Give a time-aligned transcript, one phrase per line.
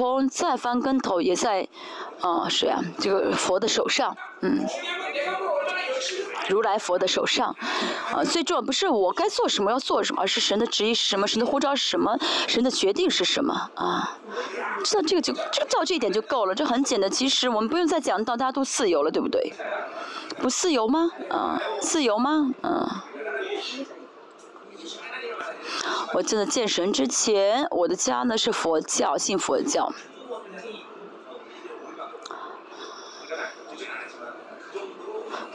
[0.00, 1.68] 空，再翻跟头也在，
[2.22, 4.66] 啊，是啊，这个佛的手上，嗯。
[6.48, 7.54] 如来佛的手上，
[8.12, 12.18] 啊，最重要不是我该做什么要做什么，而是神的旨意是什么，神的呼召是什么，
[12.48, 14.16] 神的决定是什么啊？
[14.82, 17.08] 知道这个就就照这一点就够了，这很简单。
[17.08, 19.52] 其实我们不用再讲到大家都自由了，对不对？
[20.38, 21.10] 不自由吗？
[21.28, 22.50] 啊，自由吗？
[22.62, 22.88] 嗯。
[26.12, 29.92] 我真的见神之前，我的家呢是佛教，信佛教。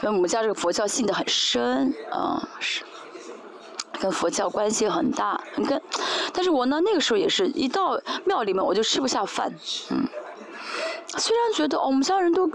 [0.01, 2.83] 跟我们家这个佛教信的很深，啊是，
[3.99, 5.41] 跟佛教关系很大。
[5.55, 5.81] 你跟，
[6.31, 9.53] 但是我呢那个时候也是一到庙里面我就吃不下饭，
[9.91, 10.07] 嗯。
[11.17, 12.49] 虽然觉得哦我们家人都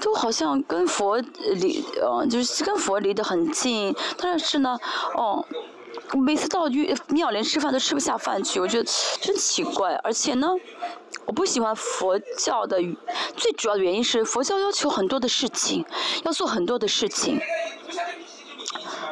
[0.00, 1.18] 都好像跟佛
[1.54, 4.78] 离，呃就是跟佛离得很近，但是呢，
[5.14, 5.44] 哦。
[6.14, 6.66] 每次到
[7.08, 8.88] 庙里吃饭都吃不下饭去，我觉得
[9.20, 9.94] 真奇怪。
[10.04, 10.48] 而且呢，
[11.24, 12.78] 我不喜欢佛教的，
[13.36, 15.84] 最主要的原因是佛教要求很多的事情，
[16.24, 17.40] 要做很多的事情。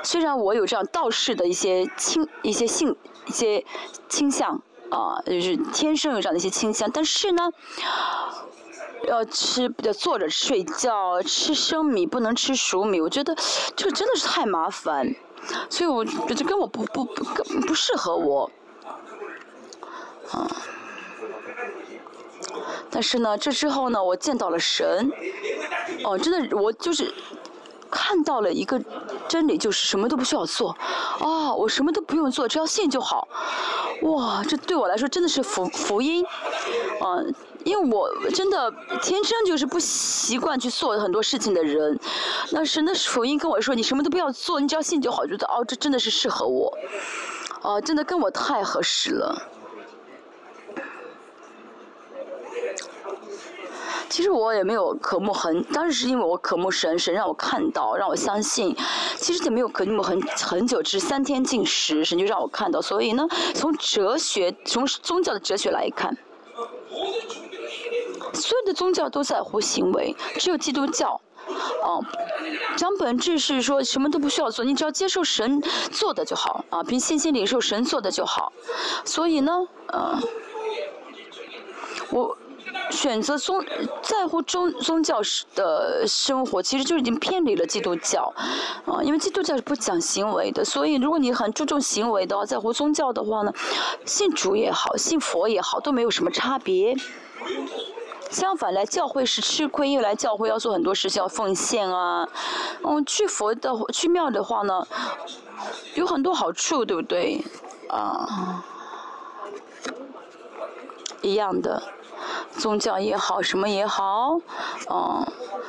[0.02, 2.94] 虽然我有这样道士的一些倾、一些性、
[3.26, 3.64] 一些
[4.08, 7.50] 倾向啊，就是天生有这样的一些倾向，但是呢，
[9.08, 13.34] 要吃要坐着睡觉，吃生米不能吃熟米，我觉得
[13.74, 15.14] 这个真的是太麻烦。
[15.68, 17.24] 所以我觉得跟我不不不
[17.66, 18.50] 不适合我，
[20.30, 20.50] 啊，
[22.90, 25.10] 但是呢，这之后呢，我见到了神，
[26.04, 27.12] 哦，真的，我就是
[27.90, 28.80] 看到了一个
[29.28, 30.76] 真理，就是什么都不需要做，
[31.20, 33.26] 哦，我什么都不用做，只要信就好，
[34.02, 36.24] 哇，这对我来说真的是福福音，
[37.04, 37.34] 嗯。
[37.64, 38.70] 因为我真的
[39.02, 41.98] 天生就是不习惯去做很多事情的人，
[42.52, 46.76] 那神的福音跟我说，你什么都不要做，你只要信就好，觉得哦，这真的是适合我，
[47.62, 49.42] 哦，真的跟我太合适了。
[54.10, 58.76] 其实我也没有渴慕很，当时是因为我渴慕神，神让我看到，让我相信。
[59.16, 62.80] 其实也没有渴慕很很久，只是三天进食，神就让我看到。
[62.80, 66.16] 所以呢，从哲学，从宗教的哲学来看。
[68.32, 71.20] 所有的宗教都在乎行为，只有基督教，
[71.82, 72.04] 哦，
[72.76, 75.62] 讲本质是说什么都不需要做，你只要接受神
[75.92, 78.52] 做的就好，啊，凭信心领受神做的就好。
[79.04, 79.52] 所以呢，
[79.86, 80.18] 呃，
[82.10, 82.36] 我
[82.90, 83.64] 选择宗
[84.02, 85.20] 在乎宗宗教
[85.54, 88.34] 的生活，其实就已经偏离了基督教，
[88.84, 93.52] 啊，因为基督教是不讲行为的，所以如果你很注重行为的话，在乎宗教的话呢，
[94.04, 96.96] 信主也好，信佛也好，都没有什么差别。
[98.30, 102.28] 相反，来教会是吃亏，因为来教会要做很多事情，要奉献啊。
[102.82, 104.86] 嗯，去佛的去庙的话呢，
[105.94, 107.44] 有很多好处，对不对？
[107.88, 108.64] 啊，
[111.22, 111.80] 一样的，
[112.58, 114.40] 宗教也好，什么也好，
[114.90, 115.24] 嗯，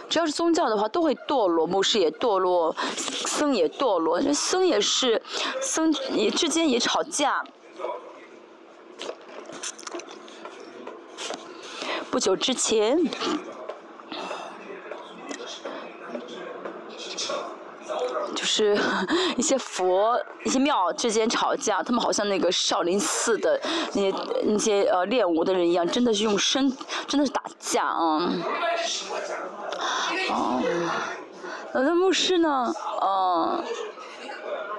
[0.10, 5.22] 只要是宗教的话，都会堕落，牧师也堕落，僧也堕落，这僧也是，
[5.62, 7.44] 僧也之间也吵架。
[12.12, 12.98] 不久之前，
[18.34, 18.78] 就是
[19.36, 23.60] 一些佛、一些庙之间吵架，他们好像那个少林寺的
[23.94, 26.72] 那些那些呃练武的人一样，真的是用身，
[27.08, 28.32] 真的是打架啊！
[30.30, 30.62] 哦，
[31.74, 32.74] 那牧师呢？
[33.02, 33.64] 嗯。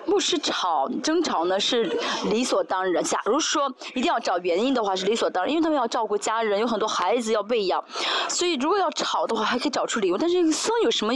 [0.07, 1.85] 牧师吵争吵呢是
[2.31, 3.03] 理所当然。
[3.03, 7.85] 假如说一定要找原因的话是理所当然，因为他们要照顾家人，有很多孩子要喂养，
[8.29, 10.17] 所以如果要吵的话还可以找出理由。
[10.17, 11.13] 但是僧有什么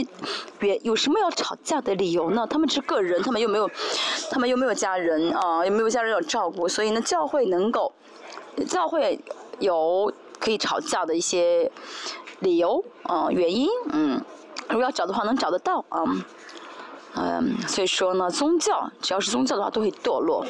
[0.59, 2.45] 原有什么要吵架的理由呢？
[2.49, 3.69] 他们是个人，他们又没有，
[4.29, 7.91] 他们又没有家人啊，又没有家人要照顾，所以呢教会能够，
[8.67, 9.19] 教会
[9.59, 11.71] 有可以吵架的一些
[12.39, 14.21] 理由啊原因，嗯，
[14.69, 16.03] 如果要找的话能找得到啊。
[16.05, 16.23] 嗯，
[17.13, 20.45] 嗯所以说呢，宗教只要是宗教的话，都会堕落。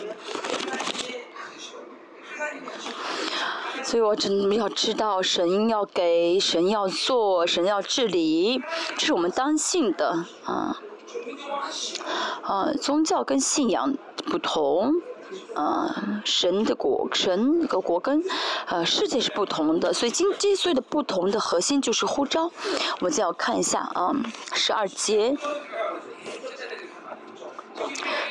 [3.83, 8.61] 所以我真要知道，神要给，神要做，神要治理，
[8.95, 10.77] 这是我们当信的啊。
[12.43, 13.97] 啊，宗教跟信仰
[14.27, 14.93] 不同，
[15.55, 18.23] 啊，神的果，神和国根，
[18.67, 22.43] 呃，世界是不同的，所以今这所有的不同的核心就是呼召。
[22.99, 24.13] 我们再要看一下啊，
[24.53, 25.35] 十二节。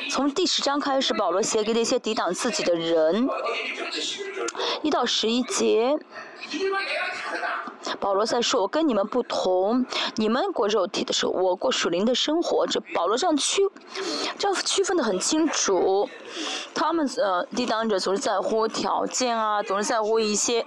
[0.09, 3.29] 从第十章开始，保罗写给那些抵挡自己的人，
[4.81, 5.97] 一到十一节，
[7.99, 13.61] 保罗在说：“我跟你们不同，你们过肉体的时候，我过属灵的生活。”这保罗这样区，
[14.37, 16.09] 这样区分的很清楚。
[16.73, 20.65] 他们呃，抵挡者总是在乎条件啊，总是在乎一些。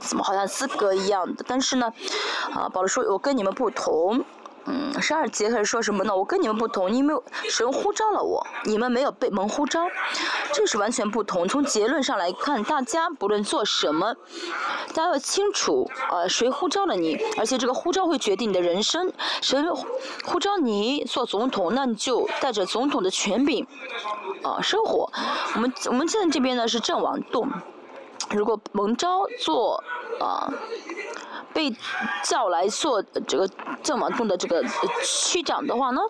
[0.00, 1.44] 怎么好像资格一样的。
[1.46, 1.92] 但是呢，
[2.52, 4.24] 啊，保罗说，我跟你们不同。
[4.64, 6.14] 嗯，十二节开始说什么呢？
[6.14, 9.88] 我跟你们不同，因为神呼召了我，你们没有被蒙呼召，
[10.52, 11.48] 这是完全不同。
[11.48, 14.14] 从结论上来看，大家不论做什么，
[14.94, 19.12] 大家要清楚，呃，谁呼召了你，而且这个呼召会决定你的人生。
[19.40, 19.66] 神
[20.24, 23.66] 呼召你做总统，那你就带着总统的权柄，
[24.42, 25.10] 啊，生活。
[25.56, 27.50] 我们我们现在这边呢是正王洞，
[28.30, 29.82] 如果蒙召做
[30.20, 30.52] 啊。
[31.54, 31.74] 被
[32.24, 33.48] 叫来做这个
[33.82, 34.64] 正王洞的这个
[35.04, 36.00] 区长的话呢，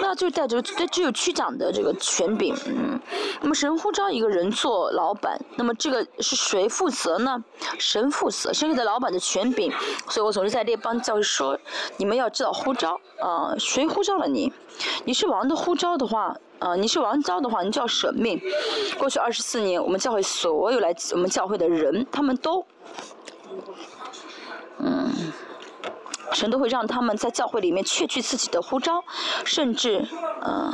[0.00, 2.54] 那就带着这只有区长的这个权柄。
[2.66, 2.98] 嗯，
[3.40, 7.42] 那么神呼召一个人做老板，那么这个是谁负责呢？
[7.78, 9.72] 神负责，神给的老板的权柄。
[10.08, 11.58] 所以我总是在列邦教会说，
[11.96, 14.52] 你们要知道呼召啊，谁呼召了你？
[15.04, 18.40] 你是王的呼召的话，啊，你是王召的话，你就要舍命。
[18.98, 22.64] 过去二十四年，我们教会所有来我们教会的人，他们都。
[24.78, 25.32] 嗯，
[26.32, 29.04] 神都会让他们在教会里面确据自己的呼召，
[29.44, 30.06] 甚至，
[30.42, 30.72] 嗯，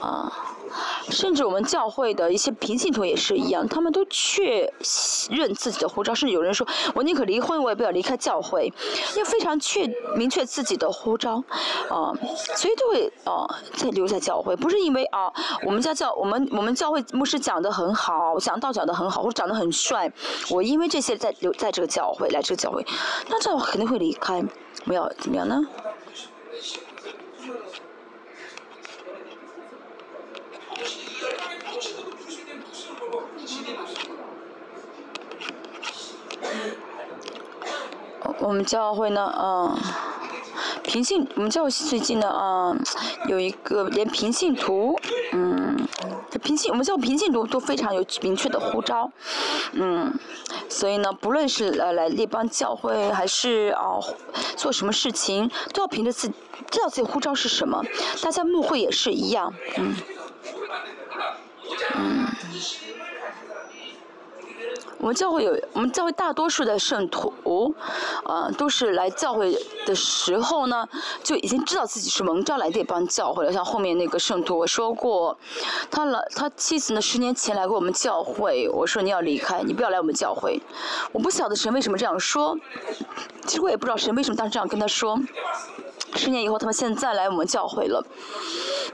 [0.00, 0.32] 啊。
[1.10, 4.72] 甚至我们教会的一些平信徒也是一样，他们都确
[5.30, 6.14] 认自己的护照。
[6.14, 8.72] 甚至有人说：“我宁可离婚，我也不要离开教会。”
[9.16, 9.86] 要非常确
[10.16, 11.42] 明确自己的护照，
[11.88, 12.12] 啊，
[12.56, 14.56] 所以就会啊在留在教会。
[14.56, 15.32] 不是因为啊，
[15.64, 20.10] 我们家教我们我们教会牧师讲的很好，讲道讲的很好，或者长得很帅，
[20.50, 22.84] 我因为这些在留在这个教会来这个教会，
[23.28, 24.42] 那这样肯定会离开。
[24.86, 25.60] 我要怎么样呢？
[38.38, 39.78] 我们教会呢，嗯，
[40.82, 42.74] 平信，我们教会最近呢，啊，
[43.28, 44.98] 有一个连平信徒，
[45.32, 45.76] 嗯，
[46.42, 49.10] 平信，我们教平信徒都非常有明确的呼召，
[49.72, 50.12] 嗯，
[50.68, 53.98] 所以呢，不论是来来列邦教会，还是啊
[54.56, 57.82] 做什么事情，都要凭着自知道自己呼召是什么。
[58.22, 59.94] 大家牧会也是一样，嗯，
[61.96, 62.26] 嗯。
[65.04, 67.74] 我们教会有，我们教会大多数的圣徒，
[68.24, 69.54] 呃，都是来教会
[69.84, 70.88] 的时候呢，
[71.22, 73.52] 就已经知道自己是蒙召来这帮教会了。
[73.52, 75.36] 像后面那个圣徒，我说过，
[75.90, 80.58] 他来，他妻子呢，十年前来过我们教会，我说你要离开，你不要来我们教会。
[81.12, 82.56] 我不晓得神为什么这样说，
[83.44, 85.20] 其实我也不知道神为什么当时这样跟他说。
[86.14, 88.02] 十年以后，他们现在来我们教会了，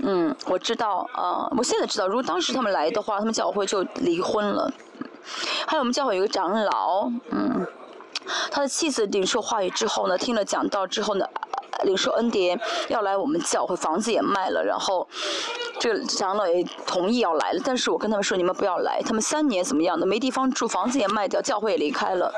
[0.01, 4.73] 嗯，我知道，啊，我现在知道，如果当时他们来的话，他们教会就离婚了。
[5.67, 7.67] 还有我们教会有个长老，嗯，
[8.51, 11.25] 他的妻子领受话语之后呢，听了讲道之后呢，
[11.85, 12.59] 领受恩典
[12.89, 15.07] 要来我们教会，房子也卖了，然后
[15.79, 22.33] 这个长老也同意要来了，但是我跟他们说你们不要来，他们三年怎么样的没地方住，房子也卖掉，教会也离开了。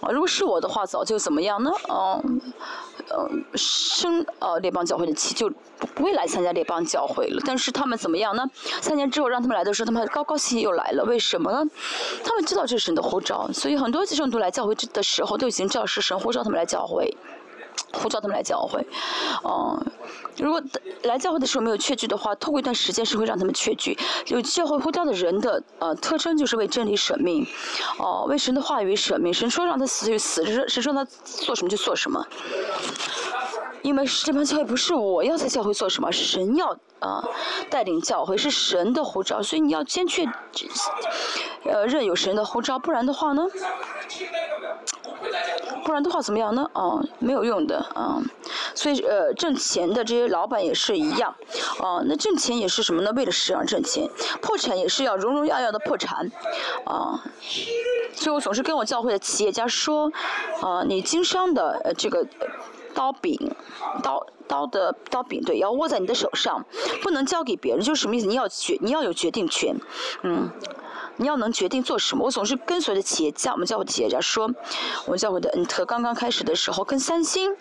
[0.00, 1.70] 啊，如果是我的话，早就怎么样呢？
[1.88, 2.40] 嗯，
[3.10, 5.50] 呃，生呃列邦教会的气就
[5.94, 7.42] 不会来参加列邦教会了。
[7.44, 8.44] 但是他们怎么样呢？
[8.80, 11.04] 三年之后让他们来的时候，他们高高兴兴又来了。
[11.04, 11.70] 为什么呢？
[12.24, 17.16] 他们知道这是神的护照，所以很多圣徒来教会的时候都已经知道是神护照他们来教会。
[17.92, 18.86] 呼召他们来教会，
[19.42, 19.80] 哦，
[20.38, 20.62] 如果
[21.02, 23.98] 来教会的时候没有确据的话，透过一段时间是会让他们确据。
[24.26, 27.46] 有教会呼召的人的呃特征就是为真理舍命，
[27.98, 29.34] 哦，为神的话语舍命。
[29.34, 32.26] 神说让他死就死，神说他做什么就做什么。
[33.82, 37.22] 因为这帮教会不是我要在教会做什么，神要啊
[37.68, 40.24] 带领教会，是神的呼召，所以你要先确
[41.64, 43.46] 呃认有神的呼召，不然的话呢？
[45.84, 46.70] 不然的话怎么样呢？
[46.72, 48.20] 啊，没有用的啊。
[48.74, 51.34] 所以呃，挣钱的这些老板也是一样，
[51.80, 53.12] 啊，那挣钱也是什么呢？
[53.16, 54.08] 为了市场挣钱，
[54.40, 56.30] 破产也是要荣荣耀耀的破产，
[56.84, 57.22] 啊。
[58.12, 60.12] 所以我总是跟我教会的企业家说，
[60.60, 62.26] 啊，你经商的呃这个
[62.94, 63.38] 刀柄，
[64.02, 66.64] 刀刀的刀柄对，要握在你的手上，
[67.02, 68.26] 不能交给别人，就是什么意思？
[68.26, 69.76] 你要决，你要有决定权，
[70.22, 70.50] 嗯。
[71.16, 74.50] 你要能决定做什么，我总是跟随着企业家，我们教会企业家说，
[75.04, 77.54] 我们教会的恩特刚刚开始的时候跟三星，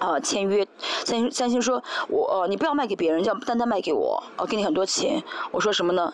[0.00, 0.66] 啊签约，
[1.04, 5.22] 三星三星说，我呃你不要卖给别人，要单单卖给我，我给你很多钱，
[5.52, 6.12] 我说什么呢？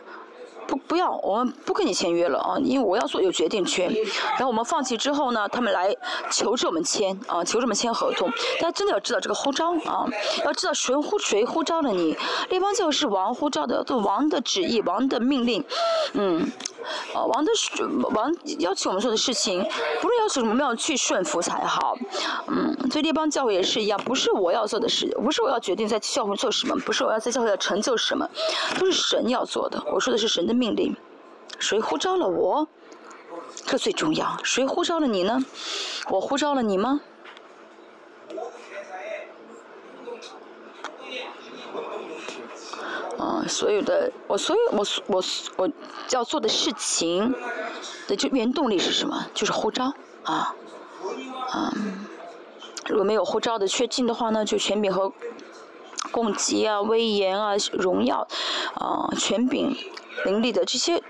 [0.67, 3.93] 不，不要，我们不跟你签约了啊，因为我要做有决定权。
[4.31, 5.95] 然后我们放弃之后呢，他们来
[6.31, 8.31] 求着我们签啊，求着我们签合同。
[8.61, 10.07] 大家真的要知道这个呼召啊，
[10.45, 12.17] 要知道谁呼谁呼召了你。
[12.51, 15.65] 列邦教是王呼召的，都王的旨意，王的命令，
[16.15, 16.51] 嗯。
[17.13, 17.51] 啊，王的
[18.15, 19.61] 王要求我们做的事情，
[20.01, 21.97] 不是要求我们要去顺服才好，
[22.47, 28.25] 嗯，所以列邦教会也是一样，不是我要做的事，不是我要决定在教会做什么，不是我要在教会要成就什么，
[28.79, 29.83] 都是神要做的。
[29.93, 30.97] 我说的是神的命令，
[31.59, 32.67] 谁呼召了我，
[33.67, 34.37] 这最重要。
[34.43, 35.45] 谁呼召了你呢？
[36.09, 37.01] 我呼召了你吗？
[43.19, 45.25] 嗯，所有的我所有我我
[45.57, 45.71] 我
[46.11, 47.35] 要做的事情
[48.07, 49.27] 的就原动力是什么？
[49.33, 50.55] 就是呼召啊，
[51.55, 52.07] 嗯，
[52.87, 55.11] 如果没有呼召的确进的话呢，就权柄和
[56.11, 58.27] 供给啊、威严啊、荣耀
[58.75, 59.77] 啊、权柄、
[60.25, 61.03] 灵力的这些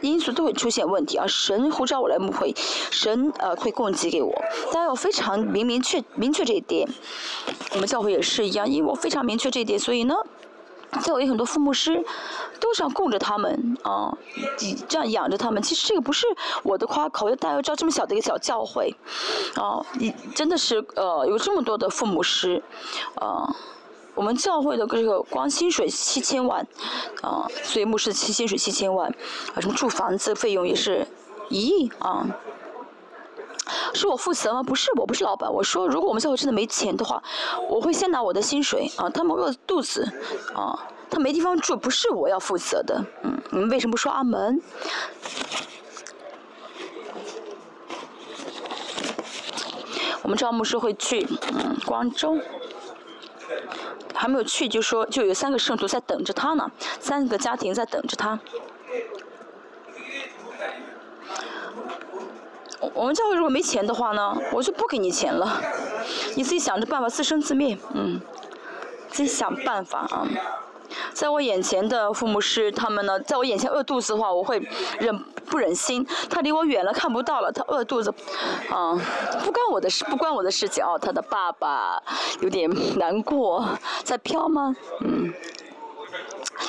[0.00, 1.26] 因素都会出现问题啊。
[1.26, 2.54] 神呼召我来牧会，
[2.90, 4.32] 神呃会供给给我，
[4.72, 6.88] 大家要非常明明确明确这一点。
[7.72, 10.14] 我们教会也是一样，因为我非常明确这一点，所以呢。
[11.04, 12.02] 教会有很多父母师，
[12.58, 14.10] 都想供着他们啊，
[14.88, 15.62] 这样养着他们。
[15.62, 16.26] 其实这个不是
[16.62, 18.96] 我的夸口，大家要知道这么小的一个小教会，
[19.54, 22.62] 啊，你真的是呃有这么多的父母师，
[23.16, 23.54] 啊，
[24.18, 26.66] 我们教会的这个光薪水七千万，
[27.22, 29.08] 啊，所以牧师七薪水七千万，
[29.54, 31.06] 啊，什么住房子费用也是
[31.48, 32.26] 一亿啊。
[33.94, 34.60] 是我负责吗？
[34.60, 35.52] 不是，我不是老板。
[35.52, 37.22] 我说，如果我们教会真的没钱的话，
[37.68, 39.08] 我会先拿我的薪水啊。
[39.08, 40.04] 他们饿肚子
[40.52, 40.76] 啊，
[41.08, 43.00] 他没地方住，不是我要负责的。
[43.22, 44.60] 嗯，你们为什么不说阿门？
[50.22, 52.36] 我们知道牧师会去嗯广州，
[54.14, 58.38] 还没有去就说就有三个圣徒在等着他呢，三个家庭在等着他。
[62.94, 65.60] 我们教会如果没钱的话呢，我就不给你钱了，
[66.36, 68.20] 你自己想着办法自生自灭，嗯，
[69.08, 70.26] 自己想办法啊。
[71.12, 74.58] 在我眼前的父母是他们呢，在我眼前饿肚子的话，我会
[74.98, 76.06] 忍不忍心？
[76.30, 78.12] 他离我远了看不到了，他饿肚子，
[78.70, 78.94] 啊，
[79.44, 80.98] 不关我的事，不关我的事情哦。
[80.98, 82.02] 他的爸爸
[82.40, 83.68] 有点难过，
[84.04, 84.74] 在飘吗？
[85.00, 85.32] 嗯，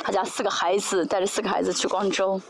[0.04, 2.42] 他家四个孩子带着四个孩子去广州。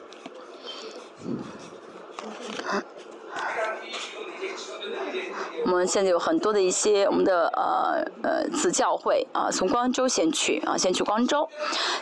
[5.70, 11.48] 我们现在有很多的一些我们的呃呃子教会啊，从光州先去啊，先去光州。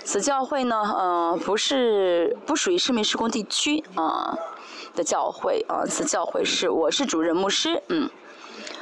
[0.05, 4.37] 子教会呢，呃，不是不属于市民施工地区啊
[4.95, 8.09] 的教会啊，子教会是我是主任牧师，嗯，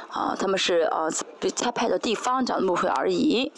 [0.08, 1.08] 啊，他们是啊
[1.40, 3.50] 被差派的地方这样的牧会而已，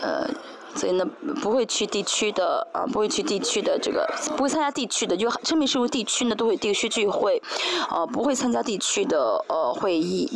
[0.00, 0.26] 呃。
[0.76, 1.06] 所以呢，
[1.40, 7.40] 不会去地区的啊，不会去地区的这个，不会参加地区的，就生命事务地区呢，都会地区聚会，
[7.88, 10.28] 啊，不会参加地区的呃会议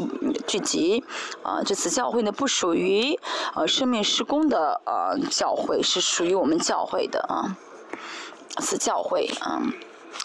[0.47, 1.02] 聚集，
[1.42, 3.18] 啊，这次教会呢不属于
[3.54, 7.57] 呃生命施工的呃教会，是属于我们教会的啊，
[8.61, 9.62] 是教会啊。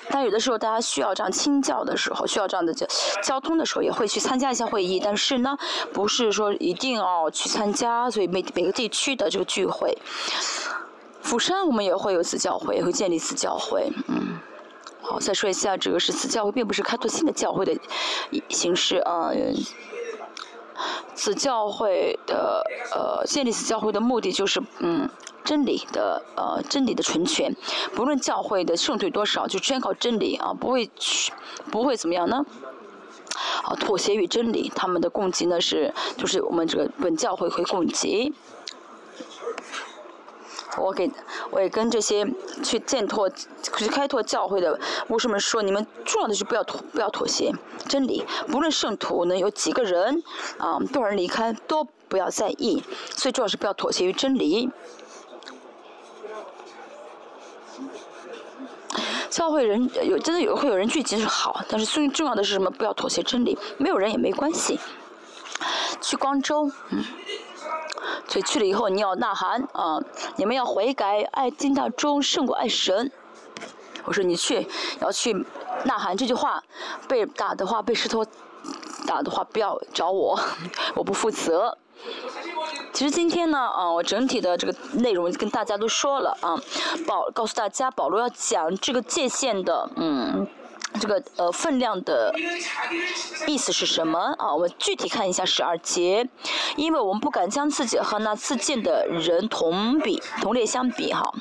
[0.09, 2.85] 但有的时候，大家需要这样清教的时候，需要这样的交
[3.23, 4.99] 交通的时候，也会去参加一下会议。
[5.03, 5.57] 但是呢，
[5.93, 9.97] 不是说一定要去参加，所以每每个地区的这个聚会，
[11.21, 13.91] 釜山我们也会有子教会，也会建立子教会。
[14.07, 14.39] 嗯，
[15.01, 17.75] 好，再说一下，这个是子教会，并不是开拓新的教会的
[18.49, 19.31] 形式啊。
[21.13, 25.09] 子教会的呃，建立子教会的目的就是嗯。
[25.43, 27.55] 真理的呃，真理的纯全，
[27.93, 31.31] 不论教会的圣徒多少，就全靠真理啊，不会去，
[31.71, 32.45] 不会怎么样呢？
[33.63, 38.31] 啊，妥协于真理，他们的供给呢是，就是我们这个本教会会供给。
[40.77, 41.11] 我给，
[41.51, 42.27] 我也跟这些
[42.63, 47.53] 去建拓、去开拓教会的牧师们说，你们重要的是不要妥，不要妥协
[47.87, 50.23] 真理，不论圣徒能有几个人
[50.57, 54.71] 啊，多少人离开都不要在意，最重要是不要妥协于真理。
[59.33, 62.69] 教会人有真的有会有人聚集是好，但是最重要的是什么？
[62.69, 64.79] 不要妥协真理，没有人也没关系。
[65.99, 67.03] 去光州，嗯，
[68.27, 69.99] 所以去了以后你要呐喊啊，
[70.35, 73.11] 你们要悔改，爱金大中胜过爱神。
[74.05, 74.67] 我说你去
[74.99, 75.33] 要去
[75.85, 76.63] 呐喊这句话，
[77.07, 78.23] 被打的话被石头
[79.07, 80.39] 打的话不要找我，
[80.93, 81.75] 我不负责。
[82.91, 86.55] 其实今天呢，啊，我整体的这个内容跟大家都说了啊，
[87.07, 90.47] 保告诉大家，保罗要讲这个界限的，嗯，
[90.99, 92.33] 这个呃分量的
[93.47, 94.53] 意思是什么啊？
[94.53, 96.27] 我们具体看一下十二节，
[96.75, 101.33] 因为我们不敢将自己和那自荐的人同比同列相比哈，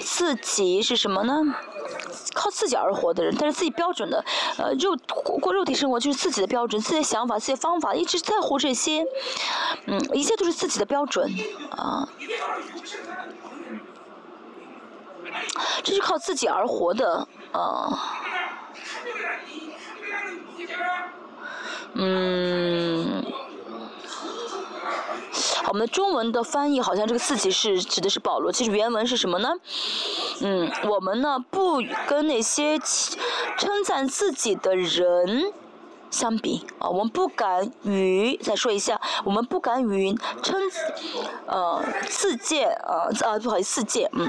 [0.00, 1.54] 自己是什么呢？
[2.34, 4.22] 靠自己而活的人，但是自己标准的，
[4.58, 4.94] 呃，肉
[5.40, 9.06] 过肉体生活就是自己的标准，自己的想法，自己的方法，一直在乎这些，
[9.86, 11.32] 嗯，一切都是自己的标准，
[11.70, 12.06] 啊，
[15.82, 18.18] 这是靠自己而活的，啊，
[21.94, 23.24] 嗯。
[25.68, 29.52] 我们的中文的翻译好像这个自己是指的是保罗，其实原文是什么呢？
[30.40, 32.78] 嗯，我们呢不跟那些
[33.58, 35.52] 称赞自己的人。
[36.08, 40.58] 相比啊，我们不敢与再说一下，我们不敢与称
[41.46, 44.28] 呃自荐啊啊不好意思自荐嗯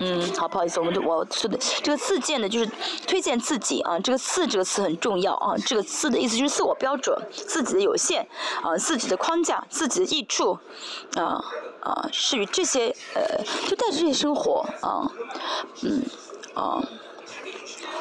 [0.00, 2.70] 嗯好不好意思我们我说的这个自荐呢就是
[3.06, 8.26] 推荐自己啊这个自这个词很重要啊这个自的意思就是自我标准自己的有限
[8.62, 10.58] 啊自己的框架自己的益处
[11.16, 11.44] 啊
[11.80, 15.04] 啊是与这些呃就带着这些生活啊
[15.82, 16.02] 嗯
[16.54, 16.82] 啊。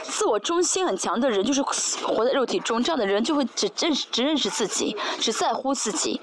[0.04, 6.20] 自我中心很强的人，就是活在肉体中，这样的人就会只认识只认识自己，只在乎自己，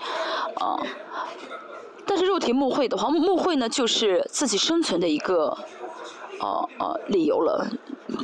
[0.56, 0.76] 啊。
[2.16, 5.54] 但是肉体牧会的话，牧会呢就是自己生存的一个，
[6.40, 7.68] 哦哦理由了，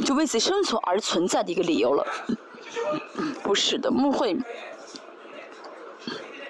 [0.03, 2.07] 就为自己生存而存在的一个理由了。
[3.43, 4.35] 不是的，牧会。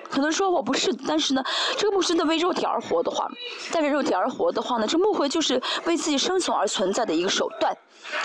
[0.08, 1.42] 可能说我不是，但是呢，
[1.76, 3.28] 这个牧师的为肉体而活的话，
[3.72, 7.76] 带着肉体而活的话呢，这牧会就是为自己生存而存在的一个手段。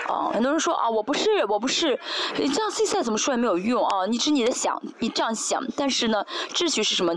[0.08, 2.00] 啊，很多人说啊，我不是，我不是，
[2.38, 4.06] 你这样现在怎么说也没有用啊。
[4.06, 7.16] 你只你的想，你这样想，但是呢，秩序是什么？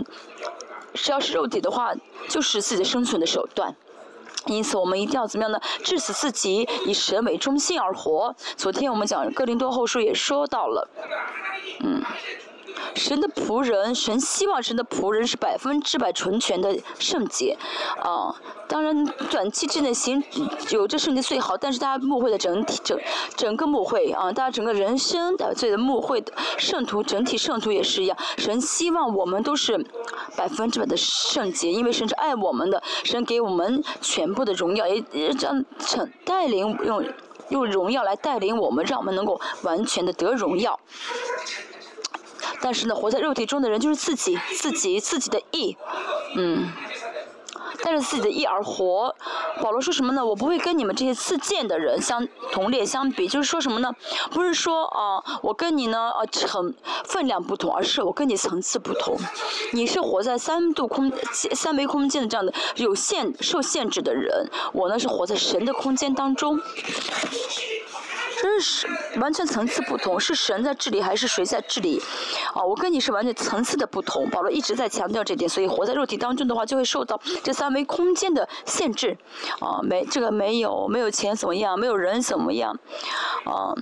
[0.93, 1.93] 只要是肉体的话，
[2.29, 3.75] 就是自己生存的手段。
[4.47, 5.59] 因此，我们一定要怎么样呢？
[5.83, 8.35] 致死自己，以神为中心而活。
[8.57, 10.87] 昨天我们讲哥林多后书也说到了，
[11.81, 12.01] 嗯。
[12.95, 17.57] 神的仆人，神希望神的仆人是百分之百纯全的圣洁，
[18.01, 18.35] 啊，
[18.67, 20.23] 当然短期之内行
[20.69, 22.99] 有这圣洁最好，但是大家牧会的整体整
[23.35, 29.77] 整个牧会啊，大家整个人生的这个牧会的圣徒整体圣徒也是一样，神希望我们都是
[30.35, 37.03] 百分之百的圣洁，因为神是爱我们的，神给我们全部的荣耀，也也这样成带领用
[37.49, 40.79] 用荣耀来带领我们，让我们能够完全的得荣耀。
[42.61, 45.75] 但是呢，活在肉体中的人就是自己，自己，自己的意，
[46.35, 46.69] 嗯，
[47.83, 49.15] 带着自己的意而活。
[49.61, 50.25] 保罗说什么呢？
[50.25, 53.93] 我不会跟你们这些自荐的人相同列相比，就是说什么呢？
[54.31, 59.17] 不是说啊，我跟你呢啊成分量不同，而是我跟你层次不同。
[59.73, 61.11] 你是活在三度空
[61.53, 66.59] 三维空间的这样的有限受限制的人，我呢是活在神的空间当中。
[68.41, 68.87] 真是
[69.19, 72.01] 完全层次不同，是神在治理还是谁在治理？
[72.55, 74.27] 啊，我跟你是完全层次的不同。
[74.31, 79.15] 保罗一直在强调这点，所以活在肉体当中的话，就会受到这三维空间的限制。
[79.59, 81.77] 啊，没这个没有没有钱怎么样？
[81.77, 82.75] 没有人怎么样？
[83.45, 83.75] 啊，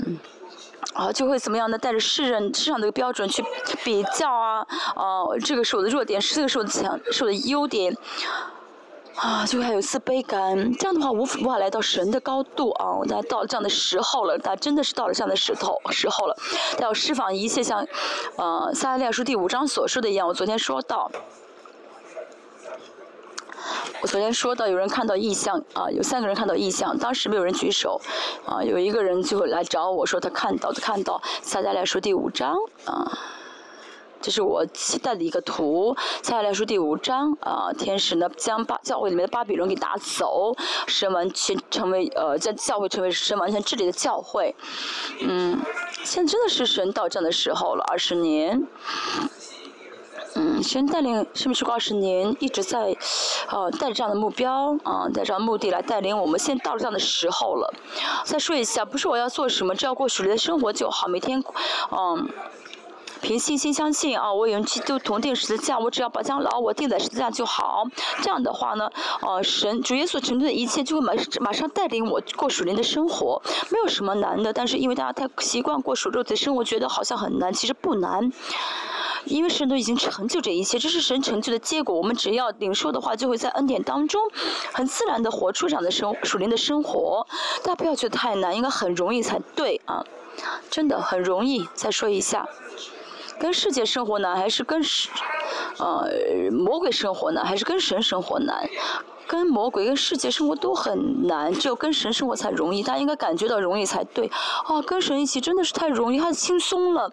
[0.94, 1.78] 啊就会怎么样呢？
[1.78, 3.42] 带着世人市场的标准去
[3.86, 7.96] 比较啊，啊，这个是我的弱点，这个是我的强，是我的优点。
[9.16, 13.00] 啊，就还有自卑感，这样的话无无法来到神的高度啊！
[13.08, 16.38] 大家到这样的时候了，大家真的是到了这样的时头时候了，
[16.80, 17.86] 要释放一切像，
[18.38, 20.26] 呃，撒迦利亚书第五章所说的一样。
[20.26, 21.12] 我昨天说到，
[24.02, 28.00] 我昨天说到有人看到异象啊，有三个人看到异象，当时没有人举手，
[28.46, 33.20] 啊，有一个人就来找我说他看到的，看到撒迦利亚书第五章啊。
[34.22, 40.54] 这是我期待的一个图，接下来说第五章啊，天使呢将巴教会里面的巴比伦给打走，
[40.88, 44.54] 神完全成为呃将教会成为神完全治理的教会，
[45.22, 45.58] 嗯，
[46.04, 48.68] 现在真的是神到这样的时候了，二十年，
[50.36, 52.94] 嗯，神带领生命时光二十年一直在，
[53.50, 57.74] 呃带着这样的目标啊，带着这样的目的来带领我们，现在到了这样的时候了。
[58.26, 61.42] 再说一下，不是我要做什么，只要过属灵的生活就好，每天，
[61.92, 62.30] 嗯。
[63.22, 67.84] 凭信心相信啊，我与基督同定十字架，我只要把将老我定在十字架就好。
[68.22, 68.90] 这样的话呢，
[69.22, 74.52] 呃，神主耶稣成就的一切就会马马上带领我过属灵的生活，没有什么难的。
[74.52, 78.32] 但是因为大家太习惯过属肉的生活，觉得好像很难，其实不难。
[79.26, 81.94] 因为神都已经成就这一切，这是神成就的结果。
[81.94, 84.22] 我们只要领受的话，就会在恩典当中
[84.72, 87.28] 很自然的活出这样的生属灵的生活。
[87.62, 90.04] 大家不要觉得太难，应该很容易才对啊，
[90.70, 91.68] 真的很容易。
[91.74, 92.48] 再说一下。
[93.40, 95.12] 跟世界生活难，还是跟神，
[95.78, 98.70] 呃，魔鬼生活难，还是跟神生活难？
[99.30, 102.82] 跟魔鬼、跟世界生活都很难，只有跟神生活才容易。
[102.82, 104.26] 大家应该感觉到容易才对。
[104.66, 107.12] 啊，跟神一起真的是太容易，太轻松了，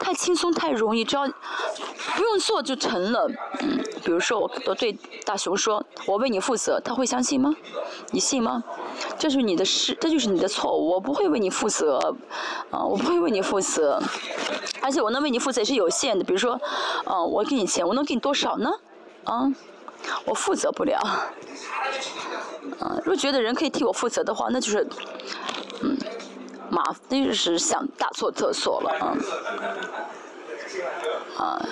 [0.00, 3.30] 太轻松，太容易，只要不用做就成了。
[3.60, 4.92] 嗯，比如说我我对
[5.24, 7.54] 大熊说，我为你负责，他会相信吗？
[8.10, 8.60] 你信吗？
[9.16, 10.88] 这是你的事，这就是你的错误。
[10.90, 12.12] 我不会为你负责，
[12.72, 14.02] 啊，我不会为你负责。
[14.82, 16.24] 而且我能为你负责也是有限的。
[16.24, 16.60] 比如说，
[17.04, 18.68] 啊，我给你钱，我能给你多少呢？
[19.22, 19.48] 啊？
[20.24, 21.00] 我负责不了，
[22.80, 24.86] 嗯，如果觉得人可以替我负责的话，那就是，
[25.82, 25.96] 嗯，
[26.70, 29.16] 麻，那就是想大错特错了啊。
[31.38, 31.62] 啊，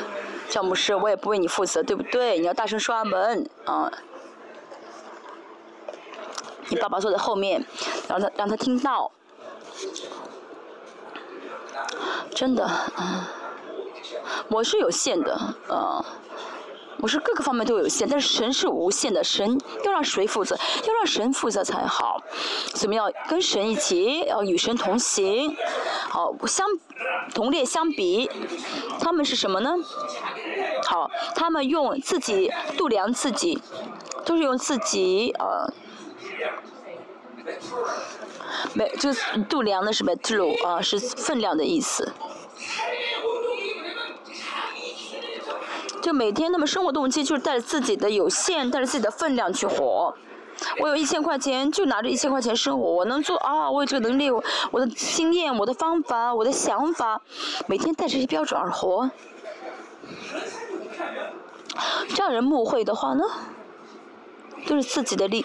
[0.48, 2.38] 教牧师，我也不为你负责，对不对？
[2.38, 3.92] 你要大声说阿门，啊。
[6.68, 7.62] 你爸爸坐在后面，
[8.08, 9.12] 让他让他听到。
[12.34, 13.22] 真的，嗯，
[14.48, 16.04] 我是有限的，呃，
[17.00, 20.56] 我是各个方面都有限，但是神是无限的，神要让谁负责？
[20.86, 22.22] 要让神负责才好。
[22.72, 23.10] 怎么样？
[23.28, 25.54] 跟神一起，要与神同行。
[26.08, 26.66] 好，相
[27.34, 28.30] 同列相比，
[29.00, 29.74] 他们是什么呢？
[30.86, 33.60] 好，他们用自己度量自己，
[34.24, 35.72] 都是用自己呃。
[38.72, 42.10] 没，就是度量的是 metro 啊，是分量的意思。
[46.04, 50.14] 就每天那么生活动机就是带着自己的有限，带着自己的分量去活。
[50.78, 52.92] 我有一千块钱，就拿着一千块钱生活。
[52.92, 57.22] 我能做啊，我有这个能力，我的经验，我的方法，我的想法，
[57.66, 59.10] 每天带着这些标准而活。
[62.10, 63.24] 这样人误会的话呢？
[64.66, 65.42] 都是自己的力，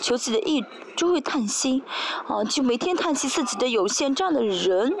[0.00, 0.64] 求自己的意，
[0.96, 1.82] 就会叹息，
[2.26, 4.14] 啊，就每天叹息自己的有限。
[4.14, 4.96] 这样的人，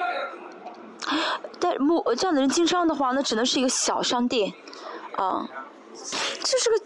[1.58, 4.52] 但木这样的人经商的话，那只能是一个小商店，
[5.22, 5.48] 啊，
[6.42, 6.80] 这是个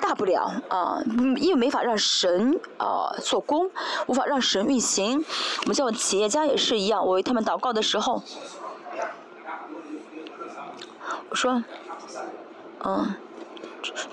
[0.00, 1.00] 大不了啊，
[1.36, 3.70] 因为没法让神啊做工，
[4.06, 5.24] 无法让神运行。
[5.62, 8.22] 我们叫企业家也是一样，我为他们祷告的时候，
[11.28, 11.62] 我说，
[12.84, 13.14] 嗯。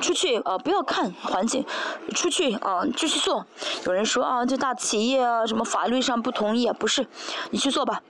[0.01, 1.65] 出去啊，不要看环境，
[2.13, 3.45] 出去啊，继续做。
[3.85, 6.75] 有人说啊，这大企业啊，什么法律上不同意啊？
[6.77, 7.07] 不是，
[7.51, 8.01] 你去做吧。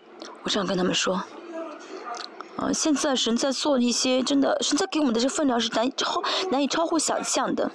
[0.42, 1.22] 我这样跟他们说。
[2.58, 7.72] 啊，现在神在做一些真的，神在给我们的这分量是难超难以超乎想象的。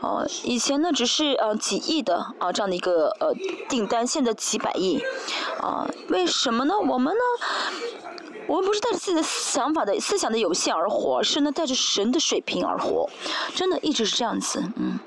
[0.00, 3.34] 哦，以前呢只是呃几亿的啊这样的一个呃
[3.68, 5.02] 订单，现在几百亿。
[5.60, 6.78] 啊，为什么呢？
[6.78, 7.20] 我们呢？
[8.46, 13.10] 我们不是带着自己的想法的思想的有限而活，是呢带着神的水平而活，
[13.54, 15.00] 真的一直是这样子，嗯。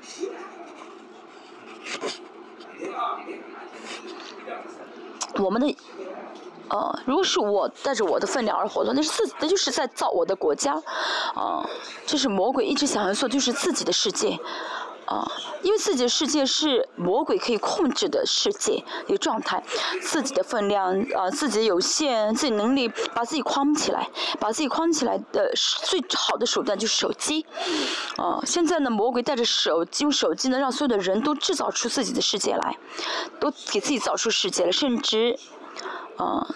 [5.38, 5.74] 我们的，
[6.70, 10.74] 呃，如果是我带着我的分量而活动，那是自，那就是在造我的国家，
[11.34, 11.68] 啊，
[12.06, 14.38] 这是魔鬼一直想要做，就是自己的世界。
[15.06, 15.28] 啊，
[15.62, 19.60] 因为自己的世界是魔鬼可以控制的世界一个状态，
[20.00, 25.52] 自己的分量啊，自己有限，自己能力把自己框起来，把自己框起来的
[25.82, 27.44] 最好的手段就是手机。
[28.18, 32.78] 啊，现在呢，魔鬼带着手机，用手机呢，让所有的人都制造出自己的世界来，
[33.40, 35.36] 都给自己造出世界了，甚至，
[36.24, 36.46] 啊。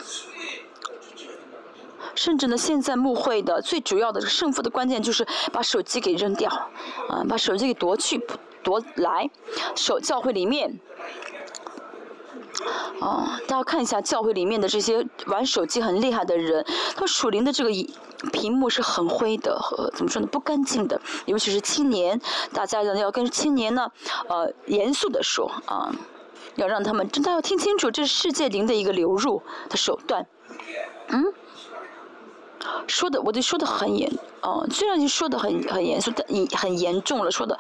[2.15, 6.49] 甚至呢，现在慕会的最主要的胜负的关键就是把手机给扔掉，
[7.09, 8.25] 啊，把手机给夺去、
[8.63, 9.29] 夺来。
[9.75, 10.79] 手教会里面，
[13.01, 17.71] 啊，大家看一下教会里面的这些玩手机很厉害的人，他属灵的这个
[18.33, 21.01] 屏幕是很灰的，和怎么说呢，不干净的。
[21.27, 22.21] 尤其是青年，
[22.53, 23.91] 大家呢要跟青年呢，
[24.29, 25.93] 呃，严肃的说啊，
[26.57, 30.27] 要让他们真的要听清楚，这是世界灵的一个流入的手段，
[31.09, 31.33] 嗯。
[32.87, 36.27] 说的，我得说的很严，哦，虽然你说的很很严肃，但
[36.59, 37.59] 很严重了，说的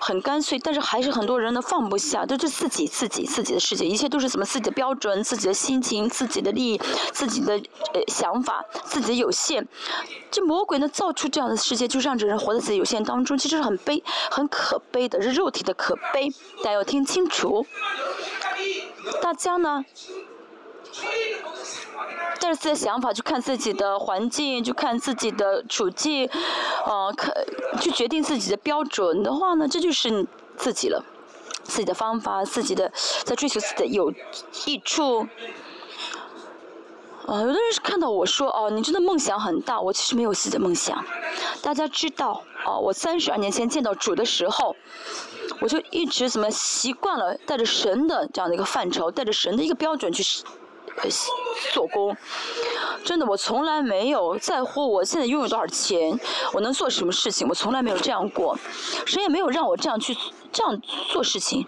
[0.00, 6.80] 很干脆，但是还是很多人呢放不下，都是自己自己自己的世界，一切都是什么自己的标准、自己的心情、自己的利益、
[7.12, 7.54] 自己的
[7.94, 9.66] 呃想法、自己的有限。
[10.30, 16.30] 这魔鬼呢造出这样的世界，就让这人活在自己有限当中，其实是很悲、很可悲的，是肉体的可悲。
[16.58, 17.66] 大家要听清楚，
[19.20, 19.84] 大家呢。
[22.40, 26.28] 带着自己的想法去看自己的环境，去看自己的处境，
[26.84, 27.32] 呃，看
[27.80, 31.02] 去决定自己的标准的话呢，这就是自己了，
[31.62, 32.92] 自己的方法，自己的
[33.24, 34.12] 在追求自己的有
[34.66, 35.26] 益处。
[37.26, 41.02] 啊，有的人是看到我说哦，你真的梦想很大，我其实没有自己的梦想。
[41.62, 44.76] 大家知道，哦，我三十二年前见到主的时候，
[45.60, 50.22] 我就一直怎么习惯了带着神的这样的一个范畴，带着神的一个标准去。
[51.72, 52.16] 做工，
[53.04, 56.16] 真的，我从来没有在乎我现在拥有多少钱，
[56.52, 58.56] 我能做什么事情，我从来没有这样过，
[59.04, 60.16] 谁也没有让我这样去
[60.52, 61.66] 这样做事情，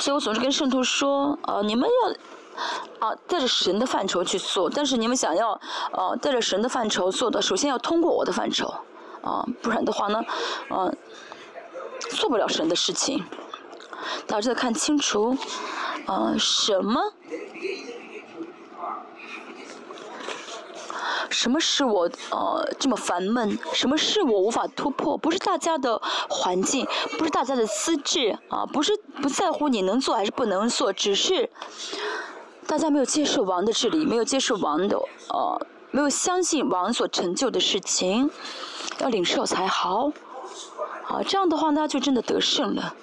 [0.00, 2.14] 所以我总是跟圣徒说，呃，你们要
[2.98, 5.52] 啊带着神的范畴去做，但是你们想要
[5.92, 8.74] 啊带着神的范畴做的，首先要通过我的范畴，
[9.22, 10.22] 啊，不然的话呢，
[10.70, 10.96] 嗯，
[12.10, 13.24] 做不了神的事情。
[14.26, 15.36] 大家看清楚，
[16.06, 17.12] 呃，什么？
[21.30, 23.58] 什么使我呃这么烦闷？
[23.72, 25.16] 什么是我无法突破？
[25.16, 31.48] 不是大家的环境，不是大家的资质啊，不是不在乎你能做还是不能做，只是
[32.72, 34.96] 大家没有接受王的治理， 没有接受王的
[35.28, 38.30] 呃，没有相信王所成就的事情，
[38.98, 40.10] 要领受才好。
[41.06, 42.94] 啊，这样的话呢，就真的得胜了。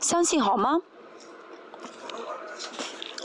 [0.00, 0.82] 相信好吗？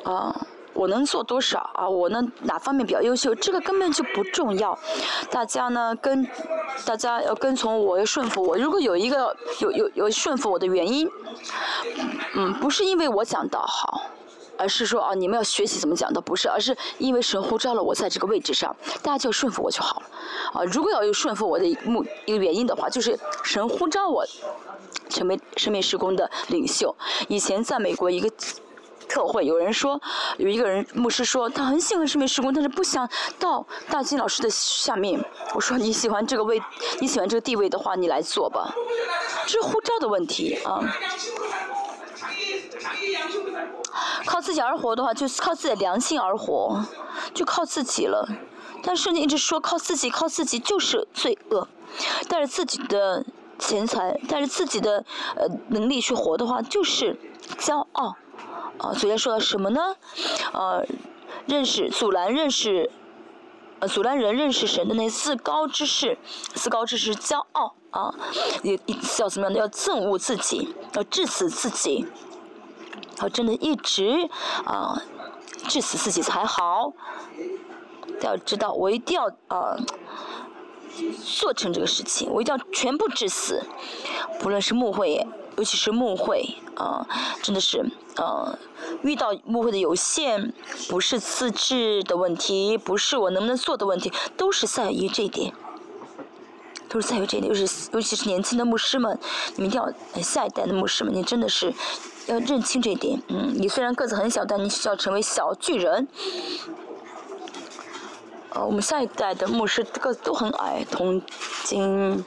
[0.05, 0.47] 啊。
[0.73, 1.89] 我能做多少啊？
[1.89, 3.35] 我能哪方面比较优秀？
[3.35, 4.77] 这个根本就不重要。
[5.29, 6.25] 大家呢，跟
[6.85, 8.57] 大家要跟从我，要顺服我。
[8.57, 11.09] 如果有一个有有有顺服我的原因，
[12.33, 14.01] 嗯，不是因为我讲的好，
[14.57, 20.05] 而是说啊，你们要学习怎么讲的，不是，而是因为神呼召了我在这个位置上，大家就顺服我就好了。
[20.53, 24.25] 啊，如果要有顺服我的目一个原因的话，就是神呼召我
[25.09, 26.95] 成为生命施工的领袖。
[27.27, 28.31] 以前在美国一个。
[29.07, 30.01] 特会有人说，
[30.37, 35.23] 有一个人牧师说他很喜欢圣命施工，但是不想到大金老师的下面。
[35.53, 36.59] 我说你喜欢这个位，
[36.99, 38.73] 你喜欢这个地位的话，你来做吧。
[39.45, 40.81] 这是护照的问题啊。
[44.25, 46.84] 靠自己而活的话，就是靠自己的良心而活，
[47.34, 48.27] 就靠自己了。
[48.84, 51.67] 但是你一直说靠自己，靠自己就是罪恶。
[52.27, 53.25] 带着自己的
[53.58, 55.03] 钱财，带着自己的
[55.36, 57.17] 呃能力去活的话，就是
[57.58, 58.15] 骄傲。
[58.77, 59.95] 啊，昨天说到什么呢？
[60.51, 60.86] 呃，
[61.45, 62.91] 认识阻拦认识，
[63.79, 66.17] 呃，阻拦人认识神的那自高之事，
[66.53, 68.13] 自高之事骄傲啊，
[68.63, 68.77] 也
[69.19, 69.60] 要怎么样的？
[69.60, 72.05] 要憎恶自己，要致死自己，
[73.19, 74.30] 要真的一直
[74.65, 75.01] 啊，
[75.67, 76.93] 致死自己才好。
[78.21, 79.78] 要知道，我一定要啊，
[81.23, 83.62] 做成这个事情，我一定要全部致死，
[84.39, 87.06] 不论是牧会，尤其是牧会啊，
[87.41, 87.86] 真的是。
[88.15, 88.58] 呃，
[89.01, 90.54] 遇到误会的有限，
[90.88, 95.54] 不是资质的问题，不是我能不能做的问题，都是在于这一点，
[96.88, 99.19] 都是在于这一点，就是尤其是年轻的牧师们，
[99.58, 101.73] 你们一定要下一代的牧师们，你真的是
[102.27, 103.21] 要认清这一点。
[103.27, 106.07] 嗯，你虽然个子很小，但你需要成为小巨人。
[108.49, 111.21] 呃，我们下一代的牧师个子都很矮，铜
[111.63, 112.23] 金。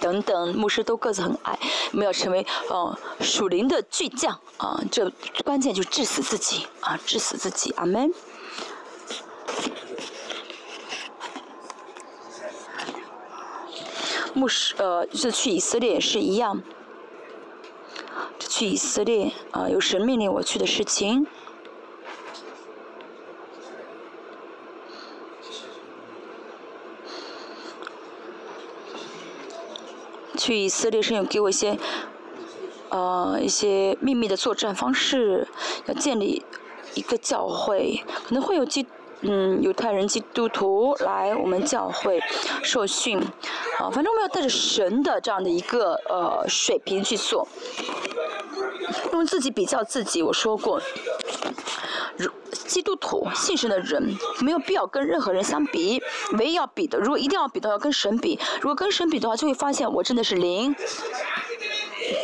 [0.00, 1.58] 等等，牧师都个子很矮，
[1.92, 4.78] 我们要成为呃属灵的巨匠啊！
[4.90, 5.10] 这
[5.46, 8.12] 关键就是致死自己啊，致死自己，阿门。
[14.34, 16.60] 牧师呃，就是去以色列也是一样，
[18.38, 21.26] 去以色列啊，有神命令我去的事情。
[30.36, 31.78] 去以色列是有给我一些，
[32.90, 35.48] 呃，一些秘密的作战方式，
[35.86, 36.44] 要建立
[36.94, 38.86] 一个教会，可能会有基，
[39.22, 42.20] 嗯，犹太人基督徒来我们教会
[42.62, 43.18] 受训，
[43.78, 47.48] 啊，反正我们要带着神的这样的一个呃水平去做，
[49.12, 50.80] 用自己比较自己，我说过。
[52.16, 56.00] 如基督徒信神的人，没有必要跟任何人相比，
[56.38, 58.38] 唯一要比的，如果一定要比的话，跟神比。
[58.60, 60.74] 如果跟神比的话，就会发现我真的是零，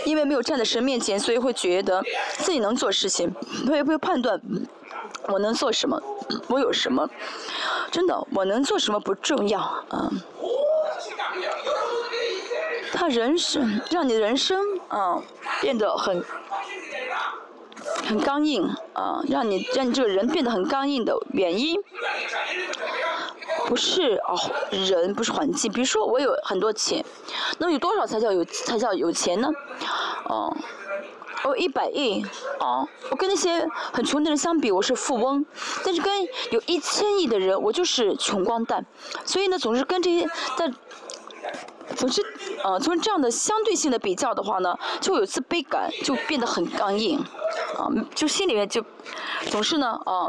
[0.04, 2.02] 因为没有站在神面前，所以会觉得
[2.38, 3.34] 自己能做事情，
[3.66, 4.40] 会不会判断
[5.26, 6.00] 我能做什么，
[6.48, 7.08] 我有什么？
[7.90, 10.08] 真的，我能做什么不重要啊。
[12.92, 15.20] 他人生让你的人生啊
[15.60, 16.24] 变得很。
[18.10, 21.80] 很刚硬啊，让你让你这个人变得很刚硬的原因，
[23.68, 24.36] 不是哦
[24.72, 25.70] 人，不是环境。
[25.70, 27.04] 比如说我有很多钱，
[27.58, 29.48] 那有多少才叫有才叫有钱呢？
[30.24, 30.52] 哦，
[31.44, 32.26] 我一百亿，
[32.58, 35.46] 哦，我跟那些很穷的人相比，我是富翁。
[35.84, 36.12] 但是跟
[36.50, 38.84] 有一千亿的人，我就是穷光蛋。
[39.24, 40.74] 所以呢，总是跟这些但。
[41.96, 42.22] 总之，
[42.64, 47.18] 呃，从这样的相对性的比较的话呢，就有自卑感，就变得很刚硬，
[47.76, 48.84] 啊，就心里面就
[49.50, 50.28] 总是呢，啊，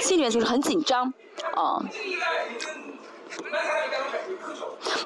[0.00, 1.12] 心里面就是很紧张，
[1.54, 1.82] 啊。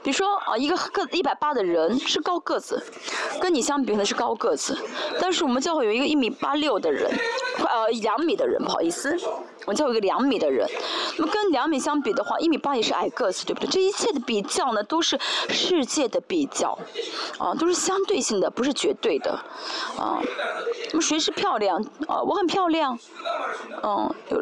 [0.03, 2.83] 比如说啊，一个个一百八的人是高个子，
[3.41, 4.77] 跟你相比可能是高个子，
[5.21, 7.11] 但是我们教会有一个一米八六的人，
[7.59, 9.17] 呃，两米的人，不好意思。
[9.65, 10.65] 我叫一个两米的人，
[11.19, 13.69] 那么跟两米相比的话，一米八也是矮个子，对不对？
[13.69, 15.19] 这一切的比较呢，都是
[15.49, 16.79] 世界的比较，
[17.39, 19.33] 啊，都是相对性的，不是绝对的，
[19.99, 20.23] 啊。
[20.91, 21.83] 那么谁是漂亮？
[22.07, 22.97] 啊，我很漂亮，
[23.83, 24.41] 嗯，有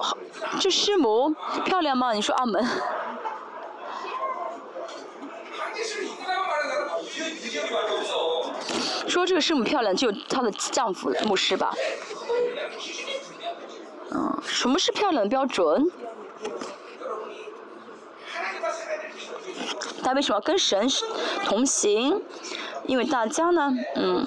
[0.00, 0.16] 好，
[0.58, 1.32] 这师母
[1.64, 2.12] 漂亮吗？
[2.12, 2.66] 你说阿门。
[9.08, 11.74] 说这个圣母漂亮，就她的丈夫牧师吧。
[14.12, 15.90] 嗯，什么是漂亮的标准？
[20.02, 20.88] 她为什么要跟神
[21.44, 22.22] 同行？
[22.86, 24.26] 因为大家呢，嗯。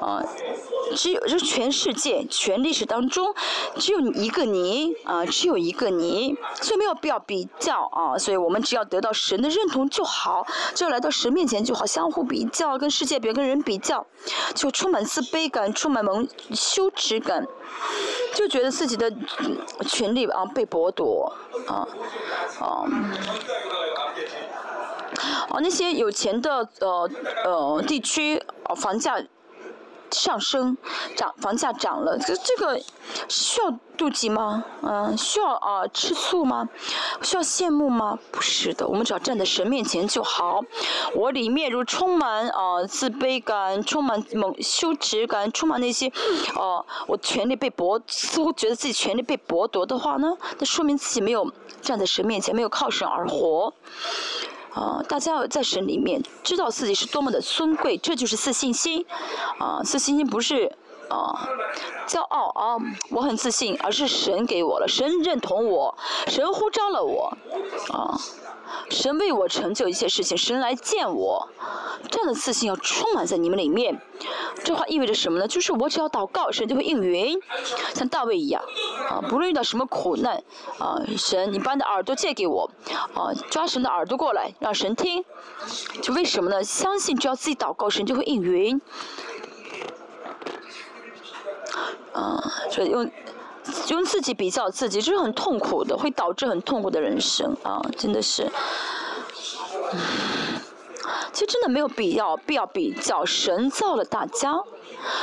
[0.00, 0.22] 啊，
[0.94, 3.34] 只有这全世界、全历史当中，
[3.76, 8.16] 只有一个你啊，只有一个你，所以没有必要比较啊。
[8.18, 11.86] 所以我们只要得到神的认同就好，只要来到神面前就好。
[11.86, 14.06] 相互比较，跟世界比，跟人比较，
[14.54, 17.46] 就充满自卑感，充满蒙羞耻感，
[18.34, 19.10] 就觉得自己的
[19.88, 21.32] 权利啊被剥夺
[21.66, 21.88] 啊
[22.60, 22.84] 啊。
[25.48, 27.08] 哦，那些有钱的呃
[27.44, 28.42] 呃地区，
[28.76, 29.22] 房价。
[30.10, 30.76] 上升，
[31.16, 32.80] 涨房价涨了，这这个
[33.28, 34.64] 需要妒忌吗？
[34.82, 36.68] 嗯，需要啊吃醋吗？
[37.22, 38.18] 需要羡慕吗？
[38.30, 40.60] 不是的，我们只要站在神面前就好。
[41.14, 46.12] 我里面如充满啊自卑感，充满猛羞耻感，充满那些
[46.54, 51.50] 哦，我权利被剥，似乎觉得自己权利被剥夺的话呢，那说明自己没有
[51.82, 53.72] 站在神面前，没有靠神而活。
[54.76, 59.06] 啊，大家要在神里面知道自己是多么的尊贵，这就是自信心。
[59.58, 60.70] 啊，自信心不是
[61.08, 61.48] 啊
[62.06, 62.76] 骄傲啊，
[63.10, 67.34] 我很自信，而是神给我了，神认同我，神呼召了我，
[67.90, 68.20] 啊。
[68.90, 71.48] 神为我成就一切事情，神来见我，
[72.10, 74.00] 这样的自信要充满在你们里面。
[74.64, 75.46] 这话意味着什么呢？
[75.46, 77.40] 就是我只要祷告，神就会应允，
[77.94, 78.62] 像大卫一样，
[79.08, 80.42] 啊，不论遇到什么苦难，
[80.78, 82.70] 啊，神，你把你的耳朵借给我，
[83.14, 85.24] 啊，抓神的耳朵过来，让神听。
[86.02, 86.62] 就为什么呢？
[86.64, 88.80] 相信只要自己祷告，神就会应允。
[92.12, 93.10] 啊，所以用。
[93.88, 97.80] 用自己比较自己，这是很痛苦的，会导致很痛苦的人生啊！
[97.96, 98.50] 真的是，
[101.32, 103.24] 其实真的没有必要，必要比较。
[103.24, 104.58] 神造了大家，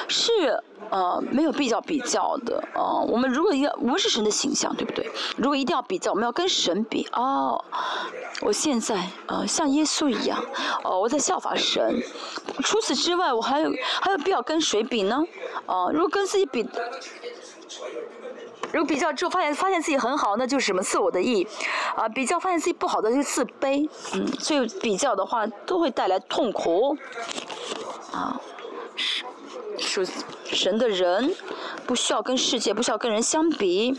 [0.07, 0.31] 是
[0.89, 2.99] 呃没有必要比较的啊。
[3.07, 5.09] 我们如果要，我们是神的形象，对不对？
[5.37, 7.63] 如果一定要比较，我们要跟神比哦。
[8.41, 8.95] 我现在
[9.27, 10.43] 啊像耶稣一样，
[10.83, 12.01] 哦我在效法神。
[12.63, 15.23] 除此之外，我还有还有必要跟谁比呢？
[15.65, 16.67] 啊，如果跟自己比。
[18.71, 21.47] 如果比较之后发现发现自己很好，那就是什么自我的意，
[21.95, 26.97] 啊，比较发现自己不好的就自卑，嗯，所以比较的话都会带来痛苦，
[28.11, 28.39] 啊，
[29.77, 30.03] 属
[30.45, 31.35] 神的人
[31.85, 33.95] 不需要跟世界不需要跟人相比，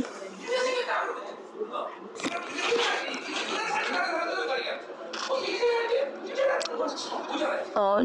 [7.75, 8.05] 呃，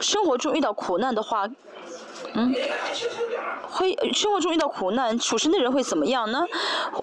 [0.00, 1.48] 生活中遇到苦难的话。
[2.34, 2.54] 嗯，
[3.68, 6.44] 会生活中遇到苦难，处身的人会怎么样呢？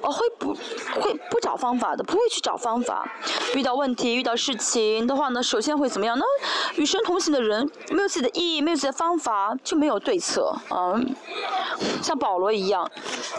[0.02, 0.54] 呃，会不
[1.02, 3.06] 会不找方法的，不会去找方法。
[3.56, 6.24] 遇到问题、遇到事情的话呢，首先会怎么样呢？
[6.76, 10.56] 与神同行的人没有自己的意义，没有自己的方法，就没有对策。
[10.70, 11.16] 嗯，
[12.02, 12.84] 像保罗一样，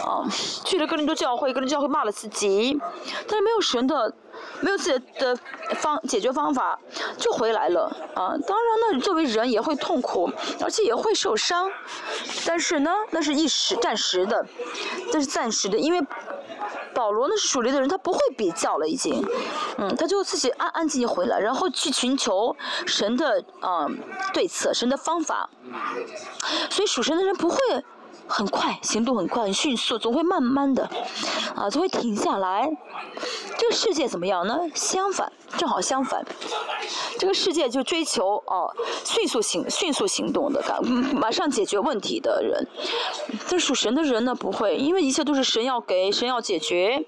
[0.05, 0.27] 啊，
[0.65, 2.79] 去了哥林多教会，哥林多教会骂了自己，
[3.27, 4.13] 但是没有神的。
[4.61, 5.35] 没有自己的
[5.75, 6.77] 方解决方法，
[7.17, 8.35] 就回来了啊！
[8.45, 10.29] 当然呢，作为人也会痛苦，
[10.61, 11.71] 而且也会受伤，
[12.45, 14.45] 但是呢，那是一时、暂时的，
[15.13, 16.05] 那是暂时的，因为
[16.93, 19.25] 保罗呢是属灵的人，他不会比较了，已经，
[19.77, 23.87] 嗯，他就自己安安静静回来，然后去寻求神的啊
[24.33, 25.49] 对策、神的方法，
[26.69, 27.57] 所以属神的人不会。
[28.29, 30.87] 很快，行动很快，很迅速，总会慢慢的，
[31.55, 32.69] 啊，总会停下来。
[33.57, 34.59] 这个世界怎么样呢？
[34.75, 36.23] 相反，正好相反，
[37.17, 38.71] 这个世界就追求哦，
[39.03, 42.65] 迅速行、迅速行动的，赶马上解决问题的人。
[43.49, 47.03] 但属神的人呢，不会，因为一切都是神要给，神要解决，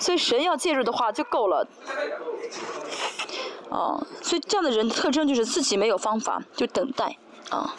[0.00, 1.66] 所以神要介入的话就够了。
[3.70, 7.16] 啊，所以这样的人特征就是自己没有方法，就等待
[7.48, 7.74] 啊。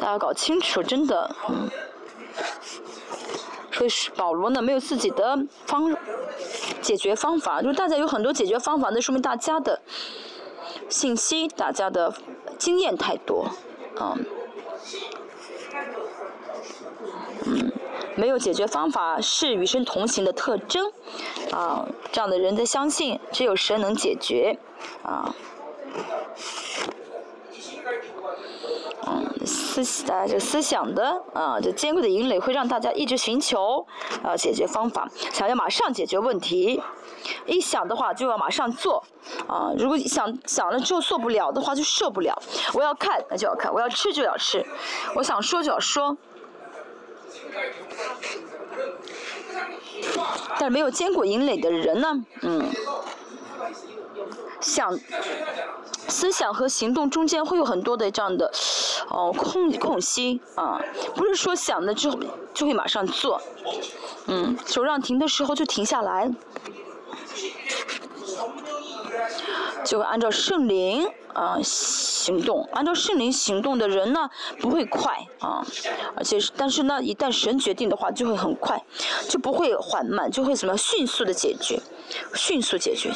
[0.00, 1.36] 大家搞清楚，真的，
[3.70, 5.94] 所以保罗呢没有自己的方
[6.80, 9.78] 解决方法，就是大家有很多解决方法，那说明大家的
[10.88, 12.14] 信息、大家的
[12.58, 13.50] 经验太多，
[14.00, 14.24] 嗯，
[17.44, 17.72] 嗯，
[18.16, 20.90] 没有解决方法是与神同行的特征，
[21.52, 24.58] 啊，这样的人在相信只有神能解决，
[25.02, 25.34] 啊。
[29.06, 33.86] 嗯，思啊，这思想的啊，这坚固的营垒会让大家一直寻求
[34.22, 36.82] 啊解决方法，想要马上解决问题。
[37.46, 39.02] 一想的话就要马上做
[39.46, 42.40] 啊，如果想想了之后做不了的话就受不了。
[42.74, 44.64] 我要看那就要看，我要吃就要吃，
[45.14, 46.16] 我想说就要说。
[50.58, 52.70] 但是没有坚固营垒的人呢，嗯。
[54.60, 54.98] 想
[56.08, 58.50] 思想和行动中间会有很多的这样的
[59.08, 60.80] 哦空空隙啊，
[61.14, 62.18] 不是说想了之后
[62.52, 63.40] 就会马上做，
[64.26, 66.30] 嗯，手让停的时候就停下来，
[69.84, 75.64] 就按照圣灵啊行动，按照圣灵行动的人呢不会快啊，
[76.16, 78.82] 而且但是呢一旦神决定的话就会很快，
[79.28, 81.80] 就不会缓慢，就会怎么迅速的解决，
[82.34, 83.12] 迅速解决。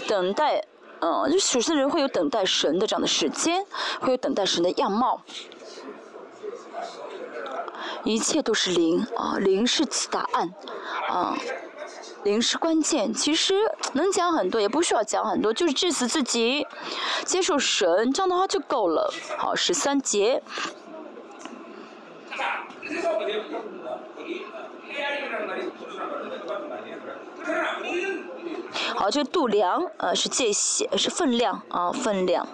[0.00, 0.64] 等待，
[1.00, 3.64] 嗯，就属神的人会有等待神的这样的时间，
[4.00, 5.22] 会有等待神的样貌，
[8.04, 10.54] 一切都是零啊，零是答案，
[11.08, 11.36] 啊，
[12.24, 13.12] 零是关键。
[13.12, 13.54] 其实
[13.92, 16.66] 能讲很多，也不需要讲很多，就是致死自己，
[17.24, 19.12] 接受神，这样的话就够了。
[19.36, 20.42] 好，十三节。
[28.94, 32.46] 好，这个度量，呃，是界限，是分量啊，分量。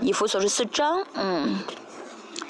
[0.00, 1.60] 以弗所是四章，嗯，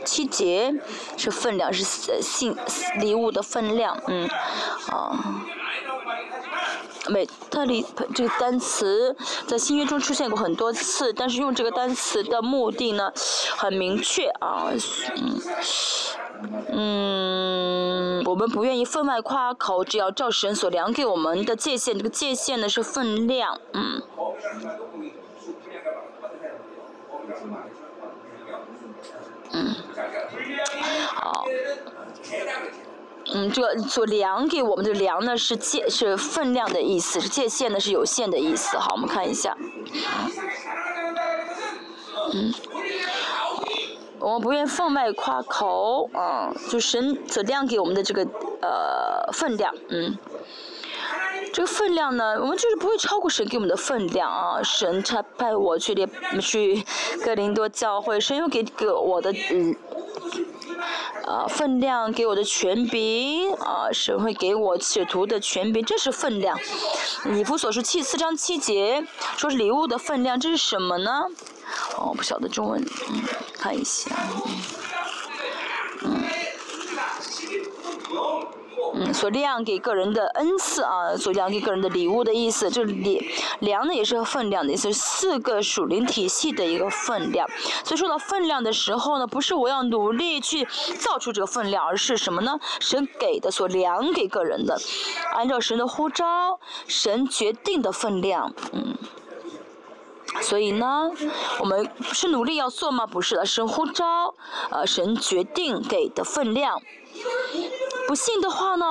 [0.05, 0.75] 七节
[1.17, 1.85] 是分量，是
[2.23, 2.57] 信
[2.99, 4.29] 礼物的分量，嗯，
[4.89, 5.45] 啊。
[7.07, 7.85] 美特里
[8.15, 9.15] 这个单词
[9.47, 13.13] 在新约中出现过很多次，但是用这个单词的目的呢，
[13.57, 14.69] 很明确啊，
[15.17, 15.39] 嗯。
[16.69, 24.03] 嗯，我们不愿意分外夸口，只要照神所量给我们的界限，这个界限呢是分量，嗯。
[29.53, 29.75] 嗯，
[31.07, 31.45] 好。
[33.33, 38.77] 嗯，这个所量给我们的量呢是界是分量的意思，是界限呢是有限的意思。
[38.77, 39.57] 好，我们看一下。
[42.33, 42.53] 嗯。
[44.25, 48.27] 我们不愿放外夸口，啊，就神所量给我们的这个
[48.62, 50.16] 呃分量，嗯，
[51.53, 54.62] 这个分量呢，我们就是不会超过神给我们的分量啊。
[54.62, 56.09] 神差派我去列
[56.41, 56.83] 去
[57.22, 59.77] 格林多教会，神又给给我的嗯，
[61.27, 66.59] 啊分量给我的权柄啊，神会给我使徒的权柄，这是分量。
[67.37, 69.07] 以弗所书七四章七节
[69.37, 71.11] 说是礼物的分量，这是什么呢？
[71.97, 73.22] 哦，不晓得中文，嗯，
[73.59, 74.11] 看一下，
[76.03, 76.25] 嗯，嗯，
[78.97, 83.29] 嗯所量给个人的恩赐啊，所量给个人的礼物的意思，这里
[83.61, 87.49] 量呢也是分量的意思，四个属灵体系的一个分量。
[87.85, 90.67] 所以说到分量的时候呢，不是我要努力去
[90.99, 92.59] 造出这个分量，而是什么呢？
[92.81, 94.79] 神给的，所量给个人的，
[95.35, 98.97] 按照神的呼召，神决定的分量，嗯。
[100.41, 101.11] 所以呢，
[101.61, 103.07] 我们是努力要做吗？
[103.07, 104.35] 不是的，神呼召，
[104.71, 106.81] 呃，神决定给的分量。
[108.07, 108.87] 不信的话呢，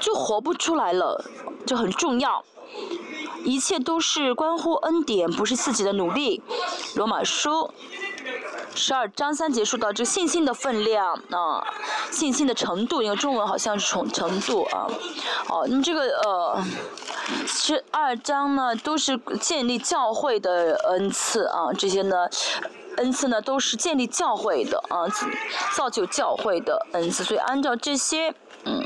[0.00, 1.24] 就活不出来了，
[1.66, 2.44] 这很重要。
[3.44, 6.42] 一切都是关乎恩典，不是自己的努力。
[6.94, 7.70] 罗马书。
[8.74, 11.66] 十二章三结束到这信心的分量啊，
[12.12, 14.86] 信心的程度，因为中文好像是从程度啊，
[15.48, 16.64] 哦，那么这个呃，
[17.44, 22.28] 十二章呢都是建立教会的恩赐啊，这些呢
[22.98, 25.06] 恩赐呢都是建立教会的啊，
[25.74, 28.34] 造就教会的恩赐，所以按照这些
[28.64, 28.84] 嗯。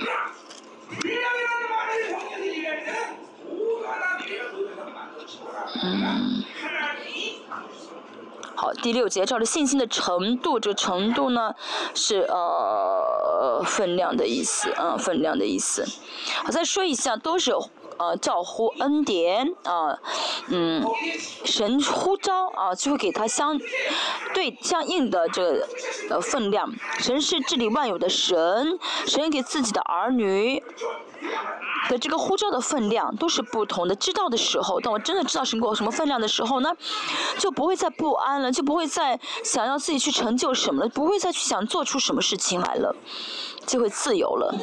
[5.83, 6.45] 嗯。
[8.55, 11.53] 好，第六节照着信心的程度，这个程度呢
[11.95, 15.85] 是呃分量的意思，嗯，分量的意思。
[16.47, 17.53] 我再说一下，都是
[18.09, 19.99] 呃照呼恩典啊，
[20.49, 20.85] 嗯，
[21.45, 23.59] 神呼召啊，就会给他相
[24.35, 25.69] 对相应的这个
[26.11, 26.73] 呃分量。
[26.99, 30.63] 神是治理万有的神，神给自己的儿女。
[31.89, 33.95] 的这个护照的分量都是不同的。
[33.95, 36.71] 知道的时候，当我真的知道神给我什么分量的时候呢，
[37.39, 42.95] 就不会再不安了，就不会再想要自己去成就什么了，不会再去想做出什么事情来了，
[43.67, 44.55] 就会自由了。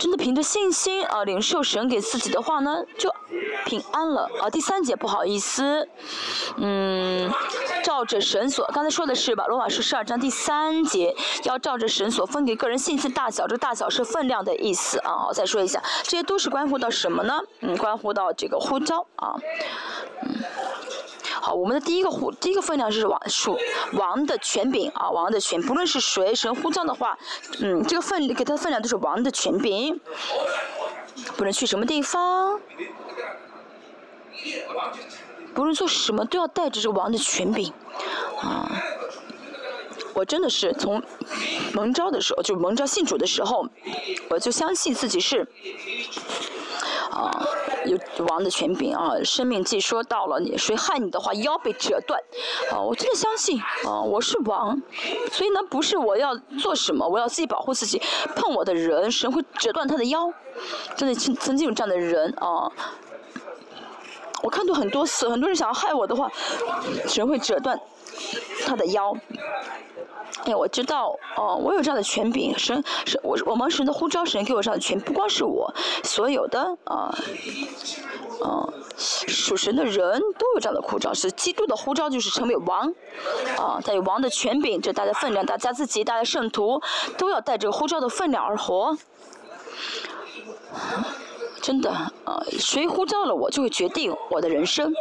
[0.00, 3.14] 真的凭着信心啊，领受神给自己的话呢，就
[3.66, 4.48] 平安了啊。
[4.48, 5.86] 第三节不好意思，
[6.56, 7.30] 嗯，
[7.84, 9.44] 照着神所刚才说的是吧？
[9.46, 15.10] 罗马书十二章第三节要照着神所分给个人信心大小，这大小是分量的意思啊。
[15.10, 17.38] 好，再说一下，这些都是关乎到什么呢？
[17.60, 19.36] 嗯，关乎到这个呼召啊，
[20.22, 20.42] 嗯。
[21.42, 23.58] 好，我们的第一个呼，第一个分量是王属
[23.94, 27.18] 王的权柄啊，王的权，不论是谁神呼召的话，
[27.60, 29.98] 嗯，这个分给他的分量都是王的权柄，
[31.36, 32.60] 不论去什么地方，
[35.54, 37.72] 不论做什么都要带着这个王的权柄，
[38.42, 38.70] 啊，
[40.12, 41.02] 我真的是从
[41.72, 43.66] 蒙召的时候，就蒙召信主的时候，
[44.28, 45.48] 我就相信自己是。
[47.10, 47.28] 啊，
[47.86, 49.14] 有王的权柄啊！
[49.24, 52.20] 生命既说到了，你谁害你的话，腰被折断。
[52.70, 54.80] 啊，我真的相信啊，我是王，
[55.32, 58.00] 所以呢，不是我要做什么，我要自己保护自己，
[58.36, 60.32] 碰我的人，神会折断他的腰。
[60.96, 62.70] 真的曾曾经有这样的人啊，
[64.42, 66.30] 我看到很多次，很多人想要害我的话，
[67.08, 67.80] 神会折断
[68.66, 69.16] 他的腰。
[70.44, 75.72] 哎，我知道，哦，我有这样的权柄，神，神，我我们神的呼召，神给我这样的权，不光是我，
[76.02, 77.14] 所有的啊，
[78.42, 82.92] 啊，属神的人都有这样的呼召，是基督的呼召，就是成为王，
[83.58, 86.80] 啊，他有王的权柄，这大家分量，大家自己，大家圣徒
[87.18, 88.96] 都要带着呼召的分量而活，
[91.60, 94.92] 真的，啊，谁呼召了我，就会决定我的人生，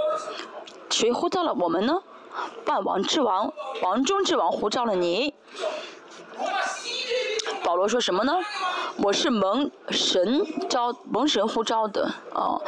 [0.90, 2.02] 谁呼召了我们呢？
[2.66, 3.52] 万王之王，
[3.82, 5.34] 王中之王，呼召了你。
[7.64, 8.34] 保罗说什么呢？
[8.98, 12.60] 我是蒙神召，蒙神呼召的啊，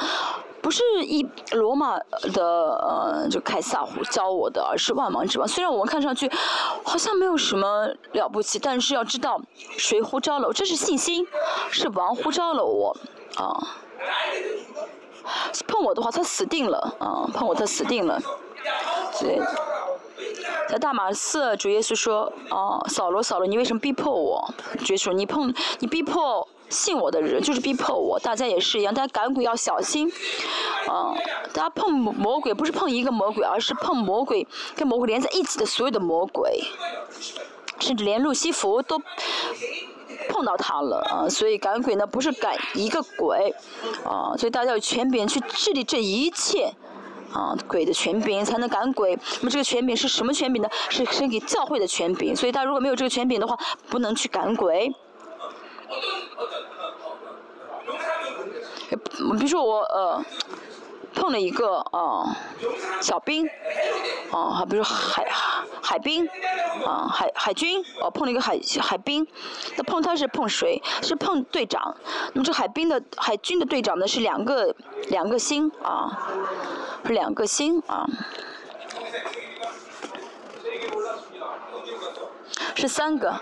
[0.61, 1.97] 不是一罗马
[2.33, 5.47] 的呃，就凯撒呼召我的，而是万王之王。
[5.47, 6.31] 虽然我们看上去
[6.83, 9.41] 好像没有什么了不起，但是要知道
[9.77, 11.27] 谁呼召了我，这是信心，
[11.69, 12.95] 是王呼召了我
[13.35, 13.75] 啊。
[15.67, 17.29] 碰我的话，他死定了啊！
[17.33, 18.21] 碰我，他死定了。
[19.19, 19.39] 对，
[20.67, 24.53] 在大马色，主耶稣说：“哦，扫罗，扫罗，你为什么逼迫我？”
[24.83, 28.17] 主说：“你碰，你逼迫信我的人，就是逼迫我。
[28.19, 30.11] 大家也是一样，大家赶鬼要小心。
[30.87, 31.13] 啊，
[31.53, 36.63] 大家碰魔鬼不是碰一个魔鬼，而是碰魔鬼跟魔鬼连在一起的所有的魔鬼，
[37.79, 38.99] 甚至连路西弗都
[40.29, 41.29] 碰到他了啊！
[41.29, 43.53] 所以赶鬼呢，不是赶一个鬼，
[44.03, 46.73] 啊，所以大家有权柄去治理这一切。”
[47.33, 49.17] 啊，鬼的权柄才能赶鬼。
[49.39, 50.69] 那么这个权柄是什么权柄呢？
[50.89, 52.35] 是神给教会的权柄。
[52.35, 53.57] 所以，他如果没有这个权柄的话，
[53.89, 54.93] 不能去赶鬼。
[58.89, 60.23] 比如说我呃
[61.13, 62.35] 碰了一个啊
[63.01, 63.47] 小兵，
[64.31, 65.27] 啊，比如海
[65.81, 66.27] 海兵，
[66.85, 69.27] 啊海海军，哦碰了一个海海兵，
[69.75, 70.81] 那碰他是碰谁？
[71.01, 71.95] 是碰队长。
[72.33, 74.75] 那么这海兵的海军的队长呢是两个
[75.09, 76.29] 两个星啊。
[77.03, 78.05] 是两个星啊，
[82.75, 83.33] 是三个。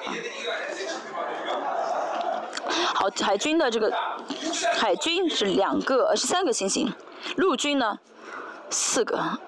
[2.95, 3.93] 好，海军的这个
[4.75, 6.91] 海军是两个，是三个星星。
[7.35, 7.99] 陆军呢，
[8.69, 9.39] 四个啊。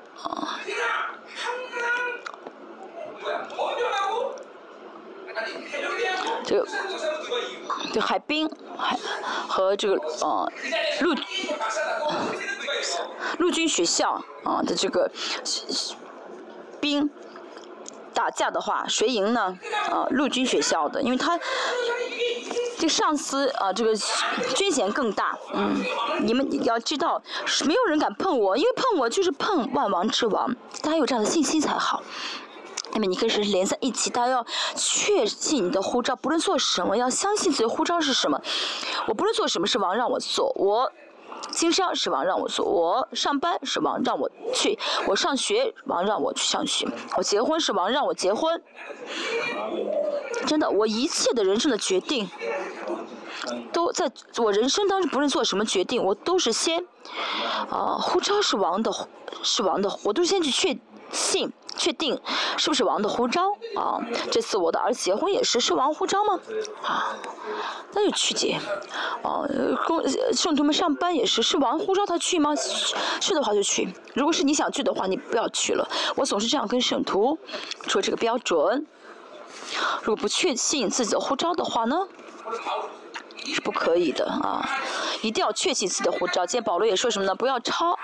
[6.43, 6.67] 这个，
[7.93, 8.97] 这海兵海
[9.47, 10.51] 和这个呃
[11.01, 11.15] 陆。
[13.37, 15.09] 陆军学校啊的这个
[16.79, 17.09] 兵
[18.13, 19.57] 打架的话，谁赢呢？
[19.89, 21.39] 啊，陆军学校的，因为他
[22.77, 23.95] 这上司啊，这个
[24.55, 25.37] 军衔更大。
[25.53, 25.83] 嗯，
[26.21, 27.21] 你们要知道，
[27.65, 32.03] 没有人敢碰我，因为碰我就是碰万王之王，大家有这样的信心才好。
[32.93, 34.45] 那么你跟神连在一起，大家要
[34.75, 38.41] 确信你的呼召，不论做什么，要相信自己的呼召是什么。
[39.07, 40.91] 我不论做什么，是王让我做，我。
[41.49, 44.77] 经商是王让我做，我上班是王让我去，
[45.07, 46.87] 我上学王让我去上学，
[47.17, 48.61] 我结婚是王让我结婚。
[50.45, 52.29] 真的，我一切的人生的决定，
[53.73, 56.85] 都在我人生当中，不论做什么决定，我都是先，
[57.69, 58.91] 啊，呼召是王的，
[59.43, 60.79] 是王的，我都先去确
[61.11, 61.51] 信。
[61.81, 62.21] 确定
[62.57, 63.97] 是不是王的呼召啊？
[64.29, 66.39] 这次我的儿子结婚也是是王呼召吗？
[66.83, 67.17] 啊，
[67.93, 68.53] 那就去结。
[69.23, 69.41] 啊，
[69.87, 72.53] 公圣徒们上班也是是王呼召他去吗？
[73.19, 73.91] 去的话就去。
[74.13, 75.89] 如果是你想去的话，你不要去了。
[76.15, 77.35] 我总是这样跟圣徒
[77.87, 78.85] 说这个标准。
[80.03, 82.07] 如果不确信自己的呼召的话呢，
[83.43, 84.69] 是不可以的啊！
[85.23, 86.45] 一定要确信自己的呼召。
[86.45, 87.33] 今天保罗也说什么呢？
[87.33, 87.97] 不要抄。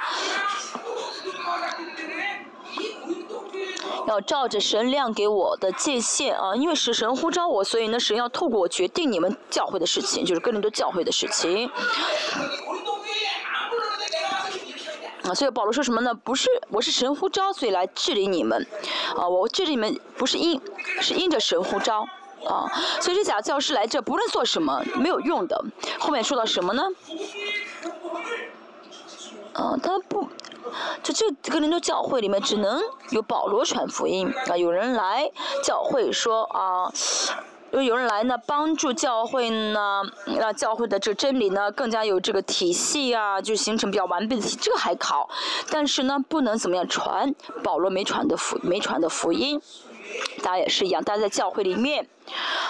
[4.07, 11.69] 要照着神亮给我的界限啊，因为是神呼召我，所以呢，神要透过我决定你们教会的事情，就是跟人都教会的事情。
[15.23, 16.13] 啊，所以保罗说什么呢？
[16.13, 18.65] 不是，我是神呼召，所以来治理你们。
[19.17, 20.61] 啊，我治理你们不是因，
[21.01, 22.07] 是因着神呼召。
[22.45, 22.65] 啊，
[23.01, 25.61] 所以这假教师来这，不论做什么没有用的。
[25.99, 26.83] 后面说到什么呢？
[29.51, 30.29] 啊，他不。
[31.03, 34.57] 就这个人的教会里面，只能有保罗传福音啊！
[34.57, 35.31] 有人来
[35.63, 36.91] 教会说啊，
[37.71, 40.01] 有有人来呢，帮助教会呢，
[40.37, 45.29] 让教会的这真理呢更加有这个体系啊，就形成比较完备的体，这个还考。
[45.69, 49.61] 但是呢，不能怎么样传保罗没传的福没传的福音
[50.41, 52.07] 大家也是一样，大家在教会里面，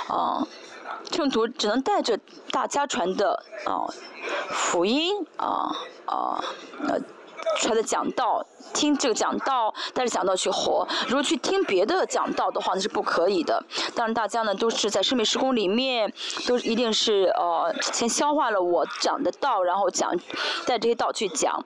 [0.08, 0.46] 啊，
[1.12, 2.20] 圣徒只能带着
[2.52, 3.86] 大家传的啊
[4.50, 5.72] 福音啊
[6.06, 6.44] 啊
[6.88, 7.00] 呃。
[7.56, 10.88] 传的讲道，听这个讲道，带着讲道去活。
[11.08, 13.64] 如果去听别的讲道的话，那是不可以的。
[13.96, 16.12] 但是，大家呢都是在生命时空里面，
[16.46, 20.14] 都一定是呃先消化了我讲的道，然后讲
[20.66, 21.66] 带这些道去讲。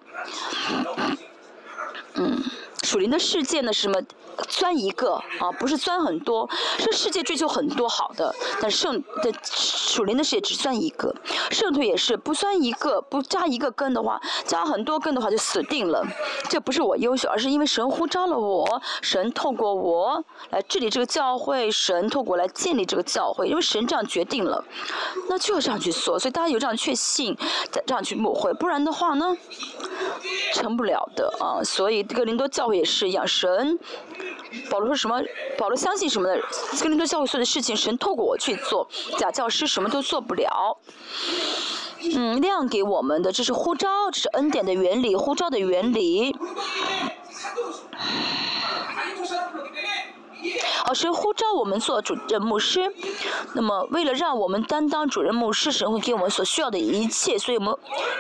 [2.14, 2.44] 嗯，
[2.84, 4.02] 属灵的世界呢是什么？
[4.48, 6.50] 钻一个啊，不是钻很多。
[6.78, 11.14] 这世界追求很多好的，但圣的属灵的世界只钻一个。
[11.50, 16.06] 圣徒也是不钻一个，不扎一个根的话，扎很多根的话就死定了。
[16.50, 24.64] 这不是我优秀，而是因为神呼召了我，神透过我来治理这个教会，神透过来建立这个教会，因为神这样决定了，
[25.30, 26.18] 那就要这样去做。
[26.20, 27.36] 所以大家有这样确信，
[27.86, 29.36] 这样去牧会，不然的话呢，
[30.54, 31.64] 成不了的啊。
[31.64, 33.78] 所以哥林多教会也是一样，神。
[34.70, 35.22] 保罗说什么？
[35.58, 36.42] 保罗相信什么的？
[36.82, 40.78] 哥林多教会做的事情，神透过我去做，假教师什么都做不了。
[42.16, 46.36] 嗯，亮给我们的这是呼召，这是恩典的原理，呼召的原理。
[50.84, 52.92] 好，神呼召我们做主任牧师，
[53.54, 57.76] 那么为了让我们担当主任牧师，神会给我们所需要的一切，所以我们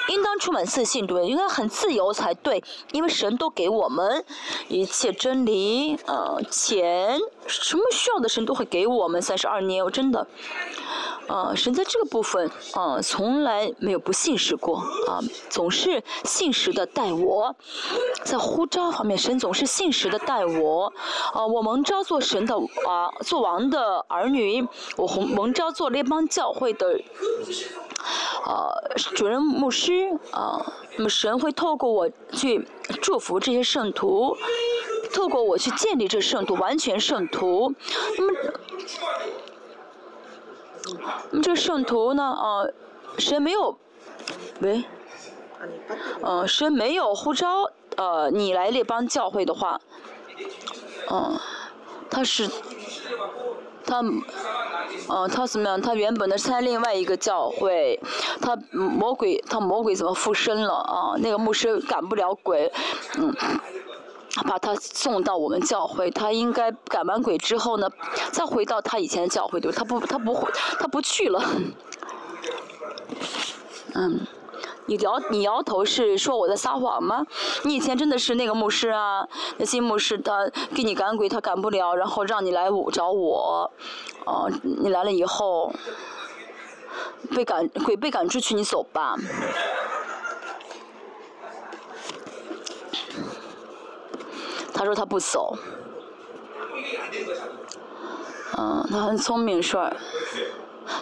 [0.09, 1.27] 应当充满自信，对不对？
[1.29, 4.23] 应该很自由才对，因为神都给我们
[4.67, 9.21] 一切真理，呃，钱，什么需要的神都会给我们。
[9.21, 10.27] 三十二年，我真的。
[11.27, 17.55] 啊，神在这个部分啊，从来没有不信实过啊，总是信实的待我。
[18.23, 20.91] 在呼召方面，神总是信实的待我。
[21.31, 24.67] 啊，我蒙召做神的啊，做王的儿女，
[24.97, 26.99] 我蒙蒙召做列邦教会的
[28.45, 28.73] 啊
[29.15, 30.73] 主任牧师啊。
[30.97, 32.67] 那么神会透过我去
[33.01, 34.35] 祝福这些圣徒，
[35.13, 37.73] 透过我去建立这圣徒，完全圣徒。
[38.17, 38.33] 那么。
[41.29, 42.23] 那么这圣徒呢？
[42.23, 42.65] 啊，
[43.17, 43.77] 神没有，
[44.59, 44.83] 喂，
[46.21, 49.79] 嗯，神没有呼召呃你来列邦教会的话，
[51.09, 51.39] 嗯，
[52.09, 52.49] 他是
[53.85, 54.21] 他，嗯，
[55.29, 55.81] 他怎么样？
[55.81, 57.99] 他原本的参另外一个教会，
[58.41, 61.13] 他魔鬼他魔鬼怎么附身了啊？
[61.17, 62.71] 那个牧师赶不了鬼，
[63.17, 63.35] 嗯。
[64.47, 67.89] 把他送到我们教会，他应该赶完鬼之后呢，
[68.31, 69.75] 再回到他以前的教会，对吧？
[69.77, 71.43] 他不，他不会，他不去了。
[73.93, 74.25] 嗯，
[74.91, 77.25] 你摇你摇头是说我在撒谎吗？
[77.63, 79.25] 你以前真的是那个牧师啊？
[79.57, 83.71] 那新牧师他给你赶鬼，他赶不了，然后让你来我找我。
[84.25, 85.73] 哦，你来了以后，
[87.33, 89.15] 被赶鬼被赶出去，你走吧。
[94.73, 95.55] 他说他不走，
[98.57, 99.95] 嗯，他很聪明，帅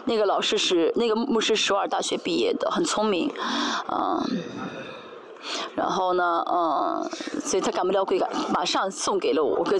[0.05, 3.31] 那个老师是那个牧师，首尔大学毕业的，很聪明，
[3.91, 4.21] 嗯，
[5.75, 7.09] 然后呢，嗯，
[7.41, 9.79] 所以他赶不了鬼赶，马上送给了我，个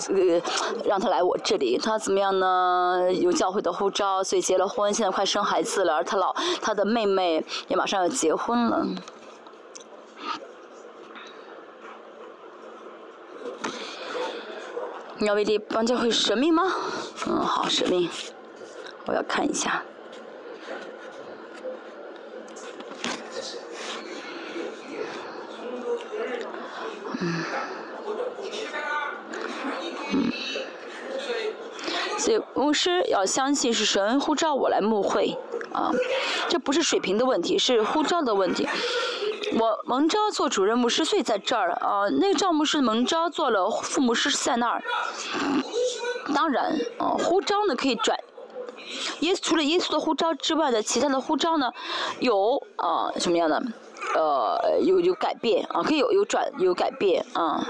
[0.85, 1.77] 让他来我这里。
[1.77, 3.11] 他怎么样呢？
[3.13, 5.95] 有教会的护照，所以结了婚，现在快生孩子了。
[5.95, 8.85] 而他老他的妹妹也马上要结婚了。
[15.17, 16.63] 你要为这帮教会舍命吗？
[17.27, 18.09] 嗯，好，舍命。
[19.09, 19.83] 我要看一下。
[27.19, 27.43] 嗯。
[30.13, 30.31] 嗯。
[32.19, 35.35] 所以牧师要相信是神呼召我来牧会
[35.73, 35.91] 啊，
[36.47, 38.69] 这不是水平的问题，是呼召的问题。
[39.57, 42.07] 我蒙召做主任牧师，所以在这儿啊。
[42.21, 44.83] 那个赵牧师蒙召做了副牧师，在那儿。
[46.35, 48.15] 当然，啊，呼召呢可以转。
[49.21, 51.71] 耶除了耶稣的护照之外的其他的护照呢，
[52.19, 53.61] 有啊什么样的？
[54.15, 57.67] 呃，有有改变啊，可以有有转有改变啊。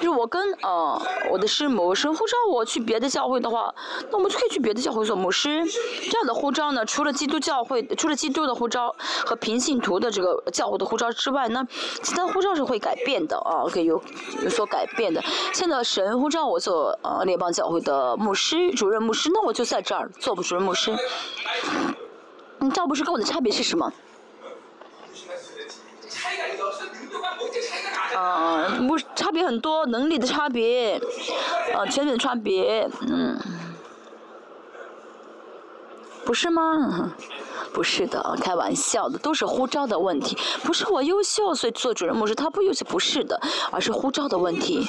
[0.00, 1.00] 就是我跟呃
[1.30, 3.74] 我的师母神呼召我去别的教会的话，
[4.10, 5.64] 那我们就可以去别的教会做牧师。
[6.10, 8.94] 这样的呼召呢，除了基督教会，除了基督的呼召
[9.24, 11.66] 和平信徒的这个教会的呼召之外呢，
[12.02, 14.02] 其他呼召是会改变的啊，可以有
[14.42, 15.22] 有所改变的。
[15.52, 20.96] 现在神呼召我做呃联邦教会的牧师、主任牧师，那我就在这儿做主任牧师。
[22.58, 23.92] 你赵牧师跟我的差别是什么？
[28.16, 31.00] 啊，不，差别很多，能力的差别，
[31.74, 33.38] 啊，权柄的差别，嗯，
[36.24, 37.12] 不是吗？
[37.72, 40.36] 不是的，开玩笑的，都是呼召的问题。
[40.62, 43.40] 不是我优秀，所以做主任牧师，他不优秀，不是的，
[43.70, 44.86] 而是呼召的问题。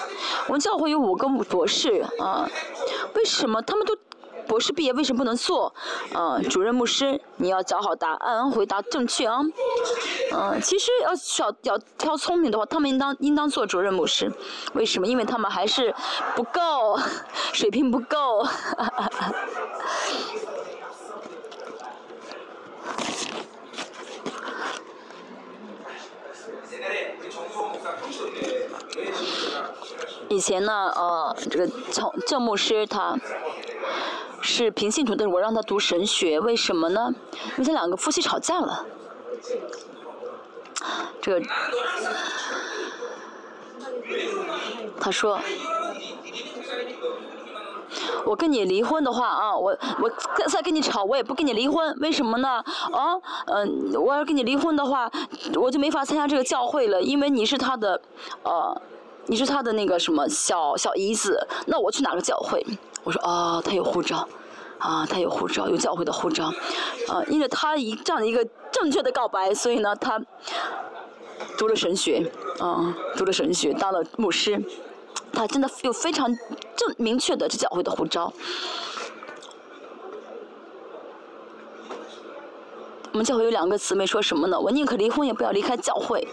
[0.47, 2.49] 我们教会有五个博士啊，
[3.15, 3.97] 为什么他们都？
[4.47, 5.73] 博士毕业为什么不能做？
[6.13, 9.39] 嗯，主任牧师，你要找好答案，回答正确啊。
[10.33, 11.11] 嗯，其实要
[11.45, 14.31] 要要挑聪明的话，他们应当应当做主任牧师。
[14.73, 15.07] 为什么？
[15.07, 15.93] 因为他们还是
[16.35, 16.99] 不够，
[17.53, 18.45] 水平不够。
[30.29, 33.17] 以前呢，呃，这个从郑牧师他。
[34.45, 37.15] 是平信徒，但是我让他读神学，为什么呢？
[37.51, 38.86] 因为这两个夫妻吵架了。
[41.21, 41.47] 这个，
[44.99, 45.39] 他说，
[48.25, 50.09] 我跟你离婚的话啊，我我
[50.49, 52.63] 再跟你吵，我也不跟你离婚，为什么呢？
[52.91, 53.15] 啊，
[53.47, 55.11] 嗯，我要跟你离婚的话，
[55.55, 57.99] 我就没法参加这个教会了，因为你是他的，
[58.43, 58.81] 呃，
[59.27, 62.65] 你是他的那个什么小小姨子，那我去哪个教会？
[63.03, 64.27] 我说啊，他有护照，
[64.77, 66.45] 啊，他有护照，有教会的护照，
[67.09, 70.21] 啊，因为他一这样的一个正确的告白，所以呢，他
[71.57, 74.61] 读了神学，啊，读了神学，当了牧师，
[75.32, 76.28] 他真的有非常
[76.76, 78.32] 正明确的这教会的护照。
[83.11, 84.59] 我们教会有两个姊妹说什么呢？
[84.59, 86.28] 我宁可离婚也不要离开教会，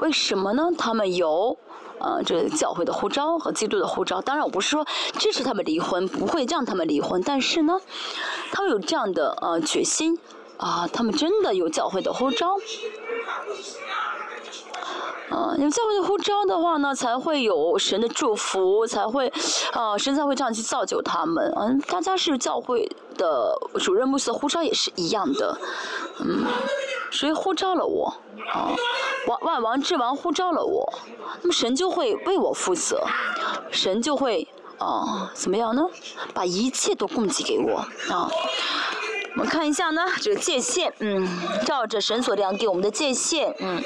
[0.00, 0.68] 为什么呢？
[0.76, 1.56] 他们有。
[2.02, 4.86] 呃，这教会的护照和基督的护照，当然我不是说
[5.18, 7.78] 支持他们离婚，不会让他们离婚，但是呢，
[8.50, 10.18] 他们有这样的呃决心，
[10.56, 12.56] 啊，他们真的有教会的护照，
[15.30, 19.32] 啊，有教会的呼召的话呢，才会有神的祝福，才会，
[19.72, 25.58] 啊，神才会这样去造就他们，嗯，大家是教会的主任牧师的呼召也是一样的，
[26.20, 26.44] 嗯。
[27.10, 28.06] 谁呼召了我？
[28.52, 28.70] 啊，
[29.26, 30.88] 万万王之王呼召了我，
[31.42, 33.04] 那么神就会为我负责，
[33.72, 34.46] 神就会
[34.78, 35.82] 啊怎么样呢？
[36.32, 37.78] 把一切都供给给我
[38.14, 38.30] 啊。
[39.34, 41.26] 我们看一下呢，这个界限，嗯，
[41.64, 43.80] 照着绳索量给我们的界限，嗯，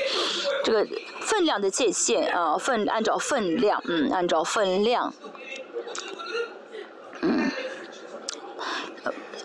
[0.65, 0.87] 这个
[1.21, 5.13] 分量的界限啊，分按照分量，嗯，按照分量，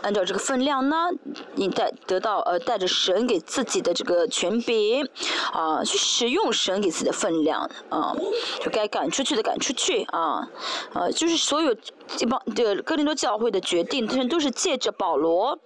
[0.01, 1.09] 按照这个分量呢，
[1.55, 5.07] 你带得到呃带着神给自己的这个权柄，
[5.51, 8.15] 啊，去使用神给自己的分量，啊，
[8.61, 10.47] 就该赶出去的赶出去，啊，
[10.93, 11.75] 呃，就是所有
[12.07, 15.59] 这帮这个哥林多教会的决定，这都是借着保罗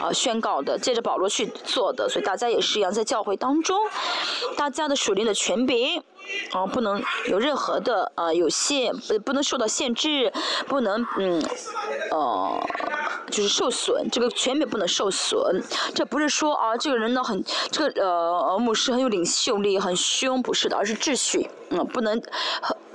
[0.00, 3.78] 啊宣告的，借着保罗去做的，所以大家也是一样，在教会当中，
[4.56, 6.02] 大家的属灵的权柄。
[6.52, 10.32] 啊，不能有任何的啊有限，不不能受到限制，
[10.66, 11.42] 不能嗯，
[12.10, 12.60] 呃，
[13.30, 15.62] 就是受损，这个权柄不能受损。
[15.94, 22.20] 这不是说啊，这个人呢很，这个呃牧师很有领袖力，很凶，不是的，而是秩序，嗯，不能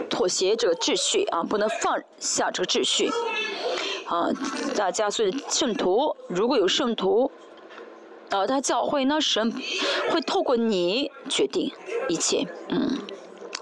[0.10, 3.12] 妥协这个秩序啊，不能放下这个秩序。
[4.08, 4.30] 啊，
[4.76, 7.32] 大家所以圣徒如果有圣徒，
[8.30, 9.54] 啊，他教会呢神
[10.12, 11.72] 会透过你决定
[12.10, 12.98] 一切，嗯。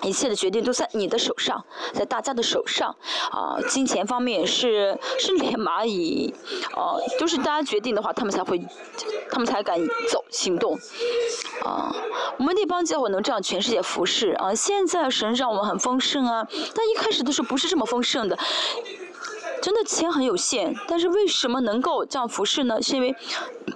[0.04, 2.96] 一切的决定都在你的手上，在大家的手上，
[3.32, 6.34] 啊，金钱方面是是连蚂蚁，
[6.76, 8.60] 啊，都是大家决定的话，他们才会，
[9.30, 9.80] 他们才敢
[10.10, 10.78] 走行动，
[11.64, 11.96] 啊，
[12.38, 14.32] 我们那帮家伙能这样全世界服侍。
[14.32, 18.38] 啊，现在神让我们很丰盛啊，但一开始的时候不是这么丰盛的，
[19.62, 22.82] 真的钱很有限，但是为什么能够这样服侍呢？
[22.82, 23.16] 是因为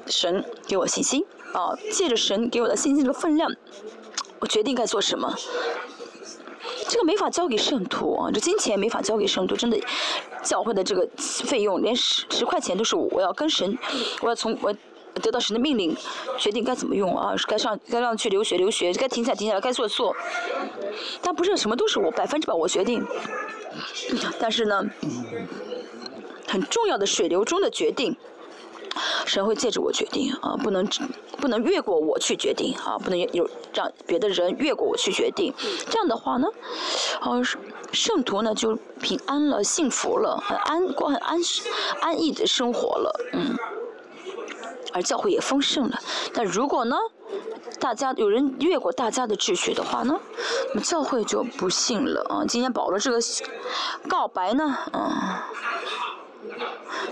[0.08, 1.24] 神给我信心，
[1.54, 3.52] 啊，借着神给我的信心的分量，
[4.40, 5.36] 我决定该做什么。
[6.88, 9.80] 这个没法交给圣徒啊，这金钱没法交给圣徒，真的，
[10.44, 13.78] 教会的这个费用连十十块钱都是我要跟神，
[14.22, 14.74] 我要从我
[15.16, 15.96] 得到神的命令，
[16.38, 20.16] 决定该怎么用啊，该上该让去留学留学，该停下停下来，该做做，
[21.22, 23.04] 但不是什么都是我百分之百我决定，
[24.40, 24.84] 但是呢，
[26.48, 28.16] 很重要的水流中的决定。
[29.26, 30.88] 神会借着我决定啊，不能
[31.40, 35.54] 不能越过我去决定啊，不能有让别的人越过我去决定。
[35.90, 36.48] 这样的话呢，
[37.20, 37.42] 啊，
[37.92, 41.40] 圣徒呢就平安了，幸福了，很安过很安
[42.02, 43.56] 安逸的生活了，嗯。
[44.94, 46.00] 而教会也丰盛了。
[46.34, 46.96] 但如果呢，
[47.82, 50.18] 大家有人越过大家的秩序的话呢，
[50.70, 52.46] 那么教会就不幸了啊。
[52.48, 53.20] 今天保罗这个
[54.08, 55.50] 告白呢，啊。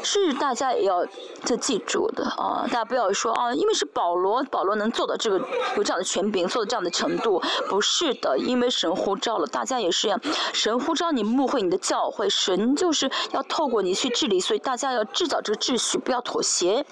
[0.03, 1.05] 是大家也要
[1.43, 2.63] 在记住的啊！
[2.67, 5.37] 大家不要说啊，因为是保罗，保罗能做到这个
[5.77, 10.19] 有这样的权柄，做到这样的程度，不是的，因为神呼召了，大家也是，
[10.53, 16.85] 神呼召你牧会你的教会，神就是要透过你去治理，所以大家要制造这个秩序，不要妥协。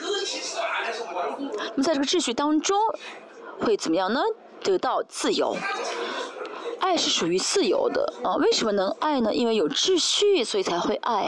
[0.00, 2.78] 那么在这个秩序当中，
[3.60, 4.20] 会怎么样呢？
[4.62, 5.56] 得到自由。
[6.84, 9.32] 爱是属于自由的啊，为什么能爱呢？
[9.32, 11.26] 因为有秩序，所以才会爱，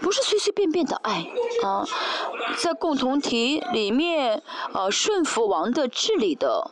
[0.00, 1.24] 不是随随便便的爱
[1.62, 1.86] 啊。
[2.58, 4.42] 在共同体里面，
[4.74, 6.68] 呃，顺服王的治理的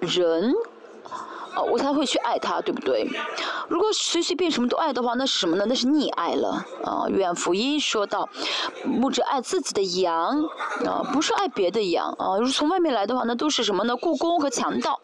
[0.00, 0.52] 人，
[1.54, 3.08] 啊，我才会去爱他，对不对？
[3.68, 5.64] 如果随随便什么都爱的话，那是什么呢？
[5.66, 7.06] 那是溺爱了啊。
[7.08, 8.28] 愿福音说到，
[8.84, 10.38] 牧者爱自己的羊
[10.84, 12.36] 啊，不是爱别的羊啊。
[12.36, 13.96] 如果从外面来的话，那都是什么呢？
[13.96, 15.00] 故宫和强盗，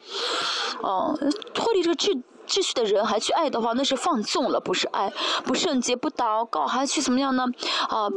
[0.82, 1.18] 哦，
[1.54, 2.20] 脱离这个秩。
[2.50, 5.12] 秩序的人还去爱的话，那是放纵了，不是爱，
[5.44, 7.44] 不圣洁，不祷告，还去怎么样呢？
[7.88, 8.10] 啊，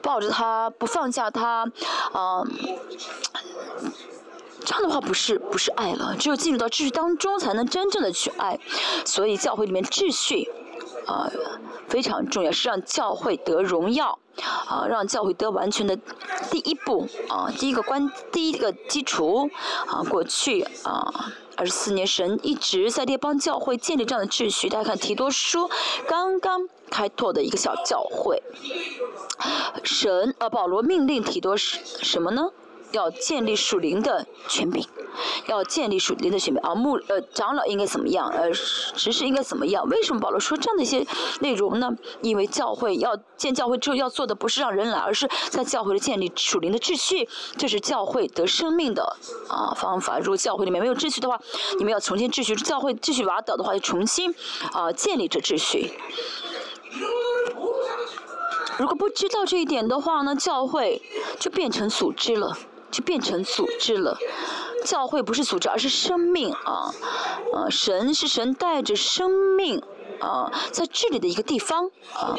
[0.00, 1.70] 抱着他不放下他，
[2.12, 2.42] 啊，
[4.64, 8.58] 这样的话不是不是爱了，只有进入到秩序当中，才能真正的去爱。
[9.04, 10.50] 所以教会里面秩序
[11.06, 11.30] 啊
[11.86, 14.18] 非常重要，是让教会得荣耀，
[14.66, 15.94] 啊，让教会得完全的
[16.50, 19.50] 第一步啊，第一个关，第一个基础
[19.86, 21.32] 啊，过去啊。
[21.56, 24.68] 二十四年，神一直在列邦教会建立这样的秩序。
[24.68, 25.70] 大家看提多书，
[26.08, 28.42] 刚刚开拓的一个小教会。
[29.82, 32.50] 神，呃，保罗命令提多什什么呢？
[32.94, 34.86] 要建立属灵的权柄，
[35.46, 36.74] 要建立属灵的权柄啊！
[36.74, 38.28] 牧呃长老应该怎么样？
[38.30, 39.84] 呃，执事应该怎么样？
[39.88, 41.04] 为什么保罗说这样的一些
[41.40, 41.90] 内容呢？
[42.22, 49.16] 因为教会要建教会之后要做的不是让人来，而是在教会的建立属灵的秩序，这是教会得生命的
[49.48, 50.20] 啊方法。
[50.20, 51.40] 如果教会里面没有秩序的话，
[51.78, 54.32] 你们要重新秩序，教会秩序瓦倒的话，就重新
[54.72, 55.92] 啊建立这秩序。
[58.78, 61.00] 如果不知道这一点的话呢，教会
[61.38, 62.56] 就变成组织了。
[62.94, 64.16] 就变成组织了，
[64.84, 66.94] 教会不是组织，而是生命啊！
[67.52, 69.82] 啊，神是神带着生命
[70.20, 72.38] 啊，在这里的一个地方啊。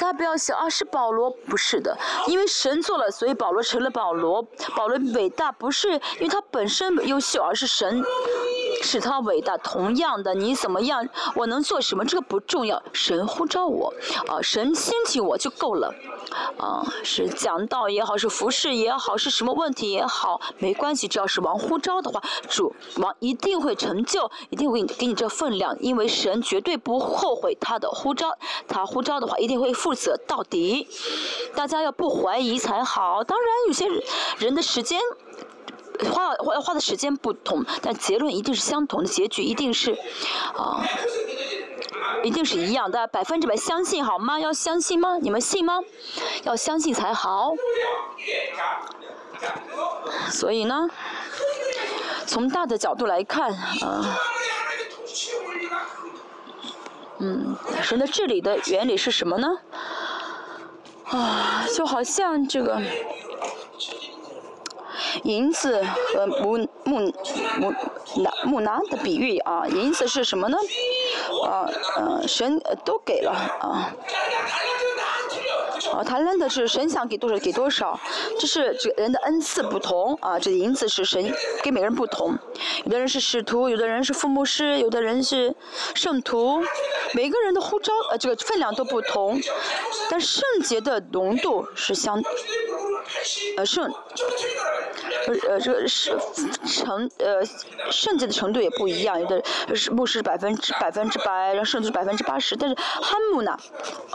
[0.00, 1.98] 大家不要想啊，是保罗不是的，
[2.28, 4.40] 因为神做了，所以保罗成了保罗。
[4.74, 8.02] 保罗伟大不是因为他本身优秀，而是神
[8.82, 9.56] 使他伟大。
[9.58, 12.82] 同样的，你怎么样，我能做什么，这个不重要。
[12.92, 13.92] 神呼召我，
[14.26, 15.94] 啊，神兴起我就够了。
[16.58, 29.72] 啊，是讲道也好，是服饰也好，是什么问题也好，没关系，只要是王呼召的话，主王一定会成就，一定会给你这份量，因为神绝对不后悔他的呼召，他呼召的话一定会。
[29.78, 30.88] 负责到底，
[31.54, 33.22] 大家要不怀疑才好。
[33.22, 33.86] 当然，有些
[34.38, 34.98] 人的时间
[36.12, 39.96] 花花花的时间不同，但结论一定是相同的，结局一定是
[40.54, 40.84] 啊，
[42.22, 44.38] 一定是一样的，百分之百相信好吗？
[44.38, 45.18] 要相信吗？
[45.20, 45.80] 你们信吗？
[46.44, 47.54] 要相信才好。
[50.30, 50.88] 所以呢，
[52.26, 54.18] 从大的角度来看啊。
[57.20, 59.48] 嗯，神的治理的原理是什么呢？
[61.06, 62.80] 啊，就好像这个
[65.24, 67.12] 银子和木木
[67.58, 67.72] 木
[68.22, 70.56] 拿木拿的比喻啊，银子是什么呢？
[71.46, 71.68] 啊，
[71.98, 73.92] 嗯，神都给了啊。
[75.92, 77.98] 啊，他扔的是神想给多少给多少，
[78.38, 80.38] 这是这个人的恩赐不同啊。
[80.38, 82.36] 这银子是神给每个人不同，
[82.84, 85.54] 有的人是使徒，有的人是父母师，有的人是
[85.94, 86.62] 圣徒，
[87.14, 89.40] 每个人的呼召呃这个分量都不同，
[90.10, 92.22] 但圣洁的浓度是相，
[93.56, 93.92] 呃圣，
[95.48, 96.16] 呃这个是
[96.66, 97.44] 成呃
[97.90, 99.42] 圣洁的程度也不一样，有的
[99.74, 103.56] 是牧师百分之百分之百，然后圣徒百分之八十，但是哈姆呢，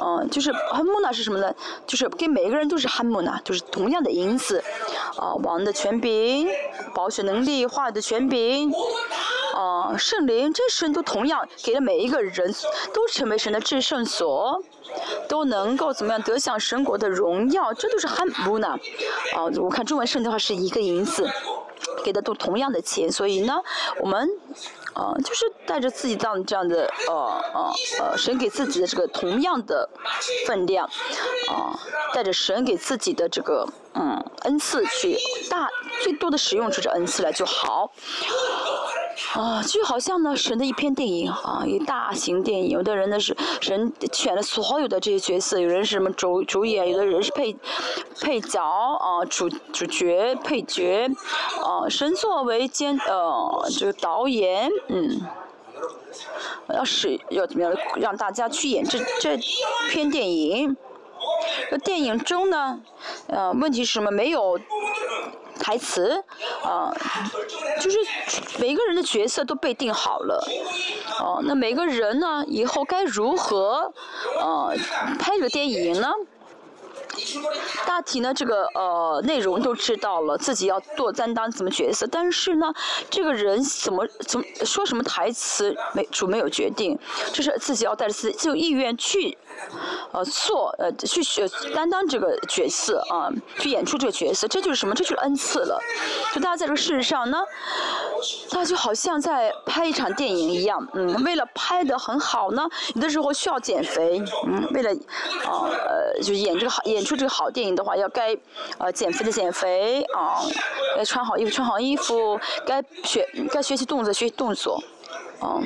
[0.02, 1.53] 嗯，就是哈姆呢是什么呢？
[1.86, 4.64] 就是给每一个人都是汉姆呢，就是同样的银子，
[5.18, 6.50] 啊，王的权柄、
[6.94, 8.72] 保血能力、话的权柄，
[9.56, 12.54] 啊，圣灵，这神都同样给了每一个人，
[12.94, 14.62] 都成为神的至圣所，
[15.28, 18.68] 都能够怎么样得享神国的荣耀，这都是汉姆呢，
[19.36, 21.30] 啊，我看中文圣的话是一个银子，
[22.04, 23.60] 给的都同样的钱，所以呢，
[24.00, 24.30] 我们。
[24.94, 27.14] 啊，就是带着自己这样这样的呃
[27.54, 29.90] 呃呃，神给自己的这个同样的
[30.46, 30.86] 分量，
[31.50, 31.74] 啊，
[32.14, 35.18] 带着神给自己的这个嗯恩赐去
[35.50, 35.68] 大
[36.02, 37.92] 最多的使用出这恩赐来就好。
[39.32, 47.56] 啊，就好像呢，神的一篇电影啊，一大型电影，有的人呢是神选了所有的这些角色，有人是什么主主演，有的人是配
[48.20, 51.10] 配角啊，主主角、配角，
[51.64, 55.22] 啊，神作为监呃这个导演，嗯，
[56.76, 59.40] 要使要怎么样让大家去演这这
[59.90, 60.76] 篇电影？
[61.72, 62.80] 那电影中呢，
[63.28, 64.12] 呃，问题是什么？
[64.12, 64.60] 没有。
[65.60, 66.24] 台词，
[66.64, 66.94] 啊，
[67.80, 67.98] 就是
[68.60, 70.46] 每个人的角色都被定好了，
[71.20, 73.94] 哦，那每个人呢，以后该如何，
[74.40, 74.76] 呃，
[75.20, 76.12] 拍这个电影呢？
[77.86, 82.74] 大体呢，这个呃内容都知道了，自己要做担当什么角色，但是呢，
[83.10, 86.98] 这个人怎么怎么说什么台词没主没有决定，
[87.32, 89.38] 就是自己要带着自己自有意愿去。
[90.12, 94.96] 呃，做呃去学担当这个角色啊，去演出这个角色，这就是什么？
[94.96, 95.80] 这就是恩赐了。
[96.34, 97.38] 就大家在这个事实上呢，
[98.50, 104.92] 他就好像在拍一场电影一样，嗯，为了拍得很好呢，有的时候需要减肥，嗯，为了
[105.46, 108.36] 啊呃，就演这个好演出这个好电影的话，要该
[108.78, 110.42] 呃减肥的减肥啊，
[110.96, 114.82] 该穿好衣服穿好衣服，该学该学习动作学习动作，
[115.40, 115.62] 啊。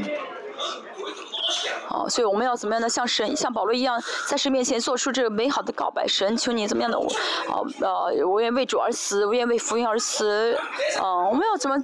[1.90, 2.90] 哦，所以我们要怎么样呢？
[2.90, 6.06] 像神，像保罗一样，在神面前做出这个美好的告白。
[6.08, 7.00] 神，求你怎么样的？
[7.00, 7.06] 我，
[7.48, 10.58] 哦，呃，我愿为主而死，我愿为福音而死。
[11.02, 11.78] 嗯，我们要怎么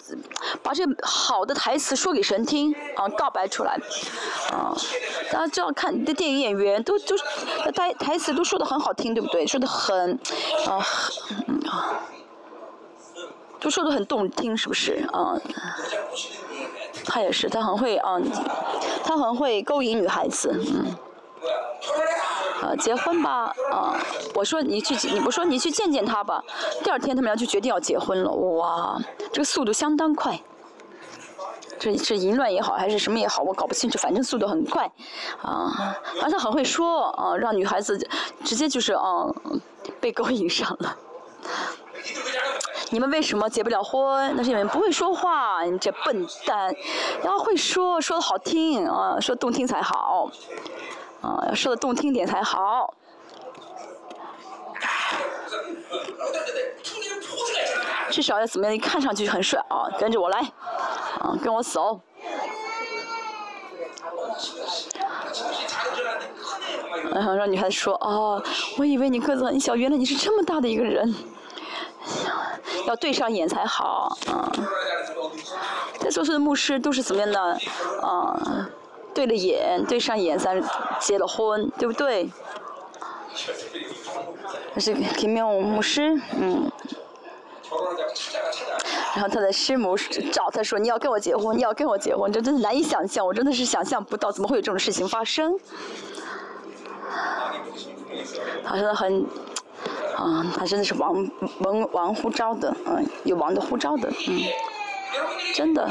[0.61, 2.73] 把这好的台词说给神听？
[2.95, 3.79] 啊，告白出来。
[4.51, 4.75] 啊，
[5.31, 7.15] 大家知道看你的电影演员都都
[7.71, 9.47] 台台词都说的很好听，对不对？
[9.47, 10.19] 说的很，
[10.67, 10.85] 啊，
[11.69, 11.99] 啊，
[13.63, 15.03] 都说的很动听，是不是？
[15.11, 15.39] 啊。
[17.05, 18.17] 他也是，他很会啊，
[19.03, 20.85] 他很会勾引女孩子，嗯，
[22.61, 23.99] 啊，结婚吧，啊，
[24.35, 26.41] 我说你去，你不说你去见见他吧，
[26.81, 28.97] 第二天他们俩就决定要结婚了，哇，
[29.33, 30.39] 这个速度相当快，
[31.77, 34.89] 这这淫乱也好还是什么也好，我搞不清楚，反正速度很快，
[35.41, 37.99] 啊，而且很会说，啊，让女孩子
[38.45, 39.27] 直接就是啊，
[39.99, 40.95] 被勾引上了。
[42.91, 44.33] 你们为什么结不了婚？
[44.35, 46.73] 那是因为不会说话，你这笨蛋！
[47.23, 50.29] 要会说，说的好听啊，说动听才好，
[51.21, 52.93] 啊，要说的动听点才好。
[58.11, 58.77] 至少要怎么样？
[58.77, 59.89] 看上去很帅啊！
[59.97, 60.39] 跟着我来，
[61.19, 61.99] 啊，跟我走。
[67.11, 68.43] 然后让女孩子说：“哦，
[68.77, 71.11] 我以为你个子很小，原来你是这么大的一个人。”
[72.85, 74.51] 要对上眼才好，啊！
[75.99, 77.59] 在座的牧师都是怎么样的？
[78.03, 78.69] 嗯，
[79.13, 80.61] 对了眼，对上眼才
[80.99, 82.29] 结了婚，对不对？
[84.75, 86.71] 这是平面牧师，嗯。
[89.15, 89.95] 然后他的师母
[90.31, 95.57] 找他说：“你要跟我结婚，你要跟我结婚。”这真的难以想象，我真的是想象不到，怎么会有这种事情发生？
[98.65, 99.25] 他真的很。
[100.15, 101.29] 啊，他真的是王
[101.59, 104.41] 王王护照的，嗯，有王的护照的，嗯，
[105.55, 105.89] 真的。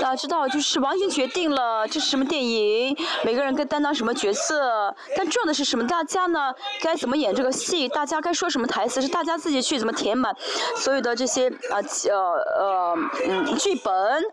[0.00, 4.94] 大家知道，就是完全决定了这是什么电影，每个人该担当什么角色。
[5.14, 5.86] 但重要的是什么？
[5.86, 7.86] 大家呢，该怎么演这个戏？
[7.88, 9.02] 大家该说什么台词？
[9.02, 10.34] 是大家自己去怎么填满
[10.74, 11.76] 所有的这些啊
[12.08, 12.16] 呃
[12.58, 12.94] 呃
[13.28, 13.92] 嗯剧本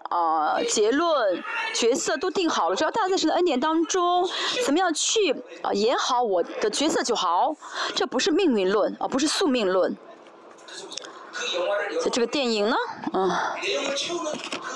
[0.09, 1.43] 啊结论
[1.75, 2.75] 角色都定好了。
[2.75, 4.27] 只要大家在神的恩典当中，
[4.65, 7.53] 怎么样去啊演好我的角色就好。
[7.93, 9.95] 这不是命运论啊，不是宿命论。
[11.99, 12.75] 所以这个电影呢，
[13.13, 13.29] 嗯，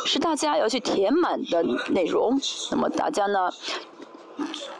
[0.06, 2.40] 是大家要去填满的内容。
[2.72, 3.50] 那么大家呢，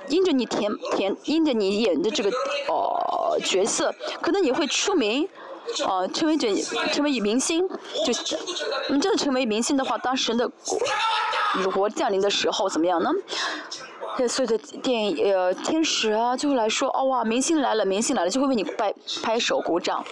[0.08, 2.30] 因着你填填，因着你演的这个
[2.68, 5.28] 哦角色，可能你会出名，
[5.86, 6.56] 哦，成为这
[6.92, 7.68] 成为一明星。
[8.06, 8.14] 就
[8.90, 10.50] 你真的成为明星的话，当时的
[11.64, 13.12] 国国降临的时候怎么样呢？
[14.28, 20.04] 所有的电影呃天使啊，就会来说哦哇，明星来了，明星来了，就会为你拍拍手鼓掌。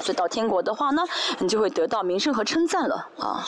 [0.00, 1.02] 所以到天国的话呢，
[1.38, 3.46] 你就会得到名声和称赞了啊。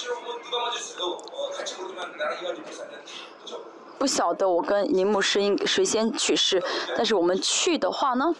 [3.99, 6.63] 不晓得我跟林牧师应谁先去世，
[6.97, 8.35] 但是我们去的话呢，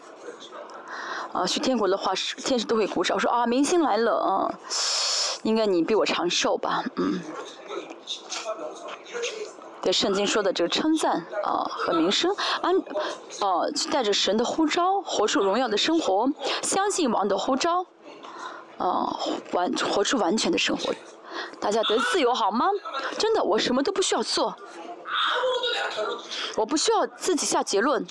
[1.33, 4.51] 啊，去天国的话，是天使都会鼓掌我说啊，明星来了啊，
[5.45, 7.21] 应该你比我长寿吧，嗯。
[9.81, 12.77] 对圣经说的这个称赞啊和名声，安，
[13.41, 16.29] 呃，带着神的呼召，活出荣耀的生活，
[16.63, 17.85] 相信王的呼召。
[18.83, 19.17] 啊，
[19.53, 20.93] 完活出完全的生活，
[21.61, 22.67] 大家得自由好吗？
[23.17, 24.57] 真的，我什么都不需要做，
[26.57, 28.05] 我不需要自己下结论，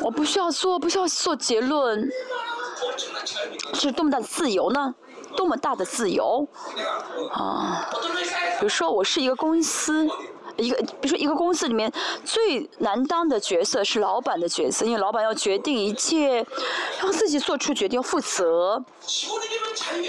[0.00, 2.10] 我不需要做，不需要做结论，
[3.74, 4.92] 是多么大的自由呢？
[5.36, 6.48] 多么大的自由
[7.32, 7.88] 啊！
[8.58, 10.08] 比如说，我是一个公司。
[10.56, 11.92] 一个，比如说一个公司里面
[12.24, 16.44] 最难当的角色是老板的角色，因为老板要决定一切，
[17.02, 18.82] 要自己做出决定，负责。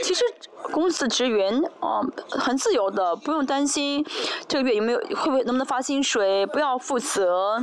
[0.03, 0.23] 其实
[0.71, 4.05] 公司职员啊，很自由的，不用担心
[4.47, 7.61] 这个月有没有会不会能不能发薪水，不要负责。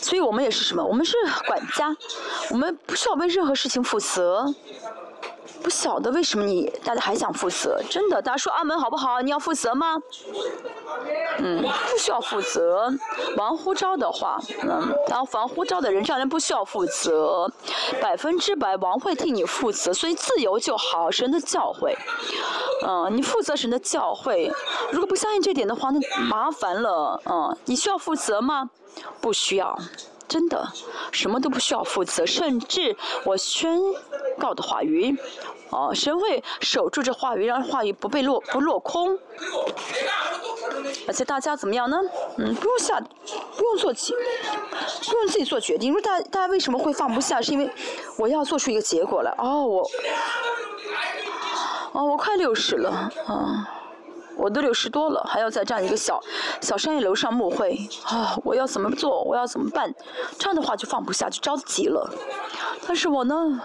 [0.00, 0.84] 所以我们也是什么？
[0.84, 1.96] 我们是管家，
[2.50, 4.54] 我们不需要为任何事情负责。
[5.62, 7.80] 不晓得为什么你大家还想负责？
[7.88, 9.20] 真的，大家说阿门好不好？
[9.20, 9.96] 你要负责吗？
[11.38, 12.92] 嗯，不需要负责。
[13.36, 17.50] 王呼召的话，嗯，然后王呼召的人，这样人不需要负责，
[18.00, 21.10] 百分之百王会替你负责，所以自由就好。
[21.10, 21.94] 神的教诲，
[22.86, 24.52] 嗯，你负责神的教诲。
[24.90, 27.20] 如果不相信这点的话，那麻烦了。
[27.26, 28.70] 嗯，你需要负责吗？
[29.20, 29.78] 不需要。
[30.30, 30.64] 真的，
[31.10, 33.76] 什么都不需要负责，甚至我宣
[34.38, 35.16] 告的话语，
[35.70, 39.18] 哦，神会守住这话语，让话语不被落不落空。
[41.08, 41.98] 而且大家怎么样呢？
[42.38, 43.00] 嗯，不用下，
[43.56, 44.14] 不用做决，
[45.08, 45.92] 不用自己做决定。
[45.92, 47.42] 说大大家为什么会放不下？
[47.42, 47.68] 是因为
[48.16, 49.34] 我要做出一个结果来。
[49.36, 49.90] 哦，我，
[51.90, 52.90] 哦，我快六十了，
[53.26, 53.79] 啊。
[54.40, 56.18] 我都六十多了，还要在这样一个小
[56.60, 58.38] 小商业楼上牧会啊！
[58.42, 59.22] 我要怎么做？
[59.22, 59.94] 我要怎么办？
[60.38, 62.10] 这样的话就放不下，就着急了。
[62.86, 63.60] 但是我呢，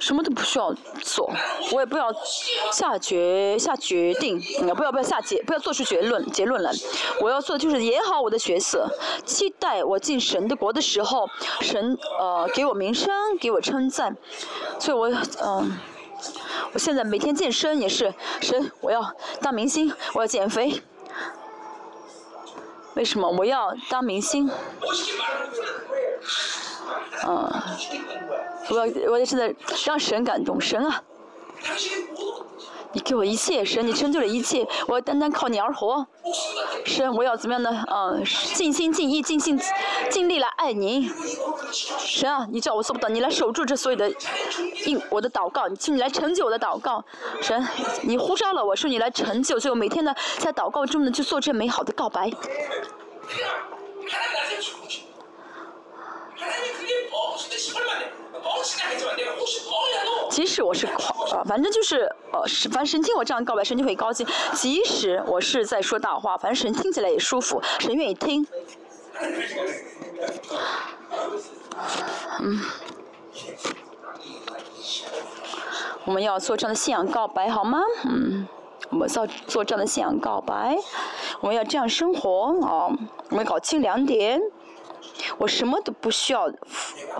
[0.00, 1.30] 什么都不需要做，
[1.72, 2.12] 我也不要
[2.72, 4.40] 下决下决定，
[4.74, 6.72] 不要不要下结，不要做出结论结论来。
[7.20, 8.88] 我要做的就是演好我的角色，
[9.24, 11.28] 期待我进神的国的时候，
[11.60, 13.08] 神呃给我名声，
[13.40, 14.16] 给我称赞。
[14.80, 15.08] 所以我
[15.44, 15.72] 嗯。
[16.72, 20.82] 我现在每天健身也是神，我要当明星，我要减肥。
[22.94, 24.50] 为什么我要当明星？
[27.26, 27.52] 嗯，
[28.68, 29.54] 我要我现在
[29.86, 31.02] 让神感动，神啊！
[32.94, 36.06] 你给我一切，神，你成就了一切，我单单靠你而活。
[36.84, 37.84] 神，我要怎么样呢？
[37.90, 39.58] 嗯，尽心尽意、尽心
[40.10, 41.10] 尽力来爱你。
[41.72, 44.12] 神啊，你叫我做不到，你来守住这所有的
[44.84, 47.02] 应我的祷告，请你来成就我的祷告。
[47.40, 47.66] 神，
[48.02, 52.30] 你呼召了我说你来成就，所以我每天呢在祷告中呢去做这美好的告白。
[60.30, 64.26] 即使我是狂啊，反正就是呃，反正神听我这样告白，神就会高兴。
[64.54, 68.46] 即使我是在说大话，反正神听起来也舒服，神愿意听。
[72.40, 72.60] 嗯，
[76.04, 77.80] 我们要做这样的信仰告白，好吗？
[78.04, 78.48] 嗯，
[78.90, 80.76] 我们要做这样的信仰告白，
[81.40, 82.88] 我们要这样生活啊，
[83.28, 84.40] 我们搞清两点。
[85.38, 86.50] 我什么都不需要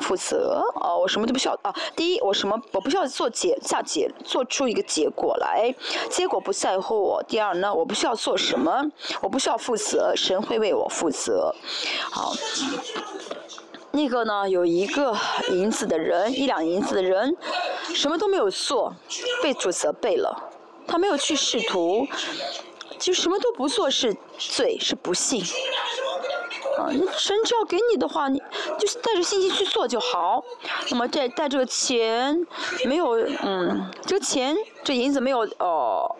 [0.00, 0.98] 负责哦！
[0.98, 1.74] 我什么都不需要啊！
[1.94, 5.74] 第一，我什么我不需要做结下结做出一个结果来，
[6.10, 7.22] 结果不在乎我。
[7.22, 8.90] 第二呢，我不需要做什么，
[9.20, 11.54] 我不需要负责，神会为我负责。
[12.10, 12.32] 好，
[13.90, 15.16] 那个呢，有一个
[15.50, 17.36] 银子的人，一两银子的人，
[17.94, 18.94] 什么都没有做，
[19.42, 20.50] 被主责备了。
[20.86, 22.06] 他没有去试图，
[22.98, 25.42] 就什么都不做是罪，是不幸。
[26.78, 28.42] 啊，你神只要给你的话，你
[28.78, 30.42] 就是带着信心去做就好。
[30.90, 32.46] 那么带带这个钱，
[32.86, 36.16] 没有，嗯，这个钱这银子没有，哦，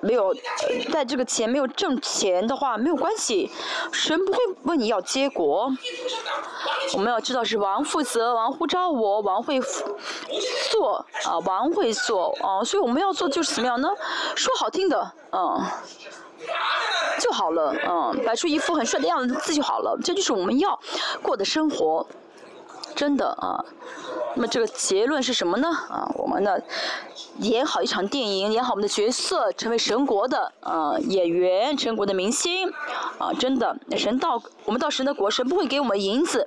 [0.00, 0.34] 没有
[0.92, 3.50] 带这个钱没有挣钱的话没有关系，
[3.92, 5.70] 神不会问你要结果。
[6.94, 9.60] 我们要知道是王负责，王呼召我，王会
[10.70, 13.88] 做，啊，王会做，啊，所以我们要做就是怎么样呢？
[14.34, 15.60] 说好听的，嗯。
[17.18, 20.78] 就好了，嗯，摆出一副很帅的样子就好了，这就是我们要
[21.22, 22.06] 过的生活，
[22.94, 23.64] 真的啊。
[24.34, 25.68] 那么这个结论是什么呢？
[25.88, 26.58] 啊，我们呢
[27.38, 32.70] 演好一场电影，演好我们的角色，成为神国的啊演员，神国的明星
[33.18, 33.74] 啊，真的。
[33.96, 36.46] 神到我们到神的国，神不会给我们银子，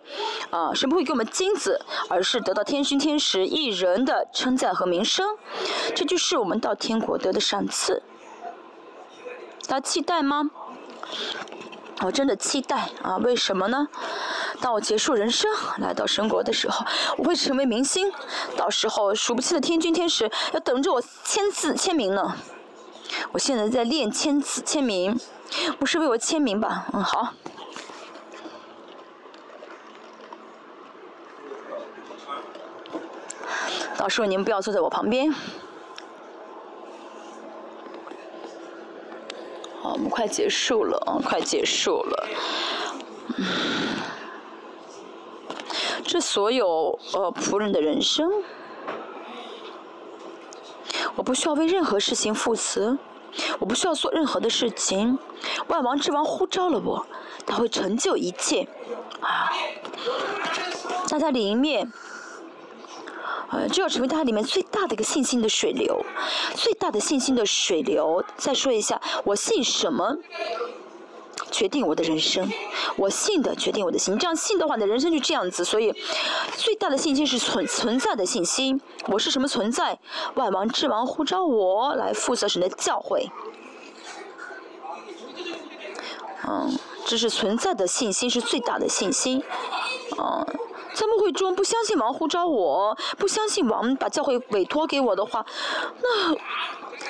[0.51, 5.35] 啊，神不会给我们金子，而是得到天勋天使一人的称赞和名声，
[5.95, 8.03] 这就是我们到天国得的赏赐。
[9.69, 10.49] 大家期待吗？
[12.01, 13.17] 我真的期待啊！
[13.17, 13.87] 为什么呢？
[14.59, 15.47] 当我结束人生，
[15.77, 16.83] 来到神国的时候，
[17.17, 18.11] 我会成为明星。
[18.57, 22.35] 到时候数不清的天君天使要等着我签字签名呢。
[23.31, 25.19] 我现在在练签字签名，
[25.77, 26.87] 不是为我签名吧？
[26.91, 27.33] 嗯，好。
[33.95, 35.31] 到时候你们不要坐在我旁边。
[39.81, 41.15] 好，我们快结束了啊！
[41.23, 42.27] 快结束了。
[46.03, 48.29] 这所有呃仆人的人生，
[51.15, 52.97] 我不需要为任何事情负责，
[53.59, 55.17] 我不需要做任何的事情。
[55.67, 57.05] 万王之王呼召了我，
[57.45, 58.67] 他会成就一切
[59.21, 59.49] 啊！
[61.07, 61.91] 在他里面。
[63.51, 66.05] 呃，就要成为它里面最大的一个信心的水流，
[66.55, 68.23] 最大的信心的水流。
[68.37, 70.17] 再说一下，我信什么？
[71.51, 72.47] 决定我的人生，
[72.95, 74.15] 我信的决定我的心。
[74.19, 75.65] 这样信的话，你的人生就这样子。
[75.65, 75.91] 所以，
[76.55, 78.79] 最大的信心是存存在的信心。
[79.07, 79.97] 我是什么存在？
[80.35, 83.31] 万王之王呼召我来负责神的教会。
[86.47, 86.77] 嗯，
[87.07, 89.41] 这是存在的信心，是最大的信心。
[90.19, 90.45] 嗯，
[90.99, 95.45] 在牧会中不相信王呼召我，不相信王把教会委托给我的话，
[96.03, 96.35] 那。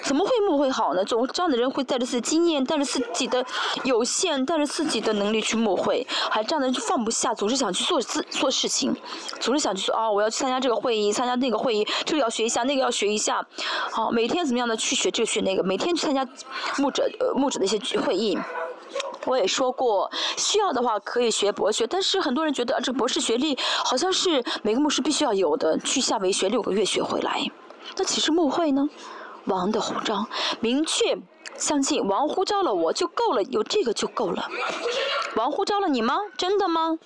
[0.03, 1.03] 怎么会牧会好呢？
[1.03, 3.43] 总这样的人会带着自己的经验，带着自己的
[3.83, 8.95] 有限，带着自己的能力去牧会，还这样的人就放不下，总是想去做自做事情，
[9.39, 13.43] 总是想去说啊，我要去参加这个会议，参加那个会议，这个要学一下，那个要学一下，
[13.91, 16.25] 好，每天怎么样的去学这个学那个，每天去参加
[16.77, 18.37] 牧者呃牧者的一些会议。
[19.25, 27.45] 我也说过，需要的话可以学博学，但是很多人觉得这博士学历好像是每个牧师必须要有的，去夏威学六个月学回来，
[27.97, 28.89] 那其实牧会呢？
[29.45, 30.25] 王的呼召，
[30.59, 31.17] 明确
[31.57, 34.47] 相信王呼召了我就够了，有这个就够了。
[35.35, 36.17] 王呼召了你吗？
[36.37, 36.97] 真的吗？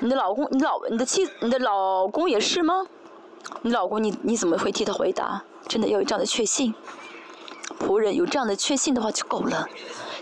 [0.00, 2.86] 你的老公，你老，你的妻，你的老公也是吗？
[3.62, 5.42] 你老公，你你怎么会替他回答？
[5.66, 6.74] 真的要有这样的确信。
[7.78, 9.68] 仆人有这样的确信的话就够了，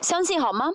[0.01, 0.73] 相信好吗？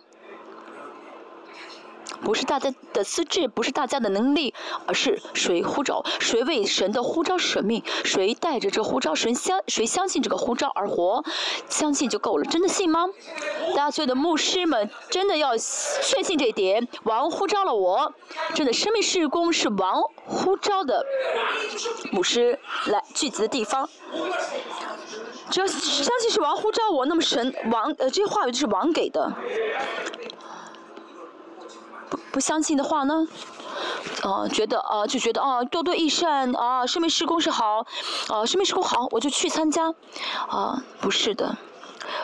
[2.23, 4.53] 不是大家的资质，不是大家的能力，
[4.85, 11.23] 而是谁呼召，谁为神的呼召舍命，谁带着这呼召神相，谁相信这个呼召而活，
[11.67, 12.45] 相信就够了。
[12.45, 13.07] 真的信吗？
[13.69, 16.87] 大家所有的牧师们，真的要确信这一点。
[17.05, 18.13] 王呼召了我，
[18.53, 21.03] 真的生命事工是王呼召的
[22.11, 23.89] 牧师来聚集的地方。
[25.51, 29.31] 只要相信是王呼召我，那么神王呃这话语就是王给的。
[32.09, 33.27] 不不相信的话呢，
[34.23, 37.85] 呃，觉得呃，就觉得啊，多多益善啊，生命施工是好，
[38.29, 39.93] 啊，生命施工好，我就去参加，
[40.47, 41.57] 啊，不是的，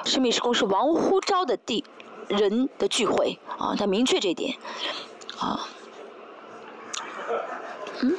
[0.06, 1.84] 生命施工是王呼召的地
[2.28, 4.58] 人的聚会，啊，他明确这一点，
[5.40, 5.68] 啊，
[8.02, 8.18] 嗯，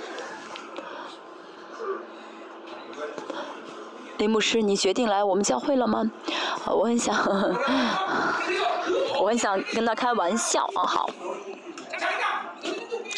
[4.19, 6.11] 林牧师，你决定来我们教会了吗？
[6.67, 7.17] 我很想，
[9.21, 11.09] 我很想跟他开玩笑啊，好。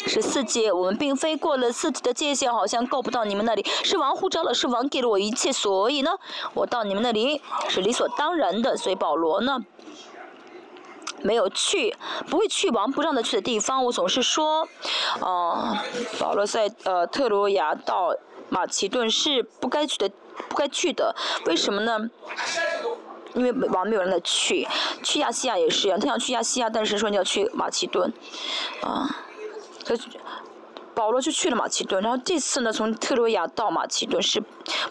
[0.05, 3.65] 十四节，我们并非过了四级的界限，好像够不到你们那里。
[3.83, 6.11] 是王呼召了，是王给了我一切，所以呢，
[6.53, 8.77] 我到你们那里是理所当然的。
[8.77, 9.59] 所以保罗呢，
[11.21, 11.95] 没有去，
[12.29, 13.85] 不会去王不让他去的地方。
[13.85, 14.67] 我总是说，
[15.21, 15.77] 呃，
[16.19, 18.13] 保罗在呃特罗亚到
[18.49, 20.11] 马其顿是不该去的，
[20.49, 21.15] 不该去的。
[21.45, 22.09] 为什么呢？
[23.33, 24.67] 因为王没有让他去，
[25.01, 28.11] 去亚细亚也是一样，他想去亚细亚，但是说你要去马其顿，
[28.81, 29.15] 啊。
[29.83, 29.95] 他
[30.93, 34.43] 保罗就去了马其顿，然后这次呢，从特洛亚到马其顿是，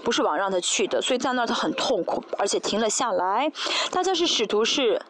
[0.03, 3.53] 不是王让他去的，所以在那儿他很痛苦，而且停了下来。
[3.91, 5.01] 大家是使徒是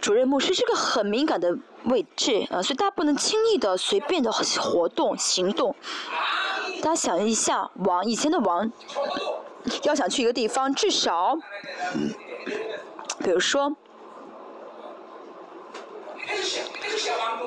[0.00, 5.74] 主任牧师，是个很敏感的位置啊，所以大家不能轻易的随便的活动行动。
[6.84, 8.70] 大家想一下，王以前的王
[9.84, 11.34] 要想去一个地方，至少，
[13.20, 13.74] 比如说，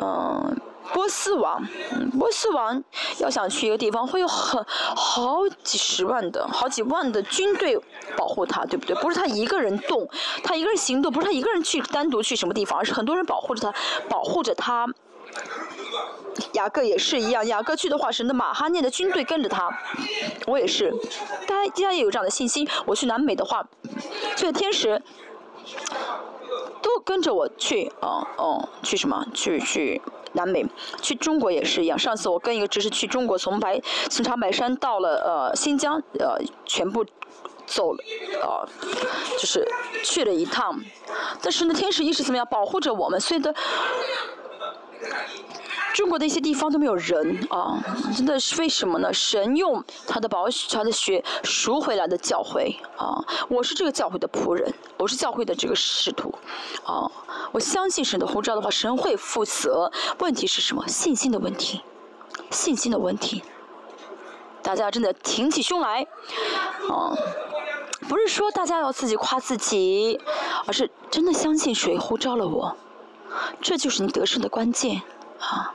[0.01, 0.59] 嗯。
[0.93, 1.63] 波斯王，
[2.17, 2.81] 波斯王
[3.19, 4.65] 要想去一个地方，会有很
[4.95, 7.79] 好几十万的好几万的军队
[8.15, 8.95] 保护他，对不对？
[8.95, 10.09] 不是他一个人动，
[10.43, 13.77] 他一个人行动，不是他一个人去单独去什么地方，而是很多人保护着他，
[14.09, 14.87] 保护着他。
[16.53, 19.69] 雅各也是一样，雅各去的话，是那马哈念的军队跟着他。
[20.45, 20.91] 我也是，
[21.47, 22.67] 大家大家也有这样的信心。
[22.85, 23.67] 我去南美的话，
[24.35, 25.01] 这个天使
[26.81, 29.25] 都跟着我去，哦哦，去什么？
[29.33, 30.01] 去去。
[30.33, 30.63] 南美，
[31.01, 31.97] 去中国也是一样。
[31.97, 37.03] 上次我跟一个只是去中国，从白从长白山到了呃新疆，呃全部
[37.65, 38.03] 走了，
[38.39, 38.69] 呃
[39.39, 39.67] 就是
[40.03, 40.79] 去了一趟。
[41.41, 43.55] 但是呢，天使一直怎么样保护着我们，所以的。
[45.93, 47.83] 中国的一些地方都没有人啊，
[48.15, 49.11] 真的是为什么呢？
[49.11, 53.17] 神用他的宝血、他的血赎回来的教会啊！
[53.49, 56.33] 我是这个教会的仆人，我是教会的这个使徒
[56.85, 57.09] 啊！
[57.51, 59.91] 我相信神的呼召的话，神会负责。
[60.19, 60.87] 问题是什么？
[60.87, 61.81] 信心的问题，
[62.51, 63.41] 信心的问题。
[64.61, 66.05] 大家真的挺起胸来
[66.91, 67.17] 啊！
[68.07, 70.19] 不是说大家要自己夸自己，
[70.67, 72.77] 而是真的相信谁呼召了我，
[73.61, 75.01] 这就是你得胜的关键
[75.39, 75.73] 啊！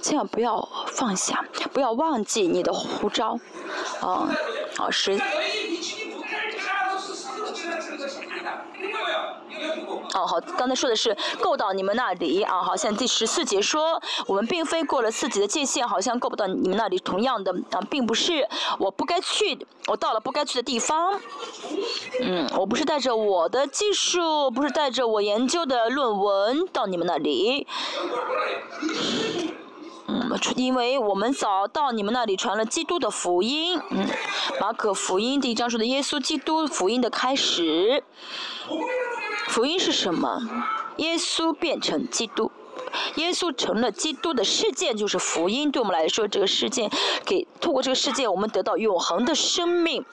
[0.00, 3.38] 千万不要放下，不要忘记你的呼召，
[4.00, 4.30] 啊，
[4.76, 5.20] 啊是。
[10.14, 16.98] 哦，好，刚才说的是够到你们那里啊，好像第十四节说，我们并非过了自己的界限，好像够不到你们那里。
[16.98, 18.46] 同样的啊，并不是
[18.78, 21.20] 我不该去，我到了不该去的地方。
[22.20, 27.66] 嗯，我不是带着我的技术，不是带着我研究的论文到你们那里。
[30.06, 33.80] 嗯，因为我们早到你们那里传了基督的福音。
[33.90, 34.06] 嗯，
[34.60, 38.02] 马可福音第一章说的耶稣基督福音的开始。
[39.58, 40.40] 福音是什么？
[40.98, 42.48] 耶稣变成基督，
[43.16, 45.68] 耶稣成了基督的事件就是福音。
[45.68, 46.88] 对我们来说，这个事件
[47.24, 50.04] 给透过这个事件，我们得到永恒的生命。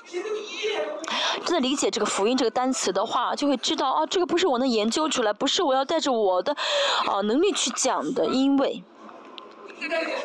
[1.45, 6.51] 真的理解这个福音这个单词的话，就会知道啊，这个不是我能研究出来，不是我要带着我的
[7.05, 8.83] 啊能力去讲的，因为。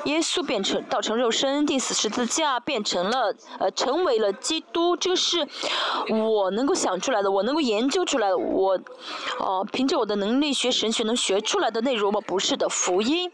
[0.05, 4.97] 耶稣变成道成肉身，钉死十字架，变成了呃，成为了基督。
[4.97, 5.47] 这个是
[6.09, 8.79] 我能够想出来的，我能够研究出来的，我
[9.39, 12.21] 哦，凭着我的能力学神学能学出来的内容吗？
[12.27, 13.31] 不是的，福音。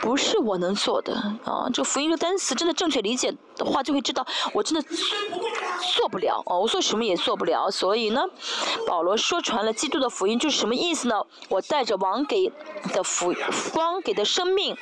[0.00, 1.14] 不是我能做的
[1.44, 1.68] 啊！
[1.72, 4.86] 这个福音的单词真的正确理解的话，就会知道我真的
[5.94, 6.56] 做不了啊！
[6.56, 7.70] 我做什么也做不了。
[7.70, 8.24] 所以呢，
[8.86, 11.22] 保罗说传了基督的福音，就是什么意思呢？
[11.48, 12.52] 我带着王给
[12.92, 13.34] 的福
[13.72, 14.76] 光给的生命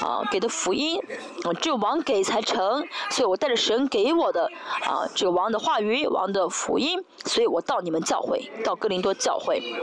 [0.00, 0.98] 啊，给的福音
[1.44, 2.86] 啊，只有王给才成。
[3.10, 4.50] 所以我带着神给我的
[4.82, 7.02] 啊，这个王的话语，王的福音。
[7.24, 9.74] 所以我到你们教会，到哥林多教会。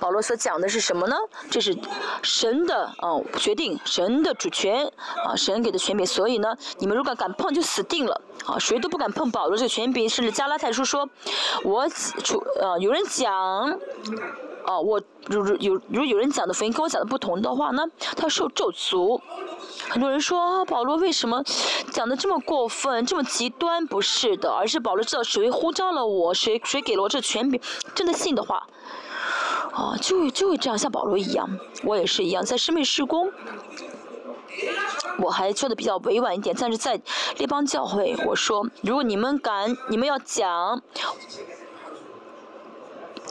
[0.00, 1.16] 保罗所讲的是什么呢？
[1.50, 1.76] 这是
[2.22, 3.20] 神的啊。
[3.36, 4.90] 决定神的主权
[5.24, 10.08] 啊，神给的权柄，所以呢，你们如果敢碰就死定了啊，谁都不敢碰保罗这个权柄。
[10.08, 11.08] 甚至加拉太书说，
[11.64, 13.32] 我出呃有人讲，
[14.64, 17.84] 啊我如如有如有人讲的福音跟我讲的不同的话呢，
[18.16, 19.20] 他受咒诅。
[19.88, 21.42] 很多人说保罗为什么
[21.90, 23.86] 讲的这么过分，这么极端？
[23.86, 27.60] 不是的，而是保罗知道谁呼召了我，谁谁给了我这权柄，
[27.94, 28.66] 真的信的话。
[29.72, 31.48] 哦，就就会这样，像保罗一样，
[31.82, 33.32] 我也是一样，在生命施工，
[35.18, 37.00] 我还说的比较委婉一点，但是在
[37.38, 40.80] 列邦教会，我说，如果你们敢，你们要讲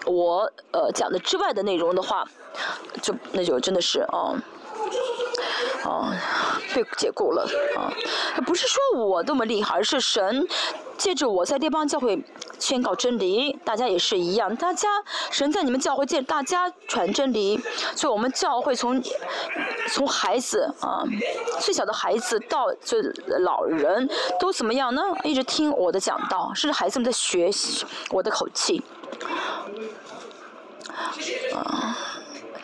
[0.06, 2.28] 我呃讲的之外的内容的话，
[3.02, 4.38] 就那就真的是哦。
[5.84, 6.14] 哦，
[6.74, 7.44] 被解雇了
[7.76, 7.92] 啊！
[8.46, 10.48] 不是说我多么厉害，而是神
[10.98, 12.24] 借着我在列邦教会
[12.58, 14.56] 宣告真理，大家也是一样。
[14.56, 14.88] 大家
[15.30, 17.60] 神在你们教会借大家传真理，
[17.96, 19.04] 所以我们教会从
[19.90, 21.04] 从孩子啊，
[21.60, 23.02] 最小的孩子到这
[23.40, 25.02] 老人都怎么样呢？
[25.26, 28.82] 一直听我的讲道，甚至孩子们在学习我的口气
[31.54, 31.98] 啊。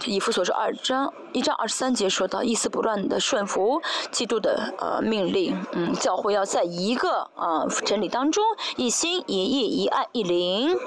[0.05, 3.81] 以弗所说二章一章二十三节说到，一丝不乱的顺服
[4.11, 8.43] 基督的呃命令，嗯，教会要在一个啊真理当中
[8.77, 10.77] 一心一意一爱一灵。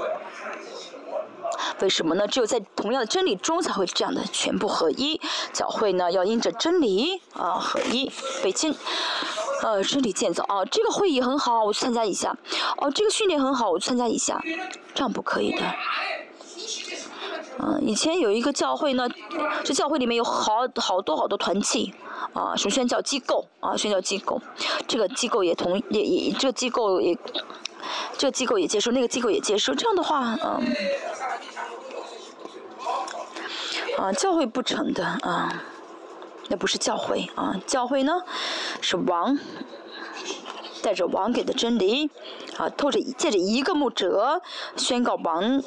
[1.80, 2.26] 为什么呢？
[2.26, 5.20] 只有在同样的真理中才会这样的全部合一。
[5.52, 8.10] 教会呢要因着真理啊合一
[8.42, 8.74] 北京，
[9.62, 10.64] 呃真理建造啊。
[10.64, 12.34] 这个会议很好，我去参加一下。
[12.78, 14.40] 哦，这个训练很好，我去参加一下。
[14.94, 15.62] 这样不可以的。
[17.58, 19.08] 嗯，以前有一个教会呢，
[19.62, 21.94] 这教会里面有好好多好多团契，
[22.32, 24.40] 啊，什么宣教机构啊，宣教机构，
[24.88, 27.16] 这个机构也同也也，这个机构也，
[28.16, 30.74] 这个机构也接受，那个机构也接受，这样的话，嗯，
[33.98, 35.62] 啊，教会不成的啊，
[36.48, 38.22] 那不是教会啊，教会呢
[38.80, 39.38] 是王。
[40.82, 42.10] 带着王给的真理，
[42.58, 44.42] 啊，透着借着一个牧者
[44.76, 45.62] 宣告王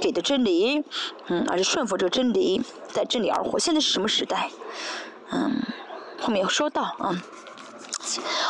[0.00, 0.84] 给的真理，
[1.26, 3.58] 嗯，而是顺服这个真理，在真理而活。
[3.58, 4.50] 现在是什么时代？
[5.30, 5.62] 嗯，
[6.20, 7.22] 后面有说到啊，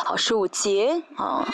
[0.03, 1.47] 好十五节啊，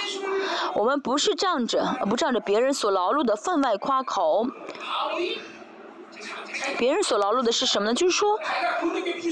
[0.74, 4.48] 我们不是仗着不仗着别人所劳碌的分外夸口。
[6.78, 7.94] 别人所劳碌的是什么呢？
[7.94, 8.40] 就是说，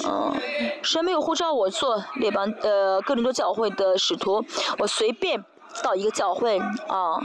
[0.08, 0.34] 嗯，
[0.82, 4.44] 神没有呼召我做列邦呃哥林多教会的使徒，
[4.78, 5.44] 我随便
[5.84, 6.58] 到一个教会
[6.88, 7.20] 啊，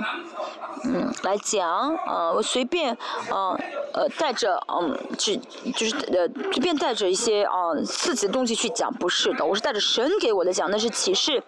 [0.84, 2.96] 嗯，来讲啊，我随便
[3.30, 3.56] 啊
[3.92, 5.36] 呃带着嗯去
[5.76, 11.42] 就是呃随便带着一些啊自己的东西去讲，不是的，我是带着神给我的讲，那是启示，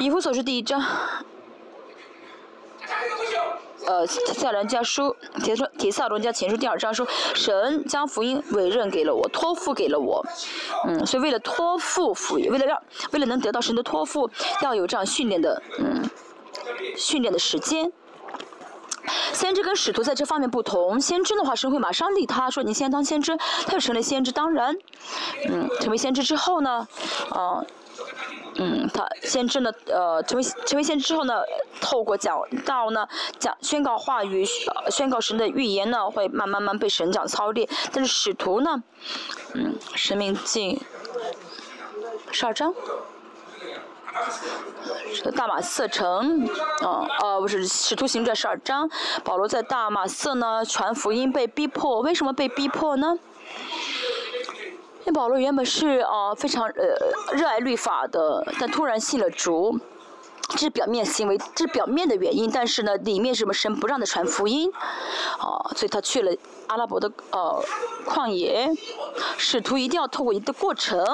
[0.00, 0.82] 以弗所书第一章。
[3.86, 10.24] 呃，提萨伦家书，提说提萨伦家前书第二章说，神将福音委任给了我，托付给了我，
[10.86, 12.80] 嗯，所以为了托付福音，为了让，
[13.10, 14.30] 为了能得到神的托付，
[14.62, 16.08] 要有这样训练的，嗯，
[16.96, 17.92] 训练的时间。
[19.32, 23.36] 先知跟使徒在这方面不同，先知的话，神会马上立他说你先当先知，
[23.66, 24.30] 他就成了先知。
[24.30, 24.76] 当然，
[25.48, 26.86] 嗯，成为先知之后呢，
[27.30, 27.64] 啊。
[28.56, 31.42] 嗯，他先知呢，呃，成为成为先知之后呢，
[31.80, 33.08] 透过讲道呢，
[33.38, 34.44] 讲宣告话语，
[34.90, 37.68] 宣告神的预言呢，会慢慢慢被神讲操练。
[37.92, 38.82] 但是使徒呢，
[39.54, 40.78] 嗯，生命进
[42.30, 42.74] 十二章，
[45.34, 46.46] 大马色城，
[46.82, 48.90] 啊呃不是使徒行传十二章，
[49.24, 53.18] 保罗在大马色呢传福音被逼迫，为什么被逼迫呢？
[55.04, 59.76] 那保罗原本是啊非常呃热爱律法的，但突然信了主，
[60.48, 62.48] 这是表面行为，这是表面的原因。
[62.50, 64.70] 但是呢，里面什么神不让他传福音，
[65.38, 66.32] 啊，所以他去了
[66.68, 67.64] 阿拉伯的呃
[68.06, 68.70] 旷野。
[69.36, 71.04] 使徒一定要透过一个过程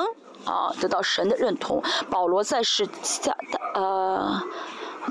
[0.45, 1.83] 啊，得到神的认同。
[2.11, 3.35] 保罗在是在
[3.73, 4.43] 呃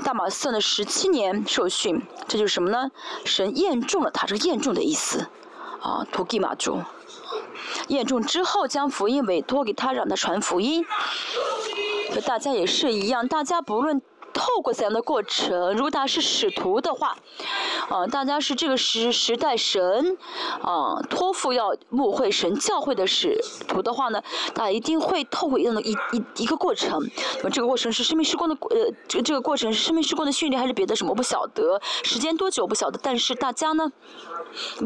[0.04, 2.90] 大马色的十七年受训，这就是什么呢？
[3.24, 5.26] 神验中了他，这个验中的意思
[5.80, 6.78] 啊，图基马主。
[7.88, 10.84] 验中之后，将福音委托给他，让他传福音。
[12.12, 14.00] 和大家也是一样，大家不论
[14.32, 17.16] 透过怎样的过程，如果大家是使徒的话，
[17.88, 20.16] 啊，大家是这个时时代神
[20.62, 24.22] 啊托付要牧会神教会的使徒的话呢，
[24.54, 26.98] 大家一定会透过一样的一一一个过程。
[27.38, 31.10] 那么这个过程是生命时光的呃，这这个过程是生命时光的训练，还是别的什么？
[31.10, 32.98] 我不晓得，时间多久不晓得。
[33.02, 33.90] 但是大家呢，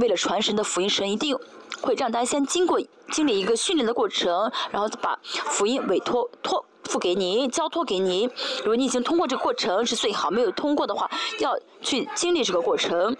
[0.00, 1.38] 为了传神的福音，神一定。
[1.80, 2.80] 会让大家先经过
[3.10, 8.28] 经历一个训练的过程，然后把福音委托托付给你，交托给你。
[8.58, 13.16] 如果你已经通过这个过程是最好，没有通过的话，要去经历这个过程。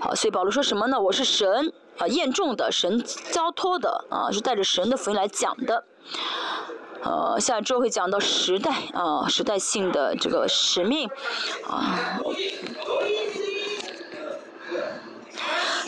[0.00, 1.00] 好，所以保罗说什么呢？
[1.00, 5.84] 我是神啊，验中的神交托的啊，是带着神的福音来讲的。
[7.02, 11.08] 呃，下周会讲到时代啊，时代性的这个使命
[11.66, 12.20] 啊。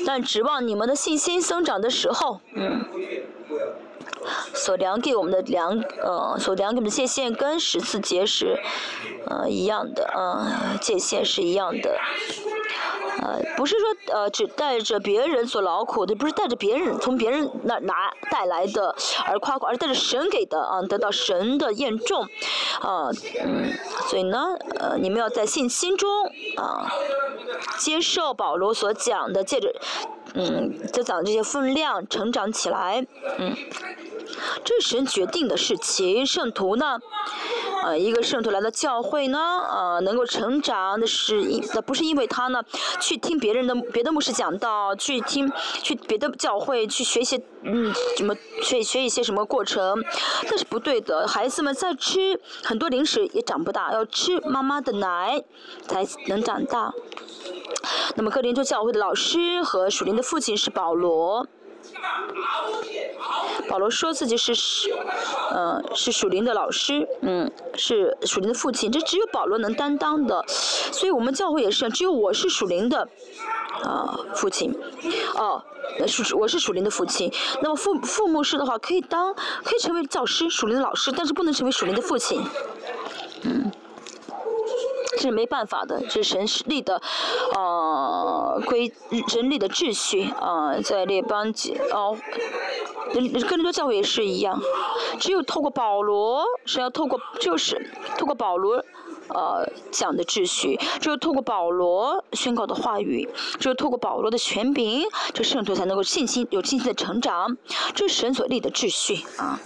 [0.07, 2.41] 但指望你们的信心增长的时候，
[4.55, 8.59] 所量给我们的量，呃，所量给我们的界限跟十次节是，
[9.27, 11.99] 呃，一样的，呃，界限是一样的。
[13.21, 18.95] 呃，不是说呃，只带着别人所劳苦的，不是带着别人从别人那拿带来的
[19.27, 22.23] 而夸夸，而是带着神给的啊，得到神的验重，
[22.81, 23.11] 啊，
[23.45, 23.71] 嗯，
[24.09, 26.09] 所以呢，呃，你们要在信心中
[26.57, 26.91] 啊，
[27.79, 29.73] 接受保罗所讲的，借着，
[30.35, 33.05] 嗯，就讲这些分量成长起来，
[33.39, 33.55] 嗯。
[34.65, 36.27] 这是神决定的事情。
[36.27, 36.99] 圣徒呢，
[37.85, 42.63] 呃，一个圣徒来到教会呢，呃，能够成长，那是因，那不是因为他呢，
[43.01, 45.51] 去听别人的别的牧师讲道，去听
[45.83, 50.03] 去别的教会去学习，嗯，什么学学一些什么过程，
[50.51, 51.27] 那是不对的。
[51.27, 55.43] 孩子们在吃很多零食也长不大，要吃妈妈的奶
[55.87, 56.93] 才能长大。
[58.17, 61.47] 那么格林多教会的老师和属灵的父亲是保罗。
[63.69, 64.91] 保罗说自己是是，
[65.55, 73.09] 嗯，是属灵的老师，嗯，是属灵的父亲，这只有保罗能担当的，所以我们教会也是，只有我是属灵的，
[73.83, 74.75] 啊，父亲，
[75.37, 75.63] 哦，
[76.07, 79.33] 属我是属灵的父亲，那么父父母师的话可以当，
[79.65, 82.45] 可以成为教师，属灵的老师，但是不能成为属灵的父亲，
[83.43, 83.71] 嗯。
[85.23, 87.01] 这是没办法的，这是神立的，
[87.55, 88.93] 呃，规
[89.33, 92.19] 人力的秩序啊，在列邦级哦，
[93.15, 94.61] 跟多教也是一样，
[95.21, 97.89] 只有透过保罗，是要透过就是
[98.19, 98.85] 透过保罗
[99.29, 103.29] 呃讲的秩序，只有透过保罗宣告的话语，
[103.61, 107.57] 只有透过保罗的权柄，这圣徒才能够信心有信心的成长，
[107.95, 109.61] 这是神所立的秩序啊。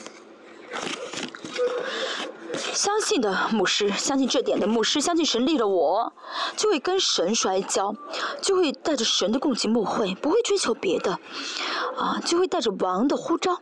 [2.77, 6.13] 相信的牧师，相信这点的牧师，相信神立了我，
[6.57, 7.97] 就会跟神摔跤，
[8.43, 11.19] 就会带着神的共情牧会，不会追求别的，
[11.97, 13.59] 啊，就会带着王的呼召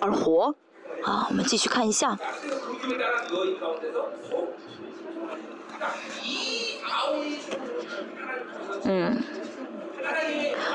[0.00, 0.54] 而活，
[1.02, 2.16] 啊，我们继续看一下，
[8.84, 9.20] 嗯，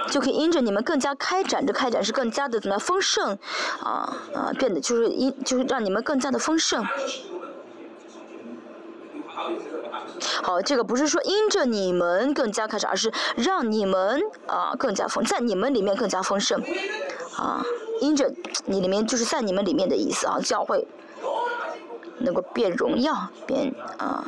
[0.10, 3.38] 就可以因着你们更加开展，着开展是更加的怎么样丰盛，
[3.84, 6.86] 啊啊，变得就是因就是让你们更加的丰盛。
[10.42, 16.62] 好，这个不是说因着你们更加开始，而是让你们啊更加丰，在你们里面更加丰盛，
[17.36, 17.64] 啊，
[18.02, 18.34] 因着
[18.66, 20.88] 你里面就是在你们里面的意思啊，教会
[22.20, 24.26] 能够变荣耀，变啊，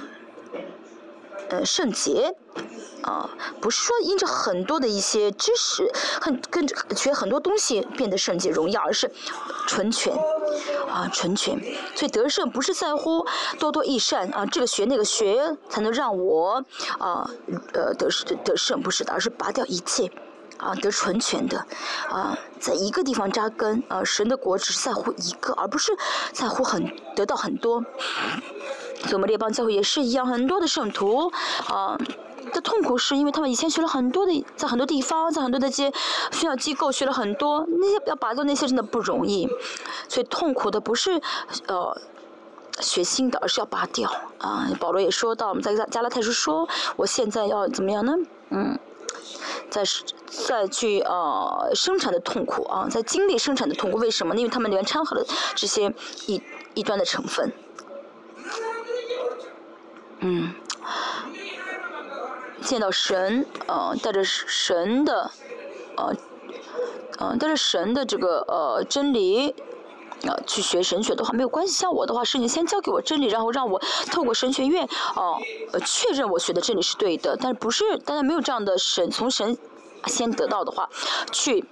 [1.50, 2.36] 呃圣洁。
[3.02, 3.30] 啊，
[3.62, 5.90] 不是说因着很多的一些知识，
[6.20, 9.10] 很跟着学很多东西变得圣洁荣耀，而是
[9.66, 10.14] 纯全，
[10.90, 11.58] 啊纯全。
[11.96, 13.26] 所以得胜不是在乎
[13.58, 16.64] 多多益善啊，这个学那个学才能让我
[17.00, 17.28] 啊
[17.72, 18.12] 呃得
[18.44, 20.12] 得胜，不是的，而是拔掉一切
[20.58, 21.66] 啊得纯全的
[22.10, 25.94] 啊，在一个地方扎根啊，神的国只是在乎一个，而不是
[26.34, 27.84] 在乎很得到很多。
[29.02, 31.32] 所以我们列邦教会也是一样，很多的圣徒
[31.68, 31.98] 啊
[32.54, 35.92] 的痛苦是因为他们以前学了很多的，在很多地方，在很多的些
[36.32, 39.48] 学校机构学了很多，那些要拔掉那些真的不容易，
[40.08, 41.22] 所以痛苦的不是
[41.68, 42.00] 呃。
[42.82, 44.66] 学新的，而是要拔掉啊！
[44.80, 46.66] 保罗也说到，我们在加拉太书说，
[46.96, 48.16] 我现在要怎么样呢？
[48.52, 48.80] 嗯，
[49.70, 49.84] 在
[50.48, 54.34] 在去呃生产的痛苦啊，在经历生产的痛苦，为什么？
[54.34, 55.94] 因为他们里面掺和了这些
[56.28, 56.42] 异
[56.74, 57.52] 异端的成分。
[60.20, 60.54] 嗯，
[62.62, 65.32] 见到神，呃，带着神的，
[65.96, 66.16] 呃，
[67.18, 69.56] 呃，带着神的这个呃真理。
[70.28, 73.80] 啊，去学神学的话没有关系，像我的话，是你先教给我真理，然后让我
[74.12, 74.86] 透过神学院，
[75.16, 75.38] 哦，
[75.72, 77.38] 呃，确认我学的真理是对的。
[77.38, 79.58] 但是不是大家没有这样的神，从神
[80.08, 80.90] 先得到的话，
[81.32, 81.64] 去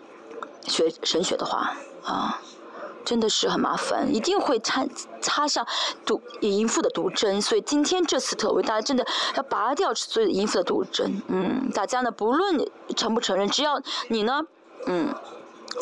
[0.65, 1.75] 学神学的话，
[2.05, 2.39] 啊，
[3.07, 4.85] 真的是很麻烦，一定会插
[5.21, 5.65] 插上
[6.05, 7.41] 毒淫妇的毒针。
[7.41, 9.07] 所以今天这次特为大家真的
[9.37, 11.21] 要拔掉所有淫妇的毒针。
[11.29, 14.41] 嗯，大家呢，不论承不承认，只要你呢，
[14.87, 15.15] 嗯。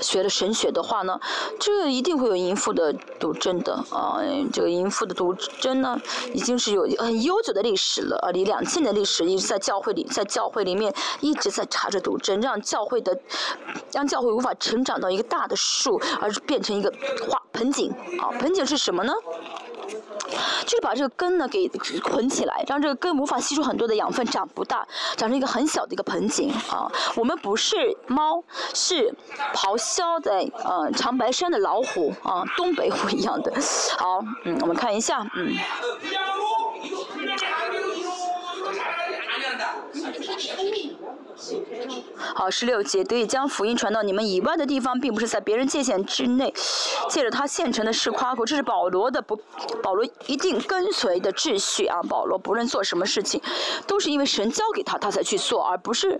[0.01, 1.19] 学了神学的话呢，
[1.59, 4.19] 这一定会有淫妇的毒针的啊！
[4.51, 5.99] 这个淫妇的毒针呢，
[6.33, 8.31] 已经是有很悠久的历史了啊！
[8.31, 13.17] 你两千年历史一直在教会里，在教会里面一直在插着毒针，让教会的
[13.91, 16.91] 让教会无法成长到一个大的树，而变成一个
[17.29, 18.29] 花盆景啊！
[18.39, 19.13] 盆景是什么呢？
[20.65, 21.67] 就是把这个根呢给
[22.03, 26.91] 捆起来，让这个根无法吸收很多的养分，长不大，长成一个很小的一个盆景啊。
[27.15, 27.75] 我们不是
[28.07, 28.43] 猫，
[28.73, 29.13] 是
[29.53, 33.53] 咆哮在呃长白山的老虎啊，东北虎一样的。
[33.97, 35.55] 好，嗯，我们看一下，嗯。
[42.15, 46.53] 好，十六节得以将福音传到你们以外的地方，并不是在别人界限之内，
[47.09, 49.35] 借着他现成的事夸口，这是保罗的不，
[49.83, 52.01] 保罗一定跟随的秩序啊。
[52.03, 53.41] 保罗不论做什么事情，
[53.85, 56.19] 都是因为神交给他，他才去做，而不是，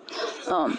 [0.49, 0.77] 嗯，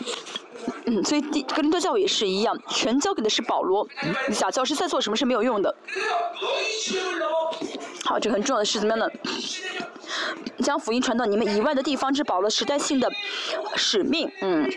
[0.84, 3.88] 嗯，所以格林多教也是一样，神交给的是保罗，
[4.32, 5.74] 假教师在做什么是没有用的。
[8.06, 9.12] 好，这很重要的是怎么样呢？
[10.62, 13.10] 将福音传到你们以外的地方，是保罗时代性的
[13.74, 14.30] 使命。
[14.40, 14.70] 嗯，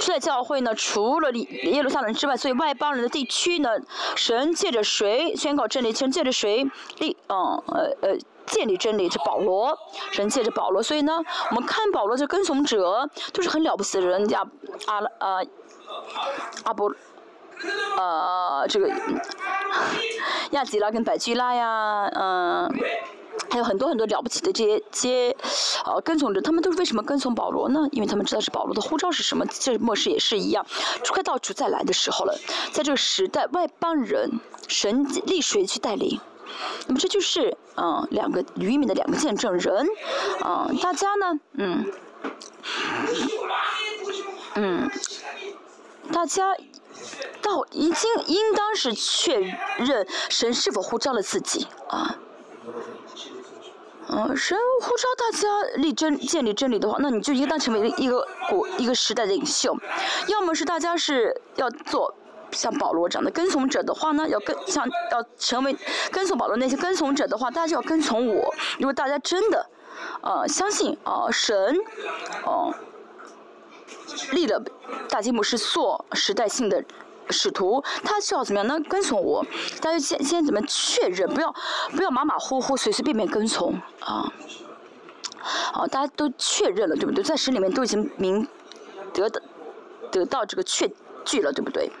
[0.00, 3.70] 初代教会呢，除了耶路撒冷之外，所以外邦人的地区呢，
[4.16, 5.92] 神借着谁宣告真理？
[5.92, 6.66] 神借着谁
[6.98, 7.14] 立？
[7.28, 8.16] 嗯，呃呃，
[8.46, 9.78] 建立真理是保罗，
[10.10, 10.82] 神借着保罗。
[10.82, 11.20] 所以呢，
[11.50, 14.42] 我们看保罗这跟从者都是很了不起的人，家
[14.86, 15.46] 阿拉呃
[16.64, 16.90] 阿伯
[17.96, 18.90] 呃这个
[20.50, 22.70] 亚吉拉跟百基拉呀，嗯。
[23.50, 25.34] 还有很多很多了不起的这些接，
[25.86, 27.88] 呃，跟从者，他们都是为什么跟从保罗呢？
[27.92, 29.46] 因为他们知道是保罗的护照是什么。
[29.46, 30.66] 这末世也是一样，
[31.08, 32.36] 快到主再来的时候了，
[32.72, 36.20] 在这个时代，外邦人神立谁去带领？
[36.88, 39.86] 那么这就是嗯，两个渔民的两个见证人，
[40.44, 41.86] 嗯，大家呢，嗯，
[44.56, 44.90] 嗯，
[46.12, 46.54] 大家
[47.40, 49.38] 到已经应当是确
[49.78, 52.16] 认神是否呼召了自己啊。
[54.10, 59.76] 嗯，神呼召大家立真建立真理的话，那你就应当成为一个国一个时代的领袖。
[60.28, 62.14] 要么是大家是要做
[62.50, 65.76] 像保罗这样的跟从者的话呢，要跟像要成为
[66.10, 68.54] 跟从保罗那些跟从者的话，大家就要跟从我。
[68.78, 69.66] 如果大家真的
[70.22, 71.76] 呃相信啊神
[72.46, 72.74] 哦
[74.32, 74.62] 立了
[75.08, 76.84] 大吉姆是做时代性的。
[77.30, 78.66] 使徒他需要怎么样？
[78.66, 78.80] 呢？
[78.88, 79.44] 跟从我，
[79.82, 81.28] 大家先先怎么确认？
[81.34, 81.54] 不要
[81.94, 84.32] 不要马马虎虎、随随便便跟从啊！
[85.42, 87.22] 好，大家都确认了，对不对？
[87.22, 88.48] 在神里面都已经明
[89.12, 89.30] 得
[90.10, 90.90] 得到这个确
[91.22, 91.92] 据了，对不对？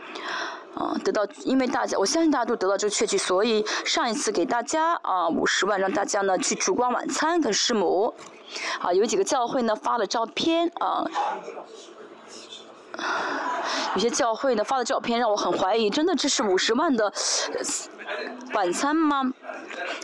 [0.74, 8.14] 啊，得到，因为大家我相信大家都得到这个确据，所以上一次给大家啊五十万，让大家呢去烛光晚餐跟师母，
[8.80, 11.04] 啊，有几个教会呢发了照片啊。
[13.94, 17.12] 有些教会呢发的照片让我很怀疑，真的这是五十万的
[18.54, 19.32] 晚餐吗？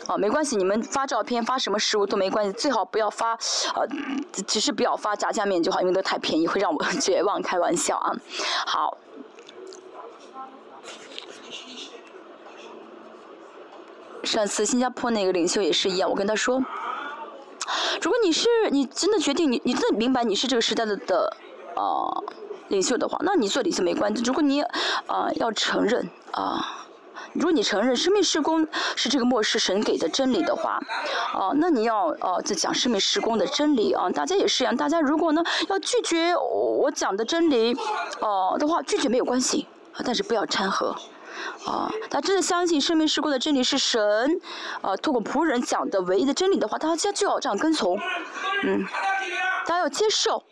[0.07, 3.33] 啊，没关系，你们发照片发什么食物都没关系，最好不要发，
[3.75, 3.87] 呃，
[4.47, 7.41] 只是不要发炸酱面就好，因为都太便宜会让我 绝望。
[7.43, 8.13] 开玩笑啊，
[8.67, 8.99] 好。
[14.23, 16.63] 上次新加坡那个领袖也是一样，我跟他说，
[18.01, 21.37] 如果你是你真的决定你你真的明白你是这个时代的的
[21.77, 22.23] 啊。
[22.75, 24.23] 领袖的话，那你做领袖没关系。
[24.25, 24.61] 如果你
[25.07, 26.87] 啊要承认啊，
[27.33, 30.81] 如果你承认生命施工是这个末世神给的真理的话，
[31.33, 37.77] 啊，那你要呃在讲生命施工的真理啊，大家也是一样，大家如果呢要拒绝我讲的真理，
[38.21, 39.67] 哦的话，拒绝没有关系，
[40.05, 40.95] 但是不要掺和。
[41.67, 44.41] 啊，他真的相信生命事故的真理是神，
[44.83, 47.99] 啊，通过仆人讲的唯一的真理的话，大家就要这样跟从，
[48.65, 48.85] 嗯，
[49.67, 50.43] 大家要接受，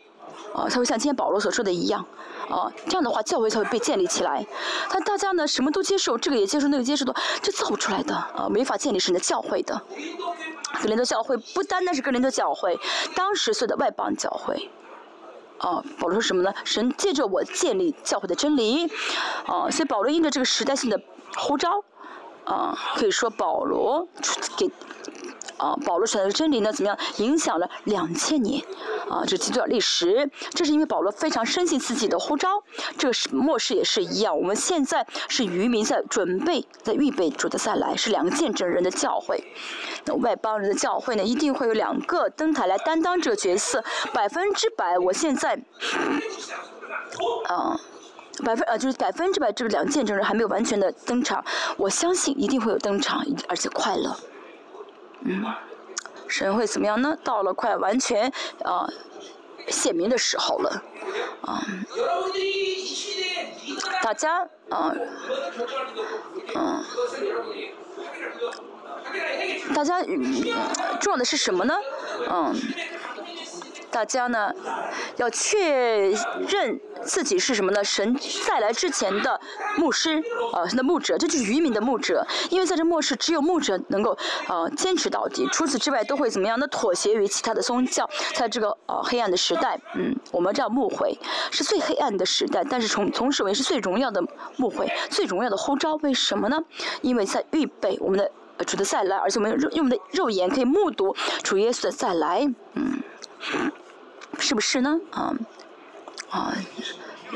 [0.53, 2.05] 啊，才会像今天保罗所说的一样，
[2.49, 4.45] 啊，这样的话教会才会被建立起来。
[4.89, 9.81] 但大家呢，什么都接受，这个也接受，那个接受的，这造不出来的，啊，没法建立神的教会的。
[10.81, 12.79] 格林多教会不单单是格林多教会，
[13.15, 14.69] 当时所有的外邦教会。
[15.59, 16.53] 啊，保罗说什么呢？
[16.65, 18.85] 神借着我建立教会的真理，
[19.45, 20.99] 啊，所以保罗因着这个时代性的
[21.37, 21.83] 呼召，
[22.43, 24.05] 啊，可以说保罗
[24.57, 24.69] 给。
[25.63, 28.61] 啊，保罗传的真理呢，怎么样影响了两千年？
[29.09, 32.61] 啊，这基督教历史，这是因为保罗非常深信自己的呼召。
[32.97, 39.41] 这个是末世也是一样，我们现在是渔民在准备，在预备主的再来，是两个见证人的教会。
[40.03, 43.81] 那外邦人的教会呢，一定会有两个灯台来担当这个角色，
[44.11, 44.99] 百分之百。
[44.99, 45.53] 我现在，
[47.47, 47.79] 啊，
[48.43, 51.41] 百分呃就是百分之百，这个两个见证人还没有完全的登场，
[51.77, 54.13] 我相信一定会有登场，而且快乐。
[55.25, 55.43] 嗯，
[56.27, 57.17] 神会怎么样呢？
[57.23, 58.31] 到了快完全
[58.63, 58.87] 啊
[59.67, 60.83] 显明的时候了，
[61.41, 61.63] 啊，
[64.01, 64.93] 大家啊，
[66.55, 66.83] 嗯，
[69.73, 70.01] 大家
[70.99, 71.75] 重要的是什么呢？
[72.29, 72.55] 嗯。
[73.91, 74.51] 大家呢，
[75.17, 76.09] 要确
[76.47, 77.83] 认自己是什么呢？
[77.83, 78.15] 神
[78.47, 79.39] 再来之前的
[79.77, 80.17] 牧师，
[80.53, 82.25] 啊，那牧者，这就是渔民的牧者。
[82.49, 84.17] 因为在这末世，只有牧者能够
[84.47, 86.59] 啊坚持到底，除此之外都会怎么样？
[86.59, 86.67] 呢？
[86.67, 88.09] 妥协于其他的宗教。
[88.33, 91.17] 在这个呃黑暗的时代，嗯，我们这样牧会
[91.51, 94.23] 是最黑暗的时代，但是从从始为是最荣耀的
[94.57, 95.95] 牧会，最荣耀的呼召。
[95.97, 96.59] 为什么呢？
[97.01, 98.31] 因为在预备我们的
[98.65, 103.01] 主的再来，而且我们用我们的肉眼可以目睹主耶稣的再来，嗯。
[104.39, 104.99] 是不是呢？
[105.11, 105.31] 啊，
[106.33, 106.51] 啊，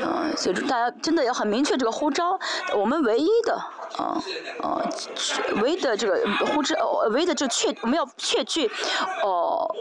[0.02, 2.38] 啊，所以大家真的要很明确这个呼召，
[2.74, 3.54] 我们唯一的，
[3.96, 4.20] 啊，
[4.60, 4.82] 啊，
[5.62, 6.74] 唯一的这个呼召，
[7.12, 8.68] 唯一的这确，我们要确据，
[9.22, 9.72] 哦，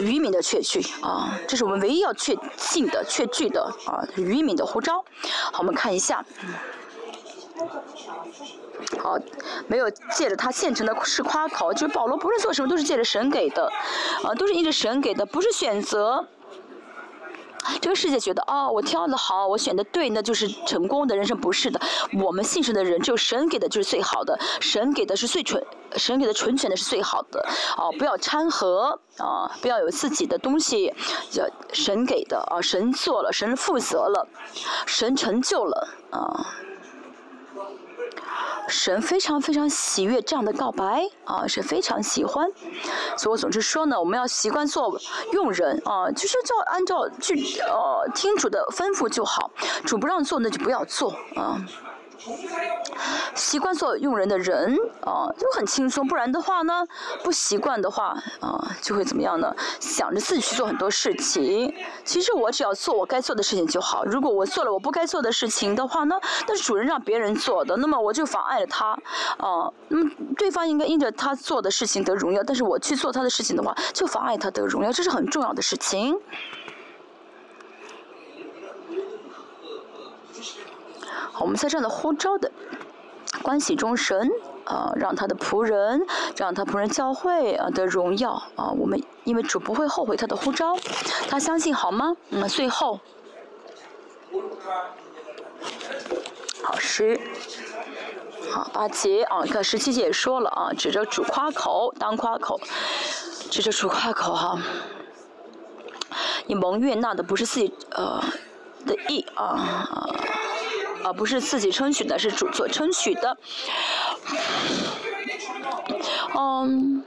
[0.00, 5.04] 渔民的确据，啊，这是我们唯一要确信的确据的，啊，渔民的呼召。
[5.52, 6.24] 好，我们看一下。
[8.98, 9.16] 好，
[9.68, 13.70] 没有借着他现成的是夸口，就是保罗不论做什么都是借着神给的，
[14.24, 16.26] 啊，都是依着神给的，不是选择。
[17.80, 21.80] 这个世界觉得哦，我挑的好，我选的对，那就是成功的人生不是的。
[22.22, 25.64] 我们信神的人，只有神给的就是最好的，神给的是最纯，
[25.96, 27.46] 神给的纯全的是最好的。
[27.76, 30.92] 哦，不要掺和啊，不要有自己的东西，
[31.30, 34.26] 叫神给的啊，神做了，神负责了，
[34.86, 36.46] 神成就了啊。
[38.68, 42.50] 神非常非常喜悦这样的告白啊，是非常喜欢。
[43.16, 45.00] 所以我总是说呢，我们要习惯做
[45.32, 49.50] 用人啊，就是叫按照去呃听主的吩咐就好，
[49.84, 51.60] 主不让做那就不要做啊。
[53.34, 56.86] 习惯做佣人的人啊，就很轻松；不然的话呢，
[57.22, 59.54] 不习惯的话啊，就会怎么样呢？
[59.78, 61.72] 想着自己去做很多事情。
[62.04, 64.04] 其实我只要做我该做的事情就好。
[64.04, 68.90] 如果我做了我不该做的事情的话呢，那是主人让别人做的，那么我就妨碍了他
[69.38, 69.70] 啊。
[69.88, 76.18] 那么对方应该因着他做的事情得荣耀，但是我去做他的事情的话，就妨碍他得荣耀，这是很重要的事情。
[81.40, 82.50] 我们在这样的呼召的
[83.42, 84.30] 关系中，神
[84.64, 86.04] 啊，让他的仆人，
[86.36, 90.76] 让他仆人教会啊的荣耀啊，我们因为主不会后悔他的呼召，
[91.28, 92.16] 他相信好吗？
[92.30, 92.98] 那嗯，最后，
[96.62, 97.20] 好十，
[98.50, 102.60] 好八节啊，看十七节也说了啊，指着主夸口当夸口，
[103.50, 104.58] 指着主夸口哈，
[106.46, 108.20] 你蒙悦纳的不是自己呃
[108.86, 109.44] 的意啊。
[109.44, 110.08] 啊，
[111.12, 113.36] 不是自己称许的，是主所称许的。
[116.38, 117.02] 嗯，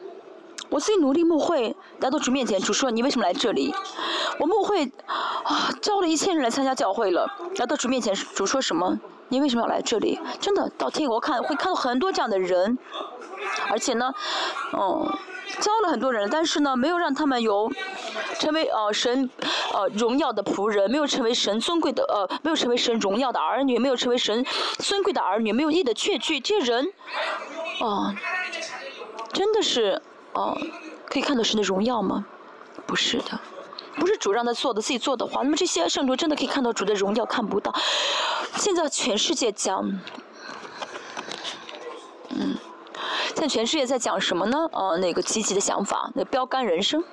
[0.70, 3.74] 我自己努力慕会，来到主面前，主说你为什么来这里？
[4.40, 4.92] 我慕会
[5.44, 9.00] 啊，招了一千人来参加教会了，来到主面前，主说什么？
[9.30, 10.20] 你为什么要来这里？
[10.40, 12.78] 真的，到天国看会看到很多这样的人，
[13.70, 14.14] 而且呢，
[14.74, 15.18] 嗯。
[15.60, 17.70] 教了很多人，但是呢，没有让他们有
[18.40, 19.28] 成为呃神
[19.74, 24.46] 呃荣耀的仆人，没有成为神尊贵的呃，没有成为神荣耀的儿女，没有成为神
[24.78, 26.94] 尊贵的儿女，没有义的确据，这些人，
[27.82, 28.14] 哦，
[29.34, 30.00] 真的是
[30.34, 30.56] 哦，
[31.08, 32.26] 可以看到神的荣耀吗？
[32.86, 33.40] 不是的，
[34.00, 37.74] 不是主让他做的，自己做的话，那么这些圣徒真的可以看到主的荣耀，看不到。
[38.56, 39.86] 现在全世界讲。
[42.30, 42.56] 嗯，
[43.28, 44.70] 现在全世界在讲什么呢？
[44.72, 47.04] 呃，那个积极的想法，那标杆人生。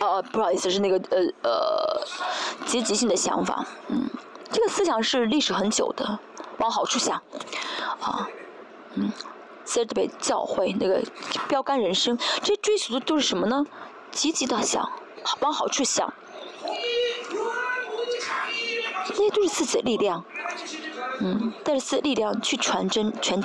[0.00, 2.06] 哦，不好意思，是那个呃呃
[2.66, 3.64] 积极性的想法。
[3.88, 4.08] 嗯，
[4.50, 6.18] 这个思想是历史很久的，
[6.58, 7.16] 往好处想。
[8.00, 8.28] 啊，
[8.94, 9.10] 嗯
[9.64, 11.02] c e r t 教会那个
[11.48, 13.64] 标杆人生，这追求的都是什么呢？
[14.12, 14.88] 积极的想，
[15.40, 16.12] 往好处想。
[19.08, 20.24] 那些都是自己的力量，
[21.20, 23.42] 嗯，带着自己的力量去传真、传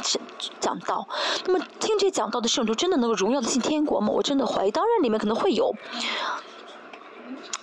[0.60, 1.08] 讲道。
[1.46, 4.10] 那么听这讲道的圣徒，真的能够荣耀的进天国吗？
[4.10, 4.72] 我真的怀疑。
[4.72, 5.74] 当然，里面可能会有，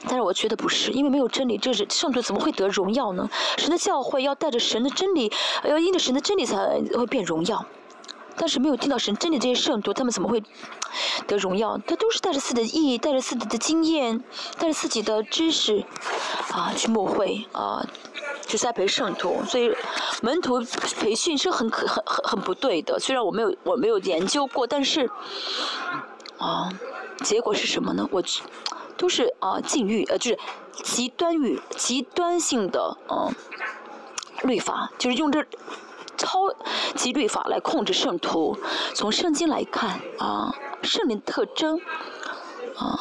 [0.02, 3.30] 但是我觉得不是，因为没有真理，这是圣徒怎么会得荣耀呢？
[3.56, 5.32] 神的教会要带着神的真理，
[5.64, 6.56] 要因着神的真理才
[6.96, 7.64] 会变荣耀。
[8.36, 10.42] 但是没有听到神真理这些圣徒，他们怎么会
[11.26, 11.78] 得荣耀？
[11.86, 14.22] 他都是带着自己的意义，带着自己的经验，
[14.58, 15.84] 带着自己的知识
[16.52, 17.86] 啊去牧会啊，
[18.46, 19.42] 去栽培圣徒。
[19.46, 19.72] 所以
[20.22, 20.60] 门徒
[20.98, 22.98] 培训是很可很很很不对的。
[22.98, 25.10] 虽然我没有我没有研究过，但是
[26.38, 26.68] 啊，
[27.22, 28.08] 结果是什么呢？
[28.10, 28.22] 我
[28.96, 30.38] 都是啊禁欲呃就是
[30.82, 33.30] 极端欲极端性的啊
[34.42, 35.44] 律法，就是用这。
[36.16, 36.38] 超
[36.94, 38.56] 级律法来控制圣徒。
[38.94, 41.80] 从圣经来看啊，圣灵特征
[42.76, 42.98] 啊，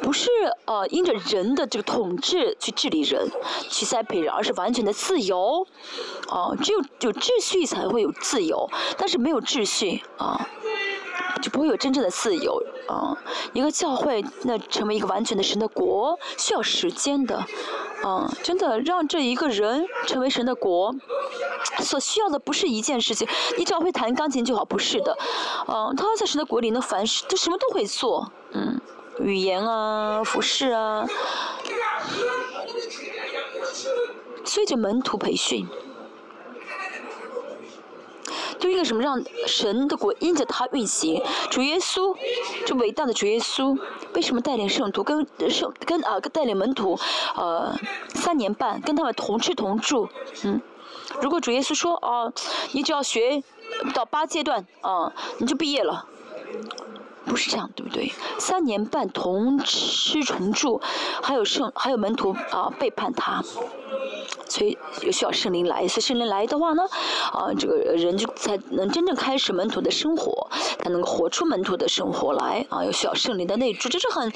[0.00, 0.30] 不是
[0.64, 3.28] 呃因着人的这个统治去治理人，
[3.68, 5.66] 去栽培人，而是完全的自由。
[6.28, 10.48] 啊，只有有秩序才会有自由，但是没有秩序啊。
[11.40, 13.16] 就不会有真正的自由啊！
[13.52, 17.36] 一个教会那成为一个完全的神的国，需要时间的，
[18.02, 20.94] 啊，真的让这一个人成为神的国，
[21.80, 23.26] 所需要的不是一件事情，
[23.56, 25.16] 你只要会弹钢琴就好，不是的，
[25.66, 28.80] 啊，他在神的国里能凡事，他什么都会做，嗯，
[29.18, 31.06] 语言啊，服饰啊，
[34.44, 35.66] 所以就门徒培训。
[38.62, 41.20] 就一个什么让神的国因着他运行，
[41.50, 42.16] 主耶稣，
[42.64, 43.76] 这伟大的主耶稣，
[44.14, 46.96] 为什么带领圣徒跟圣跟啊带领门徒，
[47.34, 47.76] 呃
[48.14, 50.08] 三年半跟他们同吃同住，
[50.44, 50.62] 嗯，
[51.20, 52.32] 如果主耶稣说啊，
[52.70, 53.42] 你只要学
[53.92, 56.06] 到八阶段啊，你就毕业了。
[57.24, 58.12] 不是这样，对不对？
[58.38, 60.80] 三年半同吃同住，
[61.22, 63.42] 还有圣，还有门徒啊背叛他，
[64.48, 65.86] 所以有需要圣灵来。
[65.88, 66.82] 所以圣灵来的话呢，
[67.32, 72.66] 啊，这个人就才能真正开始门徒的生活，才能够活出门徒的生活来。
[72.68, 74.32] 啊，有需要圣灵的内住，这是很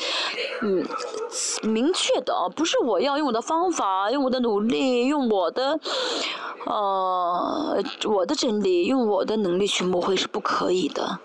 [0.63, 0.87] 嗯
[1.63, 5.79] 明确的啊，不是我要用我的方法，用我的努力，用我的
[6.65, 11.19] 呃我的真理，用我的能力去磨会是不可以的。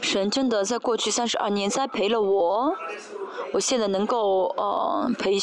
[0.00, 2.74] 神真的在过去三十二年栽培了我，
[3.52, 5.36] 我现在能够呃培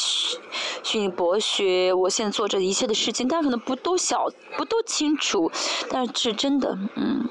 [0.82, 5.50] 训博学，我现在做这一切的事情，大家可能不都晓不都清楚，
[5.90, 7.28] 但是真的，嗯，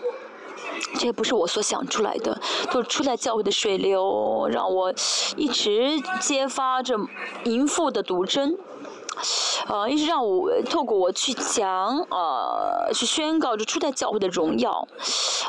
[1.00, 2.40] 这也不是我所想出来的，
[2.72, 4.94] 都是初来教会的水流，让我
[5.36, 6.98] 一直揭发着
[7.44, 8.58] 淫妇的毒针。
[9.68, 14.88] 呃，一直让我透过我去讲，呃，去宣告这初代教会的荣耀，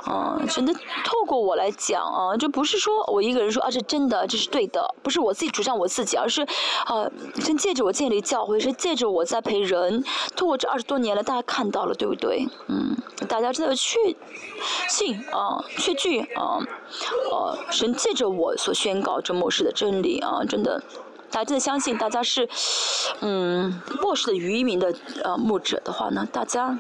[0.09, 0.73] 嗯，真的
[1.05, 6.47] 透过我来讲啊，这不是说我一个人说啊，这真的，这是对的，不是我自己主张我自己，而是，
[6.87, 7.11] 呃，
[7.45, 10.03] 真借着我建立教会，是借着我在陪人，
[10.37, 12.47] 透过这二十多年了，大家看到了，对不对？
[12.69, 12.97] 嗯，
[13.29, 13.99] 大家真的确
[14.89, 16.59] 信啊，确据啊，
[17.31, 20.83] 呃，神借着我所宣告这末世的真理啊，真的。
[21.31, 22.49] 大家真的相信大家是，
[23.21, 26.79] 嗯，末世的渔民的呃牧者的话呢，大家，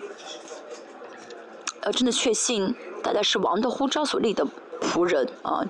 [1.83, 4.47] 呃，真的确信大家是王的呼召所立的
[4.81, 5.65] 仆人啊，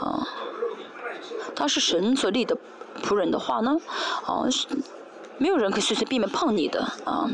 [0.00, 0.26] 啊，
[1.54, 2.56] 他是神所立的
[3.02, 3.76] 仆人的话呢，
[4.24, 4.66] 啊，是
[5.38, 7.28] 没有人可以随随便便碰你的啊。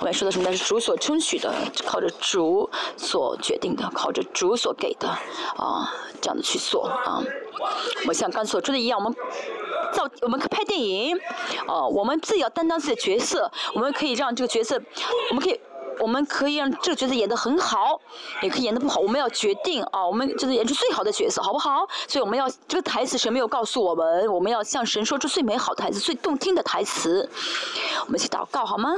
[0.00, 0.44] 我们说的什么？
[0.44, 1.52] 那是主所争取的，
[1.86, 7.22] 靠着主所决定的，靠着主所给的啊，这样的去做啊。
[8.06, 9.14] 我像刚所说的一样，我们。
[9.90, 11.18] 造我们可拍电影，
[11.66, 14.78] 哦，我们自己要担当自己的角色，我们可以让这个角色，
[15.30, 15.58] 我们可以，
[16.00, 18.00] 我们可以让这个角色演得很好，
[18.42, 21.86] 也可以演得不好，我们要决定啊，我们就是演出最好的角色，好不好？
[22.06, 27.28] 所以我们要这个台词神没有告诉我们，我们要向神说出最美好的台词，最动听的台词。
[28.06, 28.94] 我们去祷告好吗？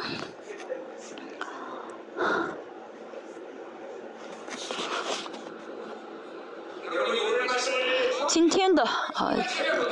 [8.31, 8.85] 今天的
[9.17, 9.35] 呃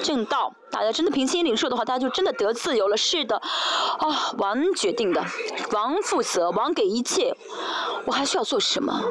[0.00, 2.96] 正道，大家真的平心领受的话，大家就真的得自由了。
[2.96, 5.20] 是的，啊，王决定的，
[5.72, 7.36] 王负责，王给一切，
[8.04, 9.02] 我还需要做什么？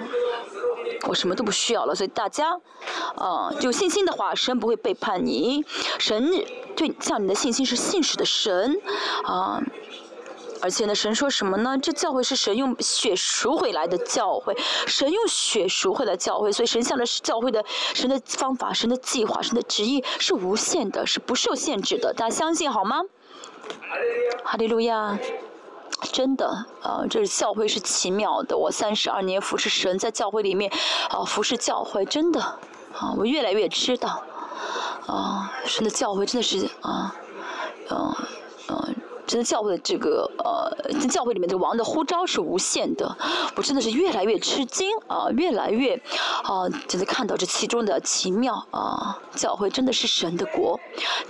[1.09, 1.93] 我什么都不需要了。
[1.93, 2.57] 所以大家，
[3.17, 5.65] 啊，有信心的话，神不会背叛你。
[5.99, 6.31] 神
[6.77, 8.79] 对像你的信心是信实的神，
[9.25, 9.61] 啊。
[10.61, 11.77] 而且呢，神说什么呢？
[11.77, 14.55] 这教会是神用血赎回来的教会，
[14.87, 17.63] 神用血赎回来教会，所以神向的教会的
[17.93, 22.13] 神的方法、神的计划、神的旨意是无限的，是不受限制的。
[22.13, 23.01] 大家相信好吗？
[24.43, 25.17] 哈利路亚。
[26.11, 26.45] 真的，
[26.83, 28.55] 啊，这是教会是奇妙的。
[28.55, 30.71] 我三十二年服侍神，在教会里面，
[31.09, 34.21] 啊，服侍教会，真的，啊，我越来越知道，
[35.07, 37.15] 啊，神的教会真的是，啊，
[37.89, 38.15] 嗯，
[38.67, 38.95] 嗯，
[39.27, 43.15] 真的教会的这个，呃，在教会里面这个王的呼召是无限的。
[43.55, 46.01] 我真的是越来越吃惊，啊，越来越，
[46.43, 50.79] 啊，真的看到这其中的奇妙，啊，教会真的是神的国，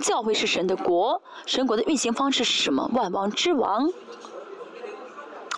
[0.00, 2.88] 教会是神的国，神国的运行方式是什么？
[2.94, 3.90] 万王之王。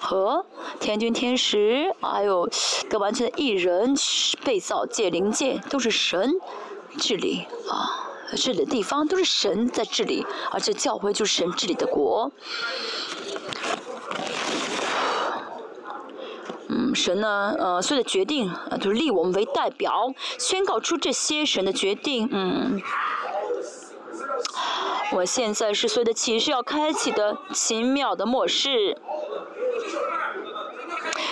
[0.02, 0.46] 和
[0.80, 2.48] 天君天使，还有
[2.88, 3.94] 个完全的艺人
[4.42, 6.32] 被造界灵界，都是神
[6.98, 12.31] 治理啊，治理的地方都是神在治理，而且教会就是神治理的国。
[16.69, 22.28] 嗯，神呢，呃，所有的决定啊，都是立我们为代表，宣告出这些神的决定。
[22.31, 22.81] 嗯，
[25.12, 28.97] 我现在是所有的启示要开启的奇妙的末世。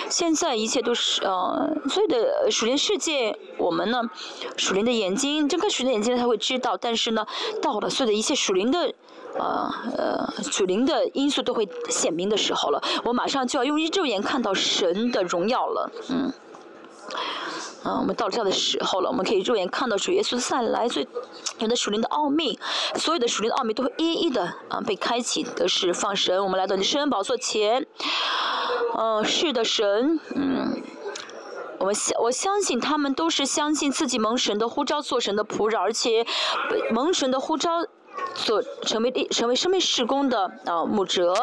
[0.07, 4.01] 现在一切都是呃，所有的属灵世界，我们呢，
[4.57, 6.77] 属灵的眼睛睁开属灵的眼睛才会知道。
[6.77, 7.25] 但是呢，
[7.61, 8.93] 到了所有的一切属灵的，
[9.37, 16.31] 呃呃，属灵的因素都会显明的时候了，我马上就要用肉眼看到神的荣耀了，嗯。
[17.83, 21.07] 啊，我们到了这样的时候了，我们可以肉眼看到主耶稣的散来，所以
[21.59, 22.59] 有的属灵的奥秘，
[22.95, 26.43] 所有的属灵的奥秘都会一一的啊被开启的释放神。
[26.43, 27.85] 我们来到你圣恩宝座前，
[28.97, 30.81] 嗯，是的，神，嗯，
[31.77, 36.25] 我们相我相信他们都是相信自己蒙神的呼召做神的仆人，而且
[36.91, 37.85] 蒙神的呼召。
[38.35, 41.33] 所成为成为生命事工的啊牧者，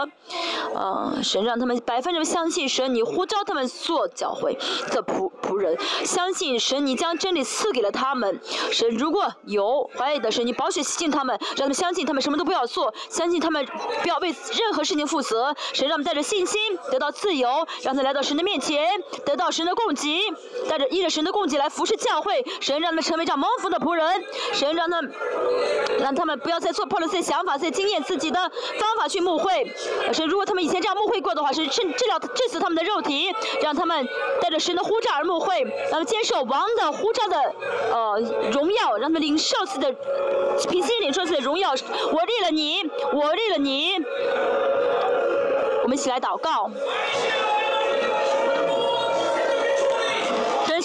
[0.74, 4.54] 啊神让他们百分之相信神，你呼召他们做教会
[4.92, 8.40] 的仆仆人，相信神，你将真理赐给了他们。
[8.72, 13.64] 神如果有怀疑的神，你保血洗净他们，让他们相信他们什么都不要做，相信他们
[14.02, 15.54] 不要为任何事情负责。
[15.72, 18.88] 神让他们带着信心得到自由，让他来到神的面前，
[19.24, 20.20] 得到神的供给，
[20.68, 22.44] 带着依着神的供给来服侍教会。
[22.60, 25.12] 神让他们成为这样蒙福的仆人，神让他们
[26.00, 26.76] 让他们不要在。
[26.76, 29.66] 做破了自己想法、自己经验、自己的方法去牧会，
[30.12, 34.06] 是如果他们以前这样牧会过的话，是治治疗治死他们的肉体，让他们
[34.42, 37.54] 带着神的呼召而牧会，让他们接受王的呼召的
[37.90, 38.20] 呃
[38.52, 39.94] 荣耀，让他们领受自己的
[40.68, 41.70] 凭心领受自己的荣耀。
[41.70, 42.82] 我立了你，
[43.14, 43.94] 我立了你，
[45.82, 46.70] 我们一起来祷告。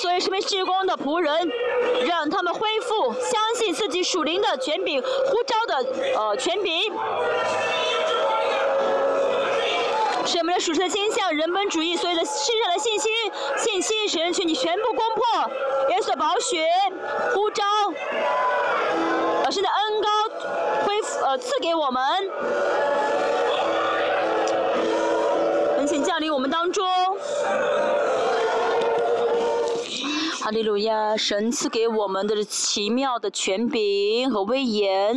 [0.01, 1.31] 所以，身为职工的仆人，
[2.07, 5.85] 让他们恢复相信自己属灵的权柄、呼召的
[6.17, 6.91] 呃权柄。
[10.25, 13.09] 是我们的属实的倾向，人本主义，所有的世上的信息、
[13.57, 15.51] 信息、神权，你全部攻破，
[15.91, 16.65] 耶稣的宝血、
[17.35, 17.63] 呼召，
[19.43, 20.09] 老师的恩高
[20.87, 22.03] 恢复呃赐给我们，
[25.75, 26.83] 恳请降临我们当中。
[30.51, 31.15] 利路亚！
[31.15, 35.15] 神赐给我们的奇妙的权柄和威严，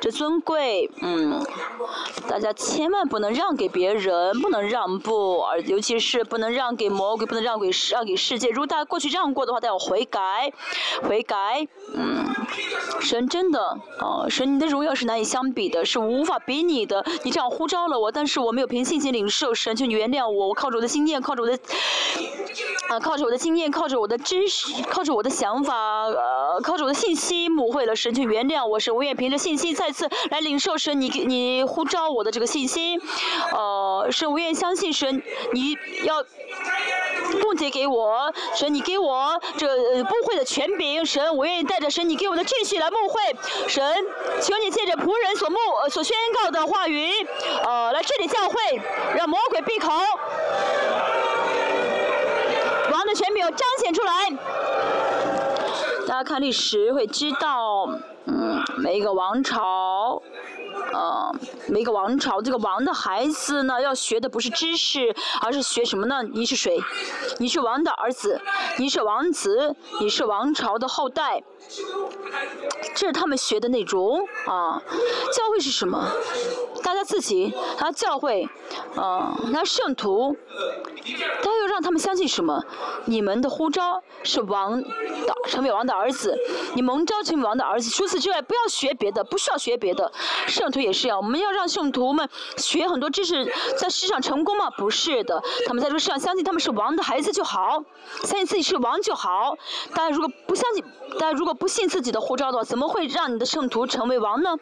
[0.00, 1.42] 这尊贵，嗯，
[2.28, 8.50] 大家千万不能让给别人，不能让步，而尤其是不能让给魔鬼，不能让给让给世界。
[8.50, 10.52] 如果大家过去让过的话，都要悔改，
[11.02, 12.26] 悔改，嗯，
[13.00, 13.60] 神真的，
[13.98, 17.04] 啊，神你的荣耀是难以相比的，是无法比拟的。
[17.22, 20.48] 你这样呼召了我，但是我没有凭信心领受，神就原谅我。
[20.48, 21.58] 我靠着我的经验，靠着我的，
[22.90, 24.57] 啊，靠着我的经验，靠着我的知识。
[24.90, 33.00] 靠着我的想法，呃，靠着我的信息，母会了神去原谅我，神我愿凭着信心再次来领受神你给你呼召我的这个信心，
[33.52, 35.22] 呃，神我愿相信神
[35.52, 36.24] 你要
[37.42, 39.66] 供给给我，神你给我这
[40.04, 43.20] 不会的权柄，神我愿意带着神你给我的秩序来牧会，
[43.68, 43.94] 神
[44.40, 45.56] 求你借着仆人所牧
[45.90, 47.10] 所宣告的话语，
[47.64, 48.56] 呃，来治理教会，
[49.16, 49.92] 让魔鬼闭口。
[53.50, 54.30] 彰显出来，
[56.06, 57.88] 大家看历史会知道，
[58.26, 60.22] 嗯，每一个王朝。
[60.92, 61.34] 呃，
[61.66, 66.22] 每一个王朝这个王的孩子呢，要学的不是知识，而是学什么呢？
[66.22, 66.80] 你是谁？
[67.38, 68.40] 你是王的儿子，
[68.78, 71.42] 你是王子，你是王朝的后代，
[72.94, 74.82] 这是他们学的内容啊。
[75.34, 76.10] 教会是什么？
[76.82, 78.48] 大家自己，他教会，
[78.96, 80.34] 啊，那圣徒，
[81.42, 82.64] 他要让他们相信什么？
[83.04, 84.88] 你们的呼召是王的，
[85.48, 86.38] 成为王的儿子，
[86.74, 87.90] 你蒙召成为王的儿子。
[87.90, 90.10] 除此之外，不要学别的，不需要学别的。
[90.46, 90.78] 圣徒。
[90.78, 94.70] 也是要，我们要让让圣徒们学很多知识，在世上成功吗？
[94.70, 97.82] 不是的，他们在这个世上相信他们是王的孩子就好，
[98.22, 99.58] 相信自己是王就好。
[99.92, 100.84] 大家如果不相信，
[101.18, 104.56] 大家如果不信自己的护照的话，怎么会让你的圣徒成为王呢？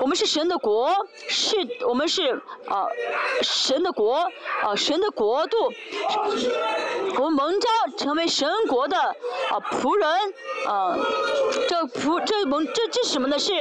[0.00, 0.92] 我们是神的国，
[1.28, 1.56] 是
[1.86, 2.86] 我们是啊
[3.42, 4.16] 神的国
[4.62, 5.56] 啊神的国度，
[7.16, 10.08] 我们蒙召成为神国的啊仆人
[10.68, 10.96] 啊，
[11.68, 13.38] 这仆这蒙这这什么呢？
[13.38, 13.52] 是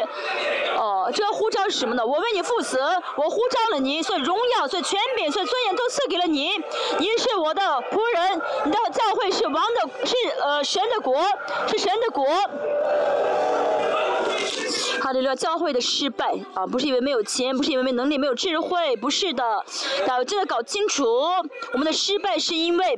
[0.78, 2.06] 哦，这呼召是什么呢？
[2.06, 6.52] 我为你负责，我呼召了你，所以荣耀、所以权柄、所以尊严都赐给了你，
[7.00, 7.62] 你是我的
[7.92, 11.20] 仆人，你的教会是王的，是呃神的国，
[11.68, 12.27] 是神的国。
[15.00, 15.36] 哈利路亚！
[15.36, 19.64] 教会的失败啊，不是因为没有钱，不是因为没能力、没有智慧，不是的。
[20.06, 21.06] 大家真的搞清楚，
[21.72, 22.98] 我们的失败是因为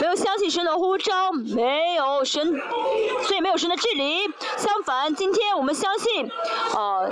[0.00, 2.60] 没有相信神的呼召，没有神，
[3.22, 4.24] 所以没有神的治理。
[4.56, 6.30] 相反，今天我们相信，
[6.74, 7.08] 啊。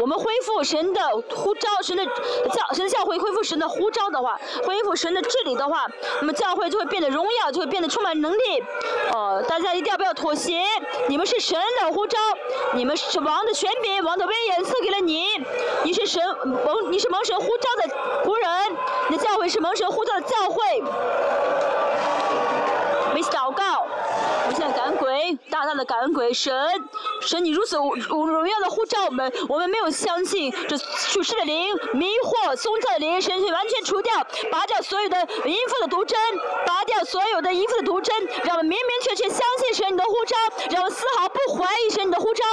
[0.00, 1.00] 我们恢复神的
[1.34, 5.86] 呼召，神的教，神的教会恢复神的呼召的话，恢复神的治理的话，
[6.20, 8.62] 那么教会就会变得荣耀，就会变得充满能力。
[9.12, 10.62] 哦，大家一定要不要妥协？
[11.08, 12.18] 你们是神的呼召，
[12.74, 15.26] 你们是王的权柄，王的威严赐给了你。
[15.84, 17.94] 你是神蒙，你是蒙神呼召的
[18.24, 18.76] 仆人，
[19.08, 20.82] 你的教会是蒙神呼召的教会。
[23.14, 23.86] 没祷告。
[24.44, 26.52] 我们现在感恩鬼，大大的感恩鬼神，
[27.22, 34.12] 神你如此荣耀的呼召我们，我们没有相信这属世的灵迷惑松造的灵，神去完全除掉，
[34.52, 35.16] 拔掉所有的
[35.46, 36.18] 淫妇的毒针，
[36.66, 38.14] 拔掉所有的淫妇的毒针，
[38.44, 40.36] 让我们明明确确相信神你的呼召，
[40.70, 42.44] 让我们丝毫不怀疑神你的呼召。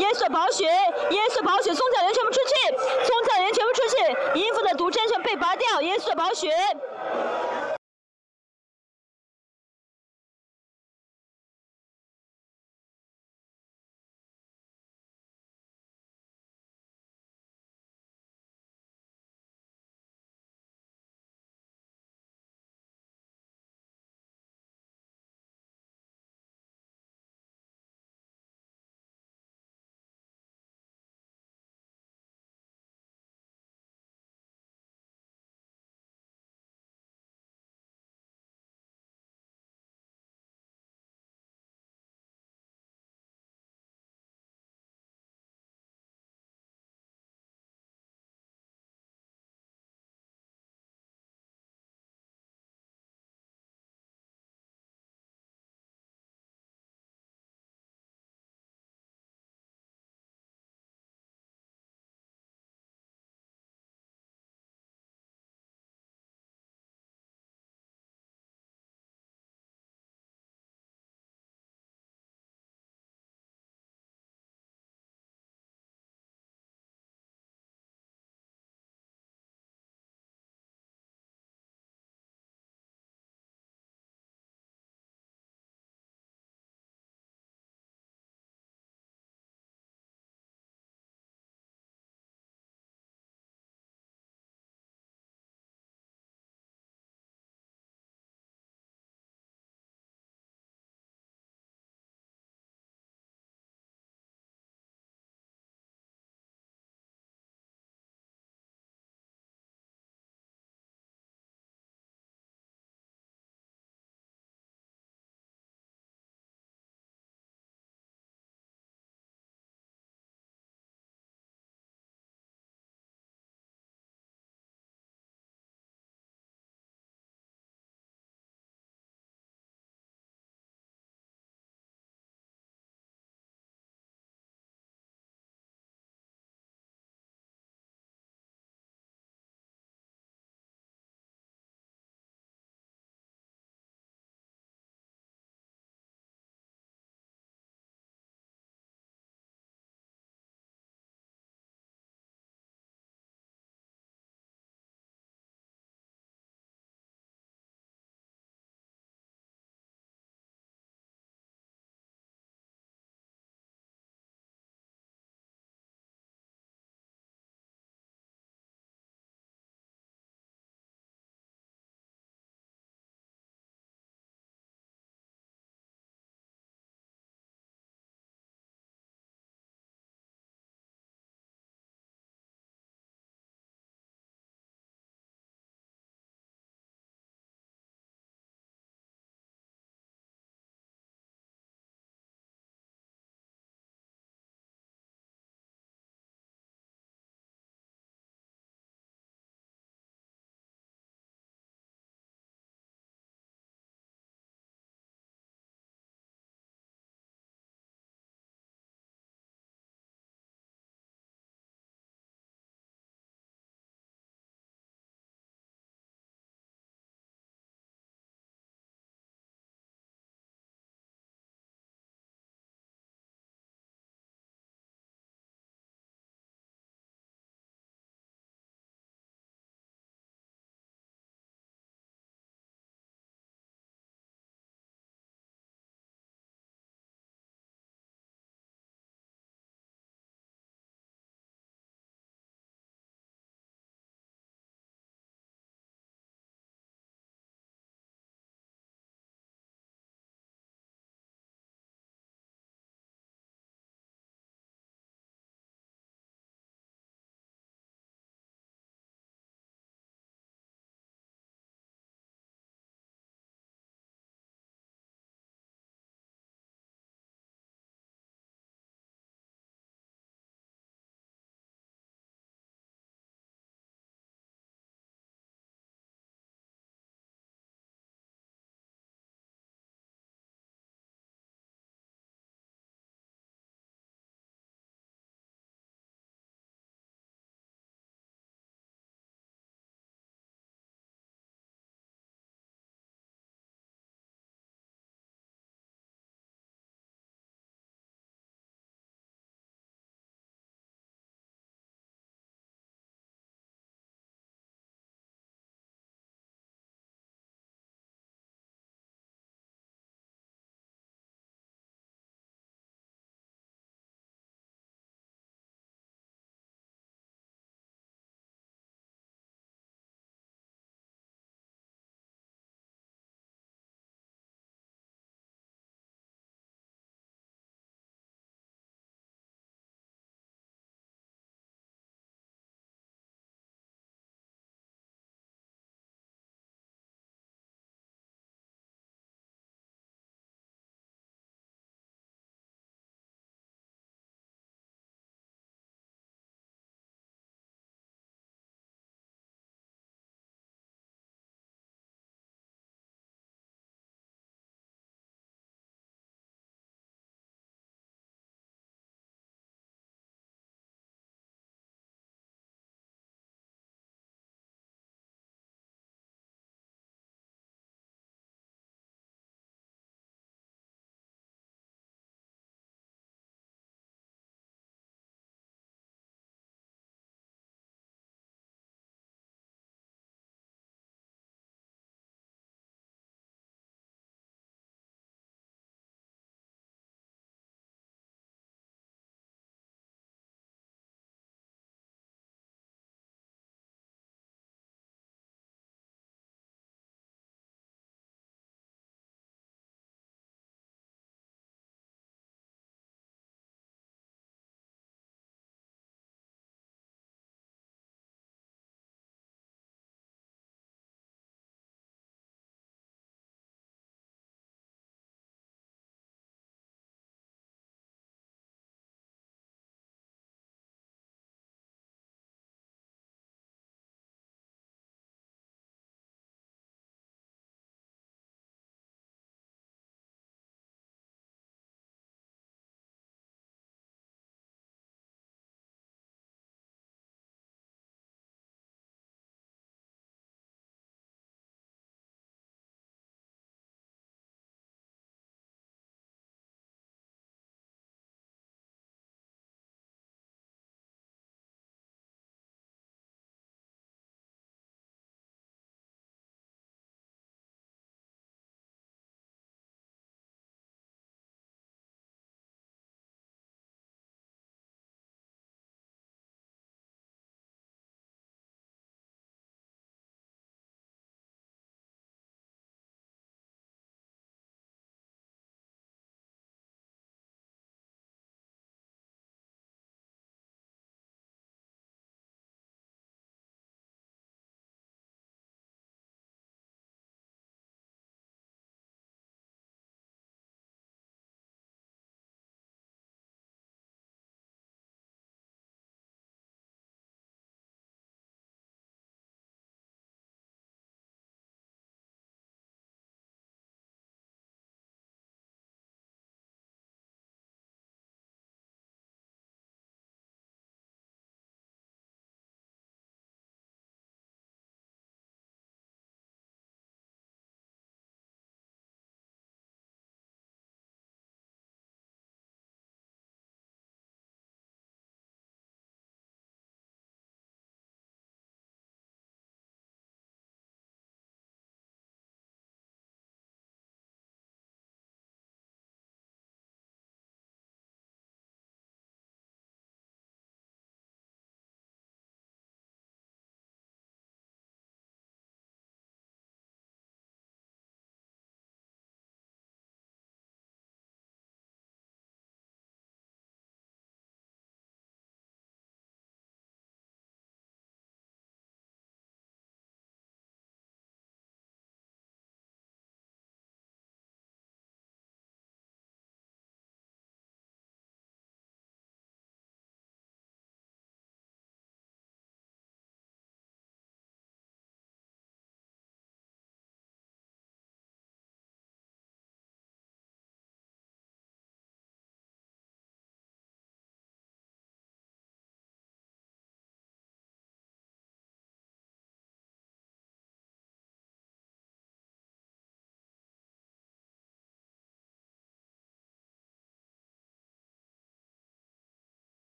[0.00, 2.76] 耶稣宝血，耶稣宝血，松造人全部出去，
[3.06, 6.50] 松造人全部出去，淫妇的毒针全被拔掉，耶稣宝血。